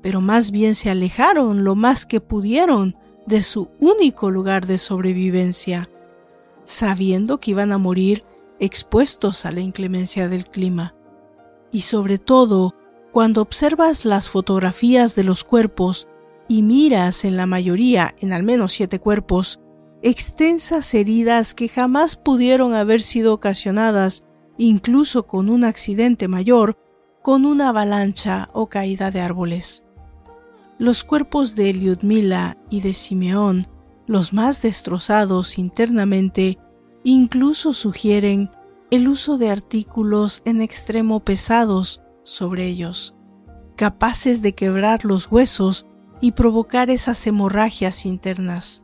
Pero 0.03 0.21
más 0.21 0.51
bien 0.51 0.75
se 0.75 0.91
alejaron 0.91 1.63
lo 1.63 1.77
más 1.77 2.07
que 2.07 2.21
pudieron 2.21 2.97
de 3.25 3.43
su 3.43 3.71
único 3.79 4.31
lugar 4.31 4.67
de 4.67 4.79
sobrevivencia 4.79 5.89
sabiendo 6.69 7.41
que 7.41 7.53
iban 7.53 7.73
a 7.73 7.79
morir 7.79 8.25
expuestos 8.61 9.45
a 9.45 9.51
la 9.51 9.61
inclemencia 9.61 10.29
del 10.29 10.45
clima. 10.45 10.95
Y 11.73 11.83
sobre 11.83 12.19
todo, 12.19 12.75
cuando 13.13 13.43
observas 13.43 14.05
las 14.05 14.31
fotografías 14.31 15.15
de 15.15 15.25
los 15.25 15.45
cuerpos 15.45 16.09
y 16.49 16.63
miras 16.63 17.25
en 17.25 17.37
la 17.37 17.47
mayoría, 17.47 18.15
en 18.19 18.33
al 18.33 18.43
menos 18.43 18.73
siete 18.73 19.01
cuerpos, 19.01 19.61
extensas 20.03 20.95
heridas 20.95 21.55
que 21.55 21.69
jamás 21.69 22.17
pudieron 22.17 22.75
haber 22.75 23.01
sido 23.01 23.35
ocasionadas, 23.35 24.27
incluso 24.57 25.27
con 25.27 25.49
un 25.49 25.65
accidente 25.65 26.29
mayor, 26.29 26.79
con 27.23 27.45
una 27.45 27.71
avalancha 27.71 28.49
o 28.53 28.69
caída 28.69 29.11
de 29.11 29.21
árboles. 29.21 29.85
Los 30.79 31.05
cuerpos 31.05 31.55
de 31.55 31.75
Lyudmila 31.75 32.57
y 32.71 32.81
de 32.81 32.93
Simeón 32.93 33.69
los 34.09 34.33
más 34.33 34.63
destrozados 34.63 35.59
internamente, 35.59 36.59
incluso 37.13 37.73
sugieren 37.73 38.51
el 38.91 39.09
uso 39.09 39.39
de 39.39 39.51
artículos 39.51 40.43
en 40.45 40.61
extremo 40.61 41.21
pesados 41.21 42.03
sobre 42.23 42.67
ellos, 42.67 43.15
capaces 43.77 44.43
de 44.43 44.55
quebrar 44.55 45.05
los 45.05 45.33
huesos 45.33 45.87
y 46.21 46.33
provocar 46.33 46.91
esas 46.91 47.27
hemorragias 47.27 48.05
internas. 48.05 48.83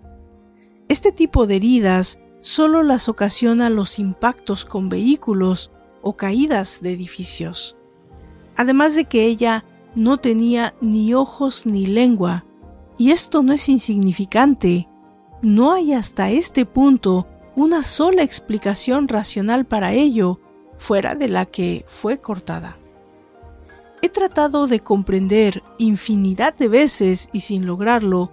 Este 0.89 1.13
tipo 1.13 1.47
de 1.47 1.57
heridas 1.57 2.19
solo 2.41 2.83
las 2.83 3.09
ocasiona 3.09 3.69
los 3.69 3.99
impactos 3.99 4.65
con 4.65 4.89
vehículos 4.89 5.71
o 6.01 6.17
caídas 6.17 6.81
de 6.81 6.93
edificios. 6.93 7.77
Además 8.57 8.95
de 8.95 9.05
que 9.05 9.25
ella 9.25 9.65
no 9.95 10.19
tenía 10.19 10.75
ni 10.81 11.13
ojos 11.13 11.67
ni 11.67 11.87
lengua, 11.87 12.47
y 12.97 13.11
esto 13.11 13.43
no 13.43 13.53
es 13.53 13.69
insignificante, 13.69 14.89
no 15.43 15.73
hay 15.73 15.93
hasta 15.93 16.31
este 16.31 16.65
punto 16.65 17.27
una 17.57 17.83
sola 17.83 18.23
explicación 18.23 19.09
racional 19.09 19.65
para 19.65 19.93
ello, 19.93 20.41
fuera 20.79 21.15
de 21.15 21.29
la 21.29 21.47
que 21.47 21.85
fue 21.89 22.21
cortada. 22.21 22.79
He 24.03 24.09
tratado 24.09 24.67
de 24.67 24.81
comprender 24.81 25.63
infinidad 25.79 26.55
de 26.55 26.69
veces 26.69 27.29
y 27.33 27.41
sin 27.41 27.65
lograrlo 27.65 28.33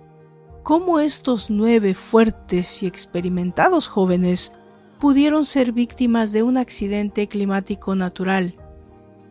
cómo 0.64 1.00
estos 1.00 1.50
nueve 1.50 1.94
fuertes 1.94 2.84
y 2.84 2.88
experimentados 2.88 3.88
jóvenes 3.88 4.54
pudieron 5.00 5.46
ser 5.46 5.72
víctimas 5.72 6.32
de 6.32 6.44
un 6.44 6.58
accidente 6.58 7.28
climático 7.28 7.96
natural, 7.96 8.56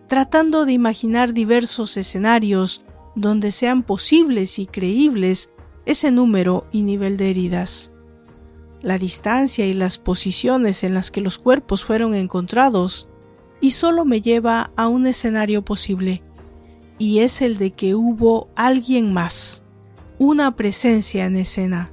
tratando 0.06 0.64
de 0.64 0.72
imaginar 0.72 1.32
diversos 1.32 1.96
escenarios 1.96 2.84
donde 3.14 3.50
sean 3.50 3.82
posibles 3.82 4.58
y 4.58 4.66
creíbles 4.66 5.52
ese 5.84 6.10
número 6.10 6.66
y 6.72 6.82
nivel 6.82 7.16
de 7.16 7.30
heridas. 7.30 7.92
La 8.82 8.96
distancia 8.96 9.66
y 9.66 9.74
las 9.74 9.98
posiciones 9.98 10.84
en 10.84 10.94
las 10.94 11.10
que 11.10 11.20
los 11.20 11.38
cuerpos 11.38 11.84
fueron 11.84 12.14
encontrados 12.14 13.08
y 13.60 13.72
solo 13.72 14.04
me 14.04 14.22
lleva 14.22 14.72
a 14.76 14.88
un 14.88 15.06
escenario 15.06 15.64
posible, 15.64 16.22
y 16.98 17.20
es 17.20 17.42
el 17.42 17.58
de 17.58 17.72
que 17.72 17.94
hubo 17.94 18.48
alguien 18.56 19.12
más, 19.12 19.64
una 20.18 20.56
presencia 20.56 21.26
en 21.26 21.36
escena. 21.36 21.90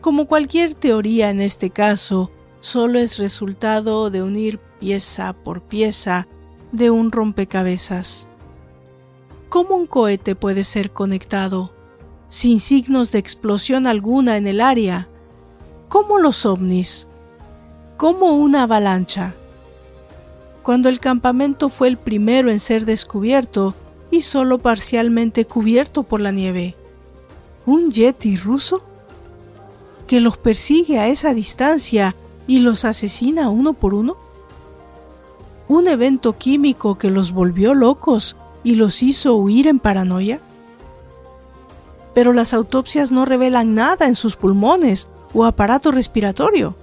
Como 0.00 0.26
cualquier 0.26 0.74
teoría 0.74 1.30
en 1.30 1.40
este 1.40 1.70
caso, 1.70 2.30
solo 2.60 2.98
es 2.98 3.18
resultado 3.18 4.10
de 4.10 4.22
unir 4.22 4.58
pieza 4.80 5.34
por 5.34 5.62
pieza 5.62 6.26
de 6.72 6.90
un 6.90 7.12
rompecabezas. 7.12 8.28
¿Cómo 9.50 9.76
un 9.76 9.86
cohete 9.86 10.34
puede 10.34 10.64
ser 10.64 10.92
conectado 10.92 11.72
sin 12.32 12.60
signos 12.60 13.12
de 13.12 13.18
explosión 13.18 13.86
alguna 13.86 14.38
en 14.38 14.46
el 14.46 14.62
área, 14.62 15.10
como 15.92 16.18
los 16.18 16.46
ovnis, 16.46 17.06
como 17.98 18.32
una 18.38 18.62
avalancha. 18.62 19.34
Cuando 20.62 20.88
el 20.88 21.00
campamento 21.00 21.68
fue 21.68 21.88
el 21.88 21.98
primero 21.98 22.50
en 22.50 22.60
ser 22.60 22.86
descubierto 22.86 23.74
y 24.10 24.22
solo 24.22 24.56
parcialmente 24.56 25.44
cubierto 25.44 26.02
por 26.02 26.22
la 26.22 26.30
nieve. 26.30 26.76
¿Un 27.66 27.90
yeti 27.90 28.38
ruso? 28.38 28.82
¿Que 30.06 30.22
los 30.22 30.38
persigue 30.38 30.98
a 30.98 31.08
esa 31.08 31.34
distancia 31.34 32.16
y 32.46 32.60
los 32.60 32.86
asesina 32.86 33.50
uno 33.50 33.74
por 33.74 33.92
uno? 33.92 34.16
¿Un 35.68 35.88
evento 35.88 36.38
químico 36.38 36.96
que 36.96 37.10
los 37.10 37.32
volvió 37.32 37.74
locos 37.74 38.38
y 38.64 38.76
los 38.76 39.02
hizo 39.02 39.34
huir 39.34 39.66
en 39.66 39.78
paranoia? 39.78 40.40
pero 42.14 42.32
las 42.32 42.52
autopsias 42.52 43.10
no 43.10 43.24
revelan 43.24 43.74
nada 43.74 44.06
en 44.06 44.14
sus 44.14 44.36
pulmones 44.36 45.08
o 45.34 45.44
aparato 45.44 45.90
respiratorio. 45.90 46.76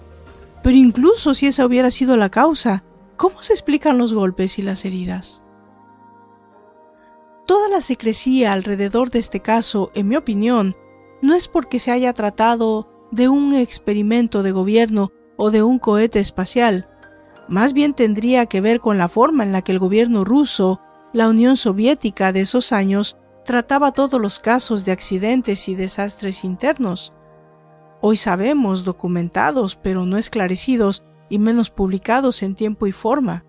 Pero 0.63 0.75
incluso 0.75 1.33
si 1.33 1.47
esa 1.47 1.65
hubiera 1.65 1.91
sido 1.91 2.17
la 2.17 2.29
causa, 2.29 2.83
¿cómo 3.17 3.41
se 3.41 3.53
explican 3.53 3.97
los 3.97 4.13
golpes 4.13 4.59
y 4.59 4.61
las 4.61 4.85
heridas? 4.85 5.43
Toda 7.45 7.69
la 7.69 7.81
secrecía 7.81 8.53
alrededor 8.53 9.09
de 9.09 9.19
este 9.19 9.41
caso, 9.41 9.91
en 9.95 10.07
mi 10.07 10.15
opinión, 10.15 10.75
no 11.21 11.33
es 11.33 11.47
porque 11.47 11.79
se 11.79 11.91
haya 11.91 12.13
tratado 12.13 12.89
de 13.11 13.27
un 13.27 13.55
experimento 13.55 14.43
de 14.43 14.51
gobierno 14.51 15.11
o 15.37 15.51
de 15.51 15.63
un 15.63 15.79
cohete 15.79 16.19
espacial, 16.19 16.87
más 17.49 17.73
bien 17.73 17.95
tendría 17.95 18.45
que 18.45 18.61
ver 18.61 18.79
con 18.79 18.99
la 18.99 19.09
forma 19.09 19.43
en 19.43 19.51
la 19.51 19.63
que 19.63 19.71
el 19.71 19.79
gobierno 19.79 20.23
ruso, 20.23 20.79
la 21.13 21.27
Unión 21.27 21.57
Soviética 21.57 22.31
de 22.31 22.41
esos 22.41 22.71
años, 22.71 23.17
trataba 23.43 23.91
todos 23.91 24.21
los 24.21 24.39
casos 24.39 24.85
de 24.85 24.91
accidentes 24.91 25.67
y 25.67 25.73
desastres 25.73 26.43
internos. 26.43 27.11
Hoy 28.01 28.15
sabemos, 28.15 28.85
documentados 28.85 29.75
pero 29.75 30.05
no 30.05 30.17
esclarecidos 30.17 31.05
y 31.29 31.39
menos 31.39 31.69
publicados 31.69 32.43
en 32.43 32.55
tiempo 32.55 32.87
y 32.87 32.91
forma. 32.91 33.45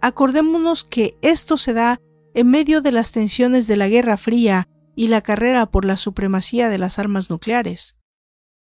Acordémonos 0.00 0.84
que 0.84 1.16
esto 1.22 1.56
se 1.56 1.74
da 1.74 1.98
en 2.34 2.50
medio 2.50 2.80
de 2.80 2.92
las 2.92 3.12
tensiones 3.12 3.66
de 3.66 3.76
la 3.76 3.88
Guerra 3.88 4.16
Fría 4.16 4.68
y 4.94 5.08
la 5.08 5.20
carrera 5.20 5.66
por 5.66 5.84
la 5.84 5.96
supremacía 5.96 6.68
de 6.68 6.78
las 6.78 6.98
armas 6.98 7.30
nucleares. 7.30 7.96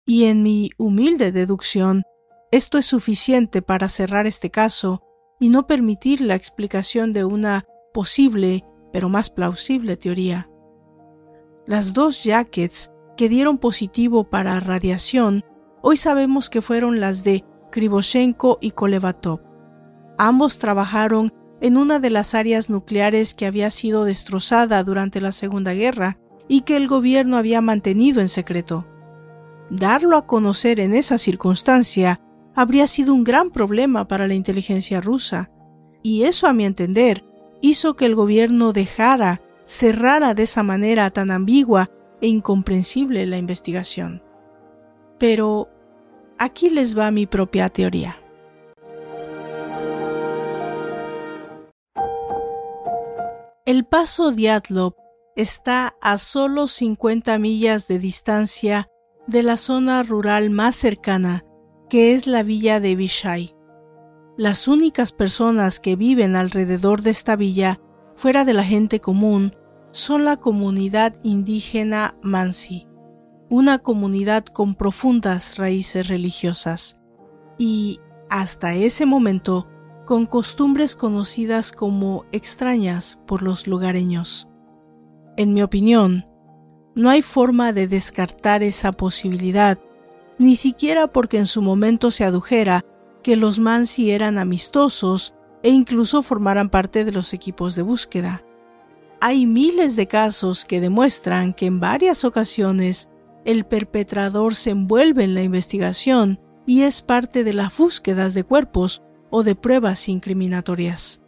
Y 0.05 0.25
en 0.25 0.43
mi 0.43 0.69
humilde 0.77 1.31
deducción, 1.31 2.03
esto 2.51 2.77
es 2.77 2.85
suficiente 2.85 3.61
para 3.61 3.89
cerrar 3.89 4.27
este 4.27 4.49
caso 4.49 5.01
y 5.39 5.49
no 5.49 5.67
permitir 5.67 6.21
la 6.21 6.35
explicación 6.35 7.13
de 7.13 7.25
una 7.25 7.65
posible 7.93 8.63
pero 8.91 9.09
más 9.09 9.29
plausible 9.29 9.97
teoría. 9.97 10.49
Las 11.65 11.93
dos 11.93 12.23
jackets 12.23 12.91
que 13.15 13.29
dieron 13.29 13.57
positivo 13.57 14.25
para 14.25 14.59
radiación 14.59 15.43
hoy 15.81 15.97
sabemos 15.97 16.49
que 16.49 16.61
fueron 16.61 16.99
las 16.99 17.23
de 17.23 17.45
Krivoshenko 17.71 18.57
y 18.59 18.71
Kolevatov. 18.71 19.41
Ambos 20.17 20.57
trabajaron 20.57 21.31
en 21.61 21.77
una 21.77 21.99
de 21.99 22.09
las 22.09 22.33
áreas 22.33 22.69
nucleares 22.69 23.33
que 23.33 23.45
había 23.45 23.69
sido 23.69 24.03
destrozada 24.03 24.83
durante 24.83 25.21
la 25.21 25.31
Segunda 25.31 25.73
Guerra 25.73 26.17
y 26.47 26.61
que 26.61 26.77
el 26.77 26.87
gobierno 26.87 27.37
había 27.37 27.61
mantenido 27.61 28.21
en 28.21 28.27
secreto. 28.27 28.87
Darlo 29.69 30.17
a 30.17 30.25
conocer 30.25 30.79
en 30.79 30.93
esa 30.93 31.17
circunstancia 31.17 32.19
habría 32.55 32.87
sido 32.87 33.13
un 33.13 33.23
gran 33.23 33.51
problema 33.51 34.07
para 34.07 34.27
la 34.27 34.33
inteligencia 34.33 35.01
rusa, 35.01 35.51
y 36.03 36.23
eso 36.23 36.47
a 36.47 36.53
mi 36.53 36.65
entender 36.65 37.23
hizo 37.61 37.95
que 37.95 38.05
el 38.05 38.15
gobierno 38.15 38.73
dejara, 38.73 39.41
cerrara 39.65 40.33
de 40.33 40.43
esa 40.43 40.63
manera 40.63 41.09
tan 41.09 41.31
ambigua 41.31 41.89
e 42.21 42.27
incomprensible 42.27 43.25
la 43.25 43.37
investigación. 43.37 44.21
Pero 45.17 45.69
aquí 46.37 46.69
les 46.69 46.97
va 46.97 47.11
mi 47.11 47.25
propia 47.25 47.69
teoría. 47.69 48.17
El 53.65 53.83
paso 53.83 54.31
Diatlov 54.31 54.93
está 55.35 55.95
a 56.01 56.17
solo 56.17 56.67
50 56.67 57.37
millas 57.39 57.87
de 57.87 57.97
distancia 57.99 58.87
de 59.27 59.43
la 59.43 59.57
zona 59.57 60.03
rural 60.03 60.49
más 60.51 60.75
cercana, 60.75 61.43
que 61.89 62.13
es 62.13 62.27
la 62.27 62.43
villa 62.43 62.79
de 62.79 62.95
Vishai. 62.95 63.55
Las 64.37 64.67
únicas 64.67 65.11
personas 65.11 65.79
que 65.79 65.95
viven 65.95 66.35
alrededor 66.35 67.01
de 67.01 67.09
esta 67.09 67.35
villa, 67.35 67.79
fuera 68.15 68.45
de 68.45 68.53
la 68.53 68.63
gente 68.63 68.99
común, 68.99 69.55
son 69.95 70.25
la 70.25 70.35
comunidad 70.35 71.15
indígena 71.23 72.17
Mansi, 72.21 72.85
una 73.49 73.79
comunidad 73.79 74.43
con 74.43 74.75
profundas 74.75 75.57
raíces 75.57 76.09
religiosas 76.09 76.99
y, 77.57 78.01
hasta 78.29 78.73
ese 78.73 79.05
momento, 79.05 79.69
con 80.05 80.25
costumbres 80.25 80.97
conocidas 80.97 81.71
como 81.71 82.25
extrañas 82.33 83.19
por 83.25 83.41
los 83.41 83.67
lugareños. 83.67 84.49
En 85.37 85.53
mi 85.53 85.61
opinión, 85.61 86.27
no 86.93 87.09
hay 87.09 87.21
forma 87.21 87.71
de 87.71 87.87
descartar 87.87 88.63
esa 88.63 88.91
posibilidad, 88.91 89.79
ni 90.37 90.55
siquiera 90.55 91.07
porque 91.07 91.37
en 91.37 91.45
su 91.45 91.61
momento 91.61 92.11
se 92.11 92.25
adujera 92.25 92.81
que 93.23 93.37
los 93.37 93.59
Mansi 93.59 94.11
eran 94.11 94.39
amistosos 94.39 95.35
e 95.63 95.69
incluso 95.69 96.21
formaran 96.21 96.69
parte 96.69 97.05
de 97.05 97.13
los 97.13 97.33
equipos 97.33 97.75
de 97.75 97.81
búsqueda. 97.81 98.44
Hay 99.27 99.47
miles 99.47 99.95
de 99.95 100.07
casos 100.07 100.65
que 100.65 100.79
demuestran 100.79 101.55
que 101.55 101.65
en 101.65 101.79
varias 101.79 102.23
ocasiones 102.25 103.09
el 103.43 103.65
perpetrador 103.65 104.53
se 104.53 104.69
envuelve 104.69 105.23
en 105.23 105.33
la 105.33 105.41
investigación 105.41 106.39
y 106.67 106.83
es 106.83 107.01
parte 107.01 107.43
de 107.43 107.53
las 107.53 107.75
búsquedas 107.75 108.35
de 108.35 108.43
cuerpos 108.43 109.01
o 109.31 109.41
de 109.41 109.55
pruebas 109.55 110.09
incriminatorias. 110.09 111.23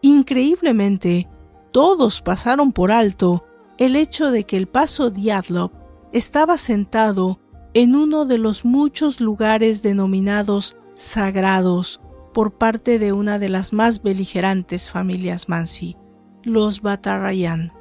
Increíblemente, 0.00 1.28
todos 1.70 2.22
pasaron 2.22 2.72
por 2.72 2.90
alto 2.90 3.44
el 3.76 3.94
hecho 3.96 4.30
de 4.30 4.44
que 4.44 4.56
el 4.56 4.66
paso 4.66 5.10
Diatlov 5.10 5.72
estaba 6.14 6.56
sentado 6.56 7.40
en 7.74 7.94
uno 7.94 8.24
de 8.24 8.38
los 8.38 8.64
muchos 8.64 9.20
lugares 9.20 9.82
denominados 9.82 10.78
sagrados 10.94 12.00
por 12.32 12.56
parte 12.56 12.98
de 12.98 13.12
una 13.12 13.38
de 13.38 13.50
las 13.50 13.74
más 13.74 14.02
beligerantes 14.02 14.88
familias 14.88 15.50
Mansi, 15.50 15.98
los 16.42 16.82
Batarayan. 16.82 17.72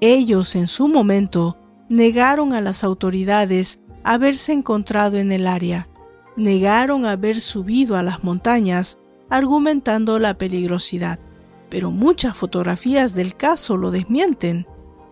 Ellos 0.00 0.56
en 0.56 0.66
su 0.66 0.88
momento 0.88 1.58
negaron 1.88 2.52
a 2.52 2.60
las 2.60 2.84
autoridades 2.84 3.80
haberse 4.02 4.52
encontrado 4.52 5.16
en 5.16 5.32
el 5.32 5.46
área, 5.46 5.88
negaron 6.36 7.06
haber 7.06 7.40
subido 7.40 7.96
a 7.96 8.02
las 8.02 8.24
montañas 8.24 8.98
argumentando 9.30 10.18
la 10.18 10.36
peligrosidad, 10.36 11.18
pero 11.70 11.90
muchas 11.90 12.36
fotografías 12.36 13.14
del 13.14 13.34
caso 13.34 13.76
lo 13.76 13.90
desmienten 13.90 14.66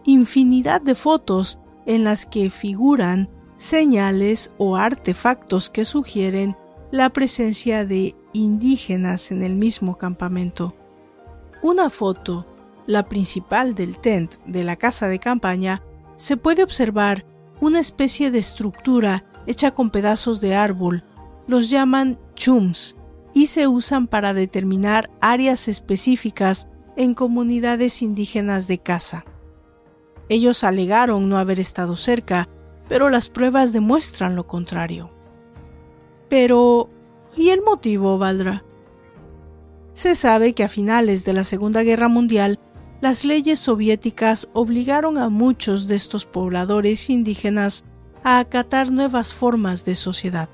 infinidad 0.05 0.81
de 0.81 0.95
fotos 0.95 1.59
en 1.87 2.05
las 2.05 2.27
que 2.27 2.51
figuran 2.51 3.29
señales 3.57 4.53
o 4.59 4.77
artefactos 4.77 5.71
que 5.71 5.85
sugieren 5.85 6.57
la 6.91 7.11
presencia 7.11 7.85
de 7.87 8.15
indígenas 8.33 9.31
en 9.31 9.43
el 9.43 9.55
mismo 9.55 9.97
campamento. 9.97 10.75
Una 11.63 11.91
foto, 11.91 12.47
la 12.87 13.09
principal 13.09 13.77
del 13.77 13.99
tent 13.99 14.35
de 14.47 14.65
la 14.65 14.75
casa 14.75 15.07
de 15.07 15.21
campaña, 15.21 15.85
se 16.17 16.37
puede 16.37 16.65
observar 16.65 17.25
una 17.61 17.79
especie 17.79 18.33
de 18.33 18.39
estructura 18.39 19.25
hecha 19.47 19.71
con 19.71 19.91
pedazos 19.91 20.41
de 20.41 20.57
árbol. 20.57 21.05
Los 21.47 21.71
llaman 21.71 22.19
chums 22.35 22.97
y 23.33 23.47
se 23.47 23.69
usan 23.69 24.09
para 24.09 24.35
determinar 24.35 25.11
áreas 25.21 25.69
específicas 25.69 26.69
en 26.97 27.15
comunidades 27.15 28.03
indígenas 28.03 28.67
de 28.67 28.79
casa. 28.79 29.25
Ellos 30.29 30.65
alegaron 30.65 31.29
no 31.29 31.39
haber 31.39 31.61
estado 31.61 31.95
cerca, 31.95 32.49
pero 32.89 33.09
las 33.09 33.29
pruebas 33.29 33.73
demuestran 33.73 34.35
lo 34.35 34.49
contrario. 34.49 35.11
Pero, 36.29 36.91
¿y 37.37 37.51
el 37.51 37.63
motivo, 37.63 38.19
Valdra? 38.19 38.65
Se 39.95 40.15
sabe 40.15 40.55
que 40.55 40.65
a 40.65 40.69
finales 40.69 41.25
de 41.25 41.35
la 41.35 41.45
Segunda 41.45 41.83
Guerra 41.83 42.09
Mundial, 42.09 42.59
las 43.03 43.25
leyes 43.25 43.59
soviéticas 43.59 44.49
obligaron 44.53 45.19
a 45.19 45.29
muchos 45.29 45.87
de 45.87 45.97
estos 45.97 46.25
pobladores 46.25 47.11
indígenas 47.11 47.85
a 48.25 48.39
acatar 48.39 48.91
nuevas 48.91 49.35
formas 49.35 49.85
de 49.85 49.95
sociedad. 49.95 50.49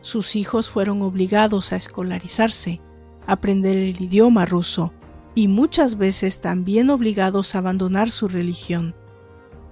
Sus 0.00 0.36
hijos 0.36 0.68
fueron 0.70 1.02
obligados 1.02 1.72
a 1.72 1.76
escolarizarse, 1.76 2.80
aprender 3.26 3.76
el 3.76 4.00
idioma 4.00 4.44
ruso 4.44 4.92
y 5.34 5.48
muchas 5.48 5.96
veces 5.96 6.40
también 6.40 6.90
obligados 6.90 7.54
a 7.54 7.58
abandonar 7.58 8.10
su 8.10 8.28
religión. 8.28 8.94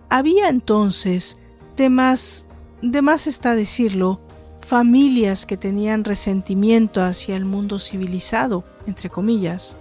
Había 0.09 0.49
entonces, 0.49 1.39
de 1.77 1.91
más, 1.91 2.47
de 2.83 3.03
más 3.03 3.27
está 3.27 3.55
decirlo, 3.57 4.21
familias 4.61 5.45
que 5.45 5.57
tenían 5.57 6.05
resentimiento 6.05 7.03
hacia 7.03 7.37
el 7.37 7.45
mundo 7.45 7.79
civilizado, 7.79 8.65
entre 8.87 9.11
comillas. 9.11 9.76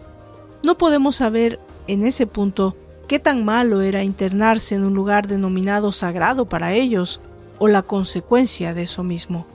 No 0.64 0.78
podemos 0.78 1.18
saber 1.18 1.60
en 1.88 2.04
ese 2.04 2.28
punto 2.28 2.76
qué 3.08 3.20
tan 3.20 3.46
malo 3.46 3.82
era 3.82 4.04
internarse 4.04 4.76
en 4.76 4.84
un 4.84 4.94
lugar 4.94 5.28
denominado 5.28 5.92
sagrado 5.92 6.46
para 6.48 6.74
ellos 6.74 7.22
o 7.60 7.68
la 7.68 7.84
consecuencia 7.84 8.74
de 8.74 8.84
eso 8.84 9.04
mismo. 9.04 9.46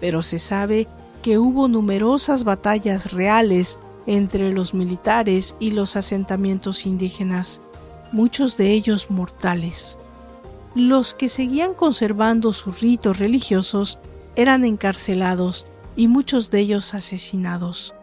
Pero 0.00 0.22
se 0.22 0.38
sabe 0.38 0.88
que 1.22 1.38
hubo 1.38 1.68
numerosas 1.68 2.44
batallas 2.44 3.12
reales 3.12 3.78
entre 4.06 4.50
los 4.52 4.74
militares 4.74 5.54
y 5.60 5.72
los 5.72 5.96
asentamientos 5.96 6.86
indígenas, 6.86 7.60
muchos 8.12 8.56
de 8.56 8.72
ellos 8.72 9.10
mortales. 9.10 9.98
Los 10.74 11.14
que 11.14 11.28
seguían 11.28 11.74
conservando 11.74 12.52
sus 12.52 12.80
ritos 12.80 13.18
religiosos 13.18 13.98
eran 14.36 14.64
encarcelados 14.64 15.66
y 15.96 16.08
muchos 16.08 16.50
de 16.50 16.60
ellos 16.60 16.94
asesinados, 16.94 17.94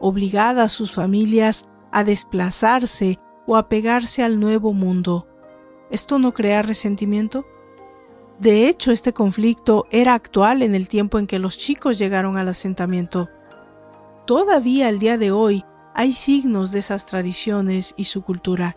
obligadas 0.00 0.72
sus 0.72 0.92
familias 0.92 1.68
a 1.92 2.04
desplazarse 2.04 3.18
o 3.46 3.56
a 3.56 3.68
pegarse 3.68 4.22
al 4.22 4.38
nuevo 4.40 4.72
mundo. 4.72 5.26
¿Esto 5.90 6.18
no 6.18 6.34
crea 6.34 6.62
resentimiento? 6.62 7.46
De 8.38 8.68
hecho, 8.68 8.92
este 8.92 9.12
conflicto 9.12 9.86
era 9.90 10.14
actual 10.14 10.62
en 10.62 10.74
el 10.74 10.88
tiempo 10.88 11.18
en 11.18 11.26
que 11.26 11.38
los 11.38 11.58
chicos 11.58 11.98
llegaron 11.98 12.36
al 12.36 12.48
asentamiento. 12.48 13.28
Todavía 14.26 14.88
al 14.88 14.98
día 14.98 15.18
de 15.18 15.32
hoy 15.32 15.64
hay 15.94 16.12
signos 16.12 16.70
de 16.70 16.78
esas 16.78 17.06
tradiciones 17.06 17.94
y 17.96 18.04
su 18.04 18.22
cultura. 18.22 18.76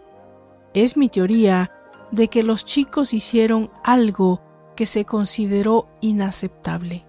Es 0.74 0.98
mi 0.98 1.10
teoría 1.10 1.72
de 2.12 2.30
que 2.30 2.42
los 2.42 2.66
chicos 2.66 3.14
hicieron 3.14 3.70
algo 3.84 4.42
que 4.76 4.86
se 4.86 5.06
consideró 5.06 5.90
inaceptable 6.02 7.06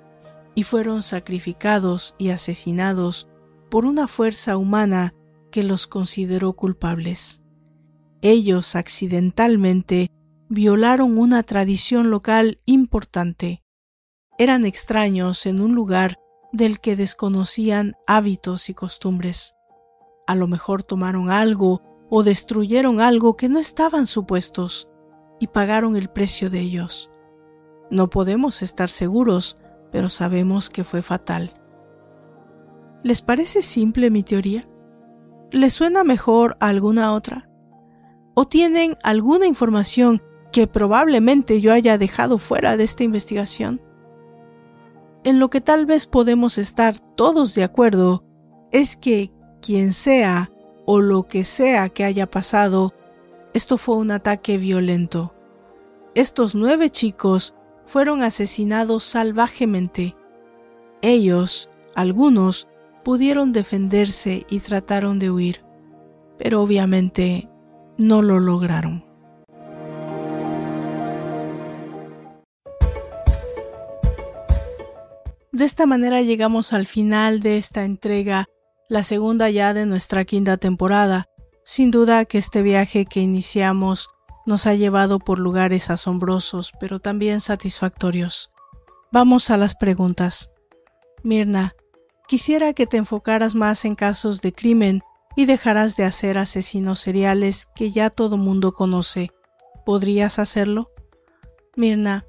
y 0.55 0.65
fueron 0.65 1.03
sacrificados 1.03 2.15
y 2.19 2.31
asesinados 2.31 3.29
por 3.73 3.87
una 3.87 4.07
fuerza 4.07 4.59
humana 4.59 5.15
que 5.51 5.63
los 5.63 5.87
consideró 5.87 6.53
culpables. 6.53 7.41
Ellos 8.21 8.77
accidentalmente 8.77 10.11
violaron 10.51 11.17
una 11.17 11.43
tradición 11.43 12.11
local 12.11 12.61
importante. 12.67 13.63
Eran 14.37 14.67
extraños 14.67 15.47
en 15.47 15.63
un 15.63 15.75
lugar 15.75 16.19
del 16.53 16.81
que 16.81 16.97
desconocían 16.97 17.95
hábitos 18.07 18.69
y 18.69 18.75
costumbres. 18.75 19.55
A 20.27 20.35
lo 20.35 20.49
mejor 20.49 20.83
tomaron 20.83 21.31
algo 21.31 21.81
o 22.11 22.23
destruyeron 22.23 23.01
algo 23.01 23.39
que 23.39 23.49
no 23.49 23.59
estaban 23.59 24.05
supuestos 24.05 24.87
y 25.41 25.47
pagaron 25.47 25.97
el 25.97 26.11
precio 26.11 26.51
de 26.51 26.61
ellos. 26.61 27.11
No 27.91 28.11
podemos 28.11 28.61
estar 28.61 28.91
seguros, 28.91 29.57
pero 29.91 30.11
sabemos 30.11 30.69
que 30.69 30.85
fue 30.85 31.01
fatal. 31.01 31.55
¿Les 33.03 33.23
parece 33.23 33.63
simple 33.63 34.11
mi 34.11 34.23
teoría? 34.23 34.69
¿Les 35.51 35.73
suena 35.73 36.05
mejor 36.05 36.57
a 36.61 36.69
alguna 36.69 37.13
otra? 37.15 37.49
¿O 38.35 38.47
tienen 38.47 38.97
alguna 39.03 39.47
información 39.47 40.21
que 40.53 40.67
probablemente 40.67 41.61
yo 41.61 41.73
haya 41.73 41.99
dejado 41.99 42.39
fuera 42.39 42.77
de 42.77 42.85
esta 42.85 43.05
investigación? 43.05 43.81
En 45.25 45.39
lo 45.39 45.51
que 45.51 45.61
tal 45.61 45.87
vez 45.87 46.07
podemos 46.07 46.59
estar 46.59 46.99
todos 46.99 47.55
de 47.55 47.65
acuerdo 47.65 48.25
es 48.71 48.97
que 48.97 49.33
quien 49.61 49.93
sea 49.93 50.51
o 50.87 51.01
lo 51.01 51.29
que 51.29 51.45
sea 51.45 51.89
que 51.89 52.05
haya 52.05 52.29
pasado 52.29 52.95
esto 53.55 53.77
fue 53.77 53.97
un 53.97 54.11
ataque 54.11 54.57
violento. 54.57 55.35
Estos 56.15 56.55
nueve 56.55 56.89
chicos 56.89 57.55
fueron 57.85 58.23
asesinados 58.23 59.05
salvajemente. 59.05 60.17
Ellos, 61.03 61.69
algunos, 61.95 62.69
pudieron 63.05 63.53
defenderse 63.53 64.47
y 64.49 64.61
trataron 64.61 65.19
de 65.19 65.31
huir, 65.31 65.65
pero 66.39 66.63
obviamente 66.63 67.49
no 67.99 68.23
lo 68.23 68.41
lograron. 68.41 69.05
De 75.53 75.65
esta 75.65 75.85
manera 75.87 76.23
llegamos 76.23 76.73
al 76.73 76.87
final 76.87 77.41
de 77.41 77.59
esta 77.59 77.85
entrega, 77.85 78.47
la 78.89 79.03
segunda 79.03 79.51
ya 79.51 79.75
de 79.75 79.87
nuestra 79.87 80.25
quinta 80.25 80.57
temporada, 80.57 81.27
Sin 81.65 81.93
duda 81.93 82.25
que 82.25 82.39
este 82.39 82.63
viaje 82.63 83.07
que 83.07 83.21
iniciamos 83.21 84.09
nos 84.47 84.67
ha 84.67 84.75
llevado 84.75 85.21
por 85.21 85.39
lugares 85.39 85.91
asombrosos, 85.91 86.73
pero 86.81 86.99
también 86.99 87.41
satisfactorios. 87.41 88.51
Vamos 89.13 89.51
a 89.51 89.57
las 89.57 89.77
preguntas. 89.77 90.51
Mirna, 91.23 91.77
quisiera 92.33 92.73
que 92.73 92.87
te 92.87 92.97
enfocaras 92.97 93.55
más 93.55 93.85
en 93.85 93.95
casos 93.95 94.41
de 94.41 94.55
crimen 94.55 95.03
y 95.37 95.45
dejaras 95.45 95.97
de 95.97 96.05
hacer 96.05 96.39
asesinos 96.39 96.99
seriales 96.99 97.67
que 97.75 97.91
ya 97.91 98.09
todo 98.09 98.39
mundo 98.39 98.73
conoce. 98.73 99.33
¿Podrías 99.85 100.39
hacerlo? 100.39 100.91
Mirna, 101.77 102.25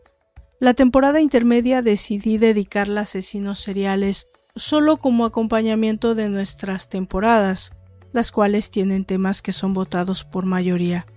la 0.60 0.74
temporada 0.74 1.22
intermedia 1.22 1.82
decidí 1.82 2.38
dedicarla 2.38 3.00
a 3.00 3.04
asesinos 3.04 3.60
seriales 3.60 4.28
solo 4.58 4.98
como 4.98 5.24
acompañamiento 5.24 6.16
de 6.16 6.28
nuestras 6.28 6.90
temporadas, 6.90 7.72
las 8.12 8.34
cuales 8.34 8.72
tienen 8.72 9.06
temas 9.06 9.42
que 9.42 9.54
son 9.54 9.74
votados 9.74 10.26
por 10.26 10.44
mayoría. 10.44 11.08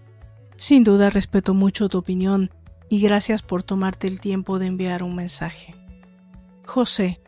Sin 0.59 0.84
duda 0.84 1.11
respeto 1.11 1.55
mucho 1.55 1.89
tu 1.89 1.99
opinión 1.99 2.53
y 2.89 3.01
gracias 3.01 3.43
por 3.43 3.64
tomarte 3.64 4.07
el 4.07 4.20
tiempo 4.20 4.61
de 4.61 4.66
enviar 4.66 5.03
un 5.03 5.16
mensaje. 5.16 5.74
José, 6.64 7.20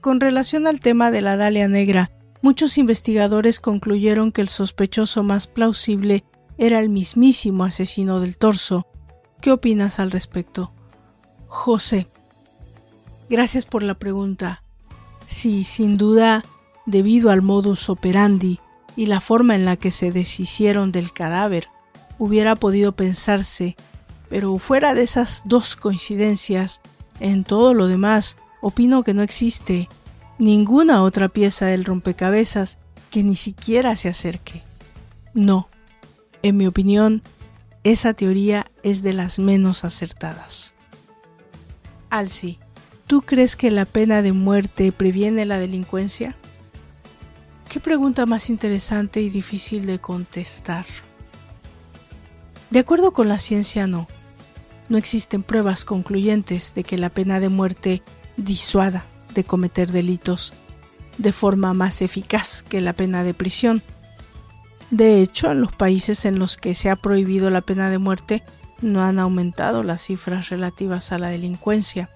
con 0.00 0.20
relación 0.20 0.66
al 0.66 0.80
tema 0.80 1.10
de 1.10 1.20
la 1.20 1.36
Dalia 1.36 1.68
Negra, 1.68 2.10
muchos 2.42 2.78
investigadores 2.78 3.60
concluyeron 3.60 4.32
que 4.32 4.40
el 4.40 4.48
sospechoso 4.48 5.22
más 5.22 5.46
plausible 5.46 6.24
era 6.58 6.80
el 6.80 6.88
mismísimo 6.88 7.64
asesino 7.64 8.20
del 8.20 8.38
torso. 8.38 8.86
¿Qué 9.40 9.52
opinas 9.52 9.98
al 9.98 10.10
respecto? 10.10 10.72
José. 11.46 12.08
Gracias 13.28 13.64
por 13.64 13.82
la 13.82 13.94
pregunta. 13.94 14.62
Sí, 15.26 15.64
sin 15.64 15.96
duda, 15.96 16.44
debido 16.86 17.30
al 17.30 17.42
modus 17.42 17.88
operandi 17.88 18.58
y 18.96 19.06
la 19.06 19.20
forma 19.20 19.54
en 19.54 19.64
la 19.64 19.76
que 19.76 19.90
se 19.90 20.12
deshicieron 20.12 20.92
del 20.92 21.12
cadáver, 21.12 21.68
hubiera 22.18 22.56
podido 22.56 22.92
pensarse, 22.92 23.76
pero 24.28 24.58
fuera 24.58 24.94
de 24.94 25.02
esas 25.02 25.42
dos 25.46 25.76
coincidencias, 25.76 26.80
en 27.20 27.44
todo 27.44 27.74
lo 27.74 27.86
demás, 27.86 28.36
opino 28.60 29.02
que 29.02 29.14
no 29.14 29.22
existe 29.22 29.88
ninguna 30.38 31.02
otra 31.02 31.28
pieza 31.28 31.66
del 31.66 31.84
rompecabezas 31.84 32.78
que 33.10 33.22
ni 33.22 33.34
siquiera 33.34 33.96
se 33.96 34.08
acerque. 34.08 34.62
No, 35.34 35.68
en 36.42 36.56
mi 36.56 36.66
opinión, 36.66 37.22
esa 37.84 38.14
teoría 38.14 38.66
es 38.82 39.02
de 39.02 39.12
las 39.12 39.38
menos 39.38 39.84
acertadas. 39.84 40.74
Alci, 42.08 42.58
¿tú 43.06 43.22
crees 43.22 43.56
que 43.56 43.70
la 43.70 43.84
pena 43.84 44.22
de 44.22 44.32
muerte 44.32 44.92
previene 44.92 45.46
la 45.46 45.58
delincuencia? 45.58 46.36
Qué 47.68 47.78
pregunta 47.78 48.26
más 48.26 48.50
interesante 48.50 49.20
y 49.20 49.30
difícil 49.30 49.86
de 49.86 50.00
contestar. 50.00 50.86
De 52.70 52.80
acuerdo 52.80 53.12
con 53.12 53.28
la 53.28 53.38
ciencia, 53.38 53.86
no. 53.86 54.08
No 54.88 54.98
existen 54.98 55.44
pruebas 55.44 55.84
concluyentes 55.84 56.74
de 56.74 56.82
que 56.82 56.98
la 56.98 57.10
pena 57.10 57.38
de 57.38 57.48
muerte 57.48 58.02
disuada 58.44 59.04
de 59.34 59.44
cometer 59.44 59.92
delitos 59.92 60.54
de 61.18 61.32
forma 61.32 61.74
más 61.74 62.02
eficaz 62.02 62.62
que 62.62 62.80
la 62.80 62.92
pena 62.92 63.24
de 63.24 63.34
prisión. 63.34 63.82
De 64.90 65.20
hecho, 65.20 65.50
en 65.52 65.60
los 65.60 65.72
países 65.72 66.24
en 66.24 66.38
los 66.38 66.56
que 66.56 66.74
se 66.74 66.90
ha 66.90 66.96
prohibido 66.96 67.50
la 67.50 67.60
pena 67.60 67.90
de 67.90 67.98
muerte 67.98 68.42
no 68.80 69.02
han 69.02 69.18
aumentado 69.18 69.82
las 69.82 70.02
cifras 70.02 70.48
relativas 70.48 71.12
a 71.12 71.18
la 71.18 71.28
delincuencia. 71.28 72.10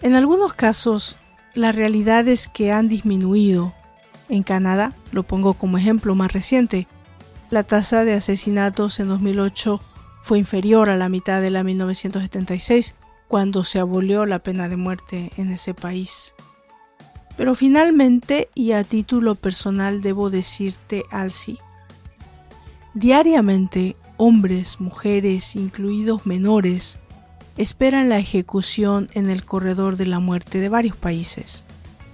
En 0.00 0.14
algunos 0.14 0.54
casos, 0.54 1.16
la 1.54 1.72
realidad 1.72 2.26
es 2.28 2.48
que 2.48 2.72
han 2.72 2.88
disminuido 2.88 3.74
en 4.28 4.42
Canadá, 4.42 4.94
lo 5.12 5.22
pongo 5.22 5.54
como 5.54 5.78
ejemplo 5.78 6.14
más 6.14 6.32
reciente, 6.32 6.86
la 7.50 7.62
tasa 7.62 8.04
de 8.04 8.14
asesinatos 8.14 9.00
en 9.00 9.08
2008 9.08 9.80
fue 10.20 10.38
inferior 10.38 10.90
a 10.90 10.96
la 10.96 11.08
mitad 11.08 11.40
de 11.40 11.50
la 11.50 11.64
1976, 11.64 12.94
cuando 13.28 13.62
se 13.62 13.78
abolió 13.78 14.26
la 14.26 14.40
pena 14.40 14.68
de 14.68 14.76
muerte 14.76 15.30
en 15.36 15.50
ese 15.50 15.74
país. 15.74 16.34
Pero 17.36 17.54
finalmente, 17.54 18.48
y 18.54 18.72
a 18.72 18.82
título 18.82 19.36
personal 19.36 20.00
debo 20.00 20.30
decirte, 20.30 21.04
Alci, 21.10 21.58
diariamente 22.94 23.96
hombres, 24.16 24.80
mujeres, 24.80 25.54
incluidos 25.54 26.26
menores, 26.26 26.98
esperan 27.56 28.08
la 28.08 28.18
ejecución 28.18 29.08
en 29.14 29.30
el 29.30 29.44
corredor 29.44 29.96
de 29.96 30.06
la 30.06 30.18
muerte 30.18 30.58
de 30.58 30.68
varios 30.68 30.96
países 30.96 31.64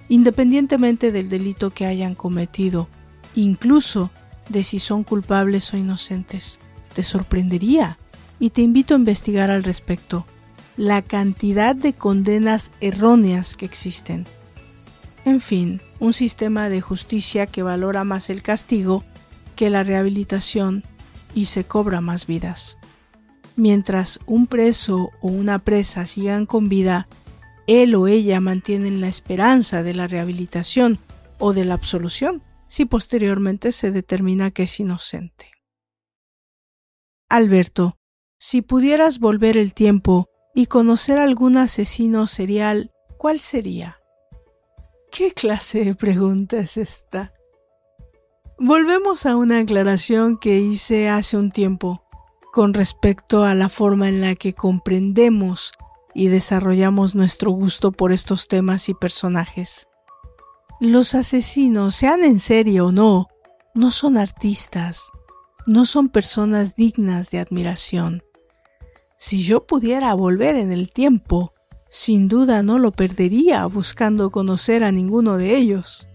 independientemente 0.09 1.11
del 1.11 1.29
delito 1.29 1.71
que 1.71 1.85
hayan 1.85 2.15
cometido, 2.15 2.87
incluso 3.33 4.11
de 4.49 4.63
si 4.63 4.79
son 4.79 5.03
culpables 5.03 5.73
o 5.73 5.77
inocentes. 5.77 6.59
Te 6.93 7.03
sorprendería 7.03 7.97
y 8.39 8.51
te 8.51 8.61
invito 8.61 8.93
a 8.93 8.97
investigar 8.97 9.49
al 9.49 9.63
respecto 9.63 10.25
la 10.77 11.01
cantidad 11.01 11.75
de 11.75 11.93
condenas 11.93 12.71
erróneas 12.81 13.55
que 13.55 13.65
existen. 13.65 14.25
En 15.23 15.41
fin, 15.41 15.81
un 15.99 16.13
sistema 16.13 16.69
de 16.69 16.81
justicia 16.81 17.47
que 17.47 17.63
valora 17.63 18.03
más 18.03 18.29
el 18.29 18.41
castigo 18.41 19.03
que 19.55 19.69
la 19.69 19.83
rehabilitación 19.83 20.83
y 21.33 21.45
se 21.45 21.63
cobra 21.63 22.01
más 22.01 22.27
vidas. 22.27 22.77
Mientras 23.55 24.19
un 24.25 24.47
preso 24.47 25.11
o 25.21 25.27
una 25.27 25.59
presa 25.59 26.05
sigan 26.05 26.45
con 26.45 26.67
vida, 26.67 27.07
él 27.67 27.95
o 27.95 28.07
ella 28.07 28.39
mantienen 28.41 29.01
la 29.01 29.07
esperanza 29.07 29.81
de 29.81 29.93
la 29.93 30.07
rehabilitación 30.07 30.99
o 31.39 31.53
de 31.53 31.65
la 31.65 31.73
absolución 31.73 32.43
si 32.67 32.85
posteriormente 32.85 33.71
se 33.71 33.91
determina 33.91 34.51
que 34.51 34.63
es 34.63 34.79
inocente. 34.79 35.51
Alberto, 37.29 37.97
si 38.37 38.61
pudieras 38.61 39.19
volver 39.19 39.57
el 39.57 39.73
tiempo 39.73 40.29
y 40.55 40.67
conocer 40.67 41.19
algún 41.19 41.57
asesino 41.57 42.25
serial, 42.25 42.91
¿cuál 43.17 43.41
sería? 43.41 43.99
¿Qué 45.11 45.31
clase 45.31 45.83
de 45.83 45.95
pregunta 45.95 46.57
es 46.57 46.77
esta? 46.77 47.33
Volvemos 48.57 49.25
a 49.25 49.35
una 49.35 49.59
aclaración 49.59 50.37
que 50.37 50.59
hice 50.59 51.09
hace 51.09 51.35
un 51.35 51.51
tiempo 51.51 52.01
con 52.53 52.73
respecto 52.73 53.43
a 53.43 53.53
la 53.53 53.67
forma 53.67 54.07
en 54.07 54.21
la 54.21 54.33
que 54.35 54.53
comprendemos 54.53 55.73
y 56.13 56.29
desarrollamos 56.29 57.15
nuestro 57.15 57.51
gusto 57.51 57.91
por 57.91 58.13
estos 58.13 58.47
temas 58.47 58.87
y 58.87 58.93
personajes. 58.93 59.89
Los 60.79 61.15
asesinos, 61.15 61.95
sean 61.95 62.23
en 62.23 62.39
serio 62.39 62.87
o 62.87 62.91
no, 62.93 63.27
no 63.73 63.91
son 63.91 64.15
artistas, 64.17 65.11
no 65.67 65.83
son 65.83 66.07
personas 66.07 66.77
dignas 66.77 67.29
de 67.29 67.39
admiración. 67.39 68.24
Si 69.17 69.43
yo 69.43 69.65
pudiera 69.65 70.13
volver 70.13 70.55
en 70.55 70.71
el 70.71 70.89
tiempo, 70.91 71.53
sin 71.89 72.27
duda 72.27 72.63
no 72.63 72.77
lo 72.77 72.91
perdería 72.91 73.65
buscando 73.65 74.31
conocer 74.31 74.83
a 74.83 74.91
ninguno 74.91 75.37
de 75.37 75.55
ellos. 75.55 76.07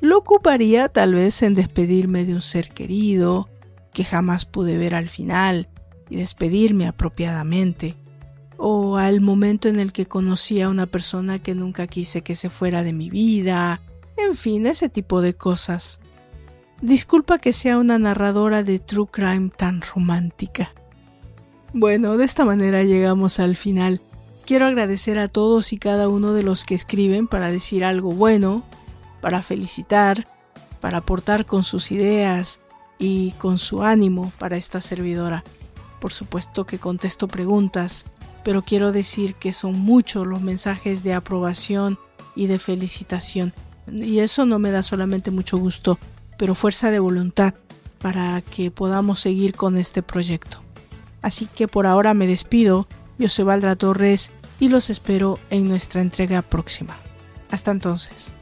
Lo 0.00 0.18
ocuparía 0.18 0.88
tal 0.88 1.14
vez 1.14 1.42
en 1.42 1.54
despedirme 1.54 2.24
de 2.24 2.34
un 2.34 2.40
ser 2.40 2.70
querido, 2.70 3.48
que 3.92 4.04
jamás 4.04 4.44
pude 4.44 4.78
ver 4.78 4.94
al 4.94 5.08
final, 5.08 5.68
y 6.10 6.16
despedirme 6.16 6.86
apropiadamente 6.86 7.96
o 8.58 8.98
al 8.98 9.20
momento 9.20 9.68
en 9.68 9.78
el 9.78 9.92
que 9.92 10.06
conocí 10.06 10.60
a 10.60 10.68
una 10.68 10.86
persona 10.86 11.38
que 11.38 11.54
nunca 11.54 11.86
quise 11.86 12.22
que 12.22 12.34
se 12.34 12.50
fuera 12.50 12.82
de 12.82 12.92
mi 12.92 13.08
vida, 13.08 13.80
en 14.16 14.34
fin, 14.34 14.66
ese 14.66 14.88
tipo 14.88 15.22
de 15.22 15.34
cosas. 15.34 16.00
Disculpa 16.82 17.38
que 17.38 17.52
sea 17.52 17.78
una 17.78 17.98
narradora 17.98 18.64
de 18.64 18.80
True 18.80 19.06
Crime 19.10 19.50
tan 19.56 19.80
romántica. 19.80 20.74
Bueno, 21.72 22.16
de 22.16 22.24
esta 22.24 22.44
manera 22.44 22.82
llegamos 22.82 23.40
al 23.40 23.56
final. 23.56 24.00
Quiero 24.46 24.66
agradecer 24.66 25.18
a 25.18 25.28
todos 25.28 25.72
y 25.72 25.78
cada 25.78 26.08
uno 26.08 26.32
de 26.32 26.42
los 26.42 26.64
que 26.64 26.74
escriben 26.74 27.28
para 27.28 27.50
decir 27.50 27.84
algo 27.84 28.12
bueno, 28.12 28.64
para 29.20 29.42
felicitar, 29.42 30.26
para 30.80 30.98
aportar 30.98 31.44
con 31.44 31.62
sus 31.62 31.92
ideas 31.92 32.60
y 32.98 33.32
con 33.32 33.58
su 33.58 33.82
ánimo 33.82 34.32
para 34.38 34.56
esta 34.56 34.80
servidora. 34.80 35.44
Por 36.00 36.12
supuesto 36.12 36.64
que 36.64 36.78
contesto 36.78 37.28
preguntas 37.28 38.06
pero 38.48 38.62
quiero 38.62 38.92
decir 38.92 39.34
que 39.34 39.52
son 39.52 39.78
muchos 39.78 40.26
los 40.26 40.40
mensajes 40.40 41.02
de 41.02 41.12
aprobación 41.12 41.98
y 42.34 42.46
de 42.46 42.58
felicitación. 42.58 43.52
Y 43.92 44.20
eso 44.20 44.46
no 44.46 44.58
me 44.58 44.70
da 44.70 44.82
solamente 44.82 45.30
mucho 45.30 45.58
gusto, 45.58 45.98
pero 46.38 46.54
fuerza 46.54 46.90
de 46.90 46.98
voluntad 46.98 47.52
para 47.98 48.40
que 48.40 48.70
podamos 48.70 49.20
seguir 49.20 49.54
con 49.54 49.76
este 49.76 50.02
proyecto. 50.02 50.62
Así 51.22 51.46
que 51.46 51.68
por 51.68 51.86
ahora 51.86 52.14
me 52.14 52.26
despido, 52.26 52.86
yo 53.18 53.28
soy 53.28 53.44
Valdra 53.44 53.76
Torres 53.76 54.32
y 54.60 54.68
los 54.68 54.90
espero 54.90 55.38
en 55.50 55.68
nuestra 55.68 56.02
entrega 56.02 56.42
próxima. 56.42 56.96
Hasta 57.50 57.70
entonces. 57.70 58.34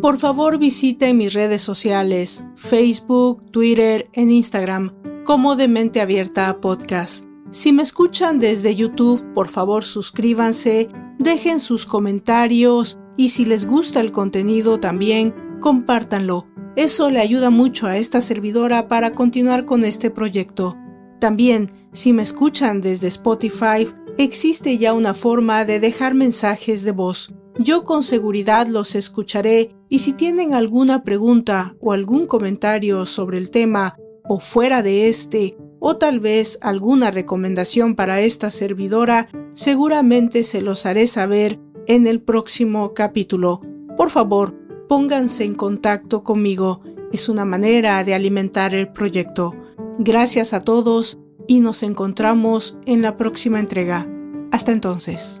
Por 0.00 0.16
favor 0.16 0.58
visite 0.58 1.12
mis 1.12 1.32
redes 1.34 1.60
sociales, 1.60 2.44
Facebook, 2.54 3.50
Twitter, 3.50 4.08
en 4.12 4.30
Instagram, 4.30 4.94
como 5.24 5.56
de 5.56 5.66
Mente 5.66 6.00
Abierta 6.00 6.60
Podcast. 6.60 7.24
Si 7.50 7.72
me 7.72 7.82
escuchan 7.82 8.38
desde 8.38 8.76
YouTube, 8.76 9.24
por 9.34 9.48
favor 9.48 9.82
suscríbanse 9.84 10.88
dejen 11.18 11.58
sus 11.60 11.84
comentarios 11.84 12.98
y 13.18 13.30
si 13.30 13.44
les 13.44 13.66
gusta 13.66 14.00
el 14.00 14.12
contenido 14.12 14.78
también, 14.80 15.34
compártanlo. 15.60 16.46
Eso 16.76 17.10
le 17.10 17.18
ayuda 17.20 17.50
mucho 17.50 17.88
a 17.88 17.96
esta 17.96 18.20
servidora 18.20 18.86
para 18.86 19.14
continuar 19.14 19.64
con 19.64 19.84
este 19.84 20.08
proyecto. 20.10 20.76
También, 21.18 21.72
si 21.92 22.12
me 22.12 22.22
escuchan 22.22 22.80
desde 22.80 23.08
Spotify, 23.08 23.88
existe 24.18 24.78
ya 24.78 24.94
una 24.94 25.14
forma 25.14 25.64
de 25.64 25.80
dejar 25.80 26.14
mensajes 26.14 26.84
de 26.84 26.92
voz. 26.92 27.34
Yo 27.58 27.82
con 27.82 28.04
seguridad 28.04 28.68
los 28.68 28.94
escucharé 28.94 29.74
y 29.88 29.98
si 29.98 30.12
tienen 30.12 30.54
alguna 30.54 31.02
pregunta 31.02 31.74
o 31.80 31.92
algún 31.92 32.26
comentario 32.26 33.04
sobre 33.04 33.38
el 33.38 33.50
tema 33.50 33.96
o 34.28 34.38
fuera 34.38 34.84
de 34.84 35.08
este, 35.08 35.56
o 35.80 35.96
tal 35.96 36.20
vez 36.20 36.58
alguna 36.60 37.10
recomendación 37.10 37.96
para 37.96 38.20
esta 38.20 38.52
servidora, 38.52 39.28
seguramente 39.54 40.44
se 40.44 40.60
los 40.62 40.86
haré 40.86 41.08
saber 41.08 41.58
en 41.88 42.06
el 42.06 42.20
próximo 42.20 42.94
capítulo. 42.94 43.60
Por 43.96 44.10
favor, 44.10 44.54
pónganse 44.88 45.44
en 45.44 45.56
contacto 45.56 46.22
conmigo. 46.22 46.82
Es 47.12 47.28
una 47.28 47.44
manera 47.44 48.04
de 48.04 48.14
alimentar 48.14 48.74
el 48.74 48.92
proyecto. 48.92 49.56
Gracias 49.98 50.52
a 50.52 50.60
todos 50.60 51.18
y 51.48 51.60
nos 51.60 51.82
encontramos 51.82 52.78
en 52.86 53.02
la 53.02 53.16
próxima 53.16 53.58
entrega. 53.58 54.06
Hasta 54.52 54.70
entonces. 54.70 55.40